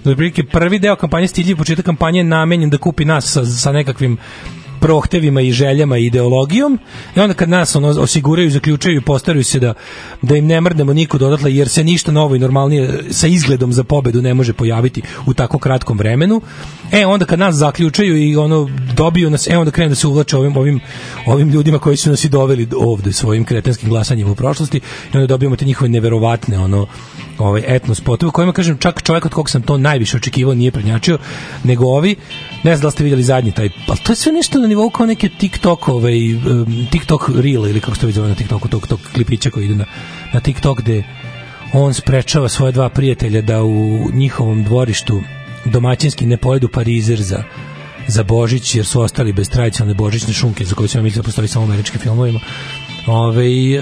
[0.03, 3.71] da otprilike prvi deo kampanje stiljiv početak kampanje je namenjen da kupi nas sa, sa
[3.71, 4.17] nekakvim
[4.79, 6.79] prohtevima i željama i ideologijom.
[7.15, 9.73] I onda kad nas ono osiguraju, zaključaju i postaraju se da,
[10.21, 13.83] da im ne mrdnemo nikud odatle jer se ništa novo i normalnije sa izgledom za
[13.83, 16.41] pobedu ne može pojaviti u tako kratkom vremenu.
[16.91, 20.37] E onda kad nas zaključaju i ono dobiju nas, e onda krenu da se uvlače
[20.37, 20.79] ovim, ovim,
[21.25, 24.77] ovim ljudima koji su nas i doveli ovde svojim kretenskim glasanjima u prošlosti.
[25.13, 26.87] I onda dobijamo te njihove neverovatne ono
[27.37, 31.17] ovaj etno spotove kojima kažem čak čovjek od kog sam to najviše očekivao nije prednjačio
[31.63, 32.15] nego ovi.
[32.63, 35.05] Ne znam da ste vidjeli zadnji taj ali to je sve nešto na nivou kao
[35.05, 36.13] neke TikTok ovaj
[36.91, 39.85] TikTok reel ili kako se to zove na TikToku tog, tog klipića koji ide na,
[40.33, 41.03] na TikTok gde
[41.73, 45.21] on sprečava svoje dva prijatelja da u njihovom dvorištu
[45.65, 47.43] domaćinski ne pojedu parizer za
[48.07, 51.25] za Božić jer su ostali bez tradicionalne božićne šunke za koje su ja mislili da
[51.25, 52.39] postoji samo u američkim filmovima.
[53.07, 53.81] Ove, e,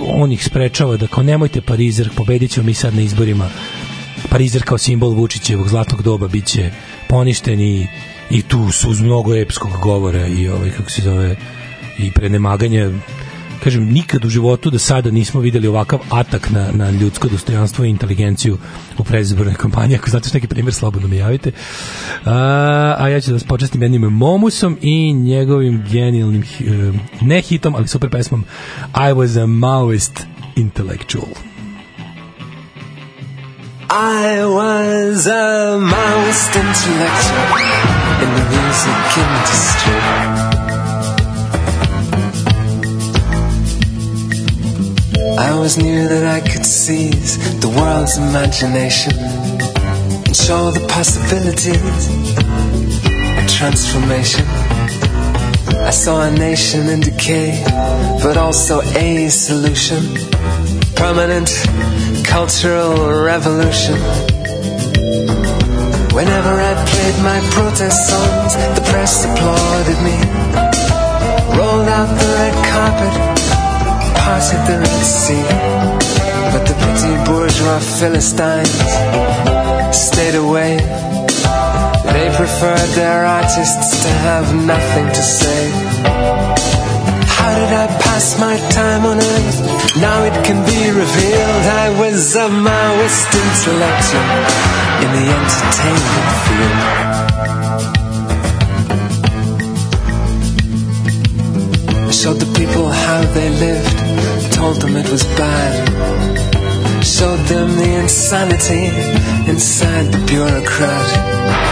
[0.00, 3.50] on ih sprečava da kao nemojte Parizer, pobedit ćemo mi sad na izborima.
[4.30, 6.70] Parizer kao simbol Vučićevog zlatnog doba biće
[7.08, 7.86] poništen i,
[8.32, 11.36] i tu su uz mnogo epskog govora i ovaj, kako se zove
[11.98, 12.90] i prenemaganja
[13.64, 17.90] kažem, nikad u životu do sada nismo videli ovakav atak na, na ljudsko dostojanstvo i
[17.90, 18.58] inteligenciju
[18.98, 19.94] u predizbornoj kampanji.
[19.94, 21.52] Ako znate neki primjer, slobodno mi javite.
[22.24, 27.74] A, a ja ću da vas počestim jednim Momusom i njegovim genijalnim, eh, ne hitom,
[27.74, 28.44] ali super pesmom
[28.94, 30.20] I was a Maoist
[30.56, 31.51] intellectual.
[33.94, 37.44] I was a most intellectual
[38.24, 40.00] in the music industry.
[45.38, 52.08] I always knew that I could seize the world's imagination and show the possibilities
[53.36, 54.46] of transformation.
[55.84, 57.62] I saw a nation in decay,
[58.22, 60.00] but also a solution.
[60.96, 61.50] Permanent
[62.24, 62.94] cultural
[63.24, 63.96] revolution.
[66.12, 70.16] Whenever I played my protest songs, the press applauded me.
[71.56, 73.14] Rolled out the red carpet,
[74.18, 75.46] parted the Red Sea.
[76.52, 78.92] But the petty bourgeois Philistines
[79.96, 80.76] stayed away.
[82.12, 86.41] They preferred their artists to have nothing to say.
[87.52, 89.58] How did I pass my time on earth?
[90.00, 94.30] Now it can be revealed I was a Maoist intellectual
[95.02, 96.78] in the entertainment field.
[102.20, 107.04] Showed the people how they lived, told them it was bad.
[107.04, 108.86] Showed them the insanity
[109.50, 111.71] inside the bureaucrat.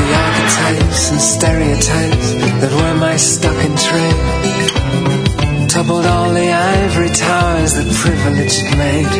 [0.00, 2.28] And the archetypes and stereotypes
[2.60, 5.68] that were my stock in trade.
[5.68, 9.12] Toppled all the ivory towers that privilege had made.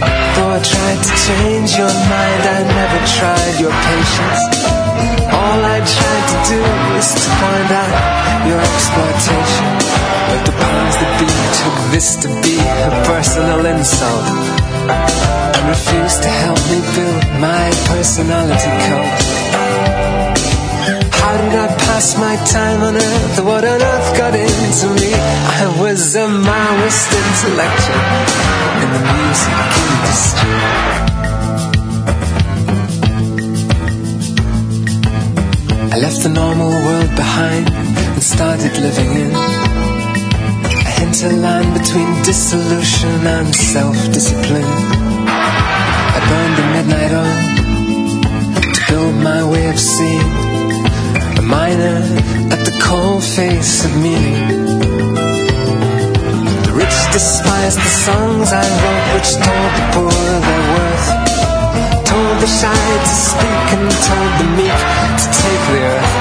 [0.00, 4.40] Though I tried to change your mind, I never tried your patience.
[5.28, 6.60] All I tried to do
[6.96, 7.92] was to find out
[8.48, 9.68] your exploitation.
[10.32, 11.28] But the powers that be
[11.60, 18.72] took this to be a personal insult and refused to help me build my personality
[18.86, 19.22] code.
[21.20, 23.38] How did I pass my time on earth?
[23.44, 25.12] What on earth got into me?
[25.14, 28.02] I was a Maoist intellectual
[28.82, 30.56] in the music industry.
[35.94, 39.30] I left the normal world behind and started living in
[40.86, 45.15] a hinterland between dissolution and self-discipline.
[46.16, 47.42] I burned the midnight oil
[48.72, 50.32] to build my way of seeing
[51.36, 52.00] a miner
[52.54, 54.48] at the cold face of meaning.
[56.64, 61.06] The rich despised the songs I wrote, which told the poor their worth.
[62.08, 64.80] Told the shy to speak and told the meek
[65.20, 66.16] to take the earth.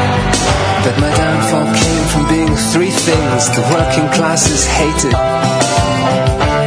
[0.84, 5.16] But my downfall came from being three things the working classes hated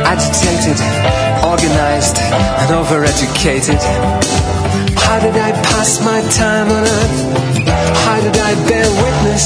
[0.09, 0.81] agitated,
[1.45, 3.77] organized, and overeducated.
[5.05, 7.19] How did I pass my time on earth?
[8.09, 9.45] How did I bear witness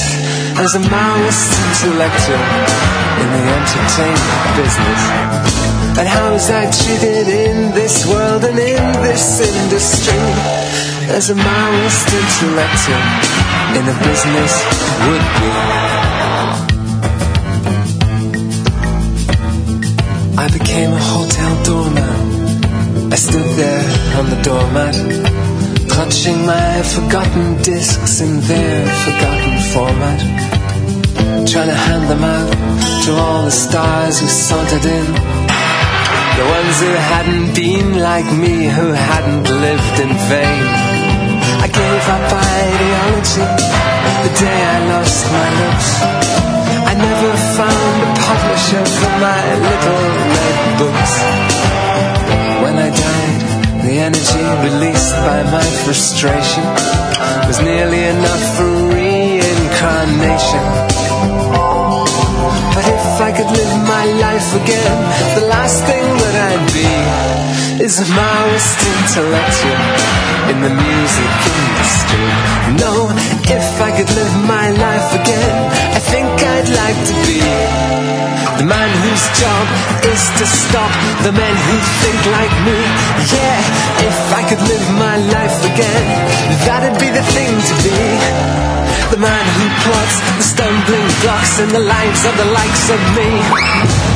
[0.63, 2.47] as a Maoist intellectual
[3.23, 5.03] in the entertainment business?
[5.99, 10.23] And how was I treated in this world and in this industry
[11.11, 13.05] as a Maoist intellectual
[13.79, 14.53] in a business
[15.11, 16.02] would be?
[20.43, 23.13] I became a hotel doorman.
[23.13, 23.87] I stood there
[24.19, 24.97] on the doormat,
[25.89, 30.21] clutching my forgotten discs in their forgotten format,
[31.47, 32.51] trying to hand them out
[33.05, 35.07] to all the stars who sauntered in.
[36.39, 40.65] The ones who hadn't been like me, who hadn't lived in vain.
[41.63, 43.47] I gave up ideology
[44.27, 45.91] the day I lost my looks.
[46.91, 50.22] I never found a publisher for my little
[50.83, 51.15] books.
[52.63, 53.43] When I died,
[53.87, 56.67] the energy released by my frustration
[57.47, 60.65] was nearly enough for reincarnation.
[62.75, 64.99] But if I could live my life again,
[65.39, 66.91] the last thing that I'd be
[67.87, 69.83] is a Maoist intellectual
[70.51, 72.29] in the music industry.
[72.83, 72.93] No,
[73.57, 73.72] if
[74.03, 75.55] could live my life again,
[75.95, 77.39] I think I'd like to be
[78.59, 79.67] the man whose job
[80.11, 80.91] is to stop
[81.23, 82.79] the men who think like me.
[83.31, 83.59] Yeah,
[84.03, 86.07] if I could live my life again,
[86.67, 88.03] that'd be the thing to be.
[89.15, 94.12] The man who plots the stumbling blocks in the lives of the likes of me.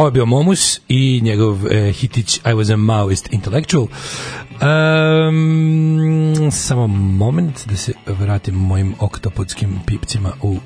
[0.00, 3.86] Ovo je bio Momus i njegov e, hitić I was a Maoist intellectual.
[5.28, 10.56] Um, samo moment da se vratim mojim oktopodskim pipcima u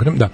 [0.00, 0.28] program, da.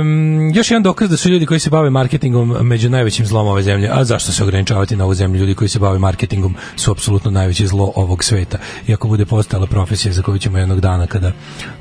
[0.00, 3.62] Um, još jedan dokaz da su ljudi koji se bave marketingom među najvećim zlom ove
[3.62, 3.88] zemlje.
[3.92, 5.40] A zašto se ograničavati na ovu zemlju?
[5.40, 8.58] Ljudi koji se bave marketingom su apsolutno najveće zlo ovog sveta.
[8.88, 11.32] Iako bude postala profesija za koju ćemo jednog dana kada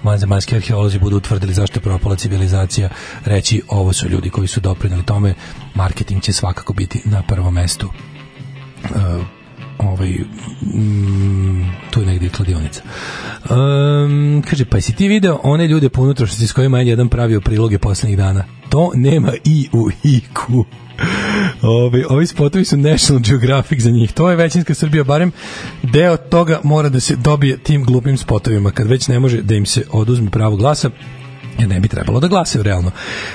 [0.04, 2.90] vanzemaljski arheolozi budu utvrdili zašto je propala civilizacija,
[3.26, 5.34] reći ovo su ljudi koji su doprinali tome,
[5.76, 7.90] marketing će svakako biti na prvom mestu.
[8.84, 9.37] Uh,
[9.78, 10.10] ovaj,
[10.62, 12.82] mm, tu je negdje kladionica.
[13.50, 17.42] Um, kaže, pa si ti video one ljude po unutrašnjosti s kojima je jedan pravio
[17.42, 18.44] priloge poslednjih dana?
[18.70, 20.66] To nema i u iku.
[21.62, 24.12] Ovi, ovi spotovi su National Geographic za njih.
[24.12, 25.32] To je većinska Srbija, barem
[25.84, 29.66] deo toga mora da se dobije tim glupim spotovima, kad već ne može da im
[29.66, 30.90] se oduzme pravo glasa,
[31.66, 32.92] ne bi trebalo da glasaju realno.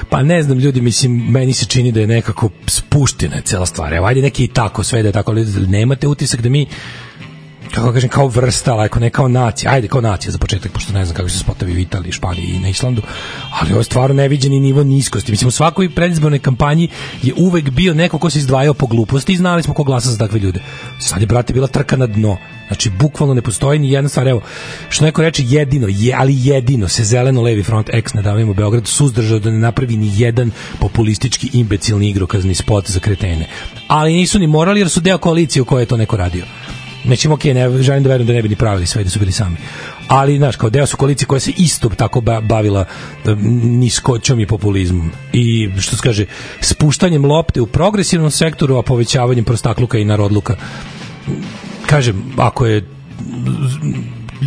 [0.09, 3.93] Pa ne znam, ljudi, mislim, meni se čini da je nekako spuštena cela stvar.
[3.93, 6.67] Evo, ajde neki i tako, sve da je tako, ali nemate utisak da mi
[7.75, 10.93] kako kažem, kao vrsta, ali ako ne kao nacija, ajde kao nacija za početak, pošto
[10.93, 13.03] ne znam kako se spotavi u Italiji, Španiji i na Islandu,
[13.61, 15.33] ali ovo je stvarno neviđeni nivo niskosti.
[15.33, 16.89] Mislim, u svakoj predizbornoj kampanji
[17.23, 20.19] je uvek bio neko ko se izdvajao po gluposti i znali smo ko glasa za
[20.19, 20.61] takve ljude.
[20.99, 22.37] Sad je, brate, bila trka na dno.
[22.67, 24.29] Znači, bukvalno ne postoji ni jedna stvar.
[24.29, 24.41] Evo,
[24.89, 29.39] što neko reče, jedino, je, ali jedino se zeleno-levi front ex ne davimo Beograd suzdržao
[29.39, 30.51] da ne napravi ni jedan
[30.81, 33.47] populistički imbecilni igrokazni spot za kretene.
[33.89, 36.45] Ali nisu ni morali jer su deo koalicije u kojoj je to neko radio.
[37.05, 39.33] Nećemo, ok, ne, želim da verujem da ne bi ni pravili sve da su bili
[39.33, 39.57] sami.
[40.09, 42.85] Ali, znaš, kao deo su koalicije koja se isto tako ba- bavila
[43.25, 45.11] da, niskoćom i populizmom.
[45.33, 46.27] I, što se kaže,
[46.61, 50.57] spuštanjem lopte u progresivnom sektoru, a povećavanjem prostakluka i narodluka.
[51.87, 52.87] Kažem, ako je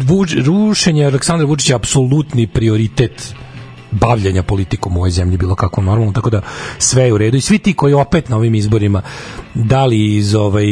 [0.03, 3.35] Vuč, rušenje Aleksandra Vučića apsolutni prioritet
[3.91, 6.41] bavljanja politikom u ovoj zemlji bilo kako normalno, tako da
[6.77, 7.37] sve je u redu.
[7.37, 9.01] I svi ti koji opet na ovim izborima
[9.53, 10.65] dali iz ovaj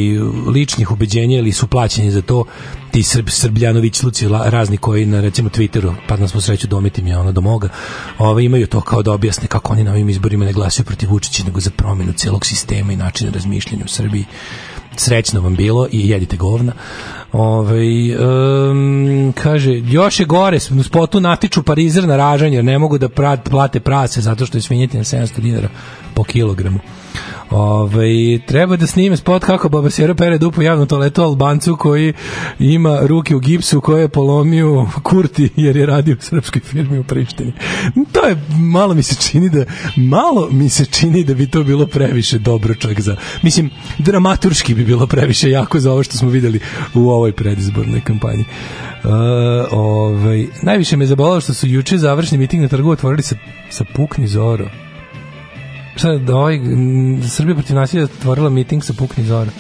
[0.48, 2.45] ličnih ubeđenja ili su plaćeni za to
[2.91, 7.10] ti Srb, Srbljanović, Luci razni koji na recimo Twitteru, pa nas po sreću domiti mi
[7.10, 7.69] je ono do moga,
[8.18, 11.44] ovaj, imaju to kao da objasne kako oni na ovim izborima ne glasaju protiv Vučića,
[11.44, 14.26] nego za promenu celog sistema i načina razmišljanja u Srbiji
[14.95, 16.74] srećno vam bilo i jedite govna.
[17.32, 17.82] Ove,
[18.20, 23.10] um, kaže, još je gore, u spotu natiču parizer na ražanje, jer ne mogu da
[23.49, 25.70] plate prase zato što je svinjetina 700 dinara
[26.14, 26.80] po kilogramu.
[27.56, 32.14] Ove, treba da snime spot kako Baba Sera pere dupu javnom toaletu Albancu koji
[32.60, 37.04] ima ruke u gipsu koje je polomio Kurti jer je radio u srpskoj firmi u
[37.04, 37.54] Prištini.
[38.12, 39.66] To je, malo mi se čini da
[39.96, 44.86] malo mi se čini da bi to bilo previše dobro čak za, mislim, dramaturški bi
[44.86, 46.60] bilo previše jako za ovo što smo videli
[46.94, 48.46] u ovoj predizbornoj kampanji.
[49.04, 49.10] Uh,
[49.72, 53.36] ovaj, najviše me zabolalo što su juče završni miting na trgu otvorili sa,
[53.70, 54.83] sa Pukni Zoro.
[56.26, 56.60] Da ovaj
[57.30, 59.52] Srbija protiv nasilja otvorila miting sa Pukni Zoro.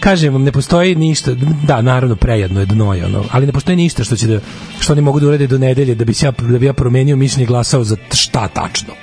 [0.00, 1.34] Kažem vam, ne postoji ništa,
[1.66, 4.40] da, naravno prejedno je dno, ono, ali ne postoji ništa što će da,
[4.80, 7.46] što oni mogu da urede do nedelje da bi, ja, da bi ja promenio mišljenje
[7.46, 8.94] glasao za šta tačno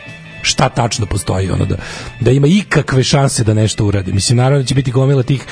[0.43, 1.75] šta tačno postoji ono da,
[2.19, 4.13] da ima ikakve šanse da nešto uradi.
[4.13, 5.45] Mislim, naravno da će biti gomila tih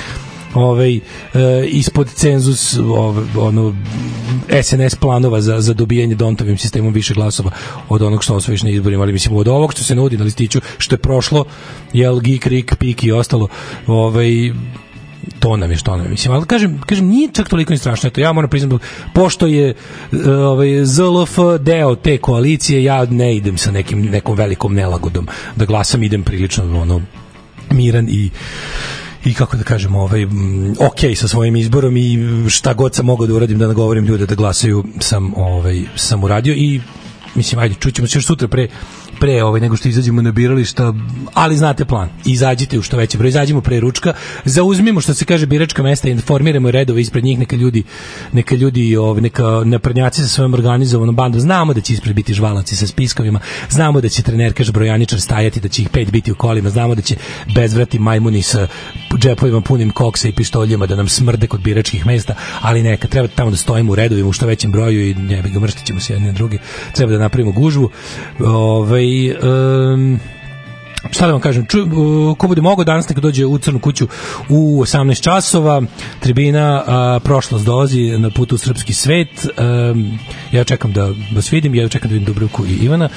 [0.54, 1.00] ovaj, e,
[1.68, 3.76] ispod cenzus ovaj, ono,
[4.64, 7.52] SNS planova za, za dobijanje Dontovim sistemom više glasova
[7.90, 10.62] od onog što osvojiš na izborima, ali mislim od ovog što se nudi na listiću,
[10.78, 11.46] što je prošlo,
[11.94, 13.48] jel, Geek, Rik, Pik i ostalo,
[13.88, 14.52] ovaj,
[15.40, 16.10] to nam je što nam je.
[16.10, 18.08] Mislim, ali kažem, kažem nije čak toliko ni strašno.
[18.08, 19.76] Eto, ja moram priznati, pošto je e,
[20.32, 26.04] ovaj, ZLF deo te koalicije, ja ne idem sa nekim, nekom velikom nelagodom da glasam,
[26.04, 27.02] idem prilično ono,
[27.70, 28.30] miran i
[29.26, 30.26] i kako da kažem, ovaj,
[30.80, 32.18] ok sa svojim izborom i
[32.50, 36.54] šta god sam mogao da uradim da nagovorim ljude da glasaju sam, ovaj, sam uradio
[36.54, 36.82] i
[37.36, 38.68] mislim, ajde, čućemo se još sutra pre
[39.22, 40.94] pre ovaj nego što izađemo na birališta,
[41.34, 42.10] ali znate plan.
[42.26, 44.14] Izađite u što veći broj, izađemo pre ručka,
[44.46, 47.84] zauzmimo što se kaže biračka mesta i formiramo redove ispred njih, neka ljudi
[48.32, 52.76] neka ljudi, ovaj neka naprednjaci sa svojom organizovanom bandom, znamo da će ispred biti žvalanci
[52.76, 53.40] sa spiskovima,
[53.70, 56.96] znamo da će trener kaže brojaničar stajati, da će ih pet biti u kolima, znamo
[56.96, 57.16] da će
[57.56, 58.68] bezvrati majmuni sa
[59.22, 63.52] džepovima punim koksa i pištoljima da nam smrde kod biračkih mesta, ali neka treba tamo
[63.52, 66.14] da stojimo u redovima u što većem broju i ne bi ga mrštit ćemo se
[66.14, 66.60] jedni na drugi.
[66.96, 67.90] Treba da napravimo gužvu.
[68.40, 70.20] Ovaj um,
[71.10, 74.08] šta da vam kažem, ču, uh, ko bude mogao danas neka dođe u Crnu kuću
[74.50, 75.82] u 18 časova,
[76.20, 79.48] tribina a, prošlost dolazi na putu u srpski svet,
[79.92, 80.20] um,
[80.52, 83.10] ja čekam da vas vidim, ja čekam da vidim Dubravku i Ivana,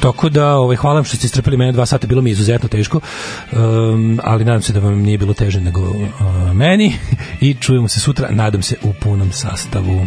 [0.00, 2.68] tako da ovaj, hvala vam što ste strpeli mene dva sata, bilo mi je izuzetno
[2.68, 3.00] teško,
[3.52, 6.94] um, ali nadam se da vam nije bilo teže nego uh, meni.
[7.40, 10.06] I čujemo se sutra, nadam se u punom sastavu.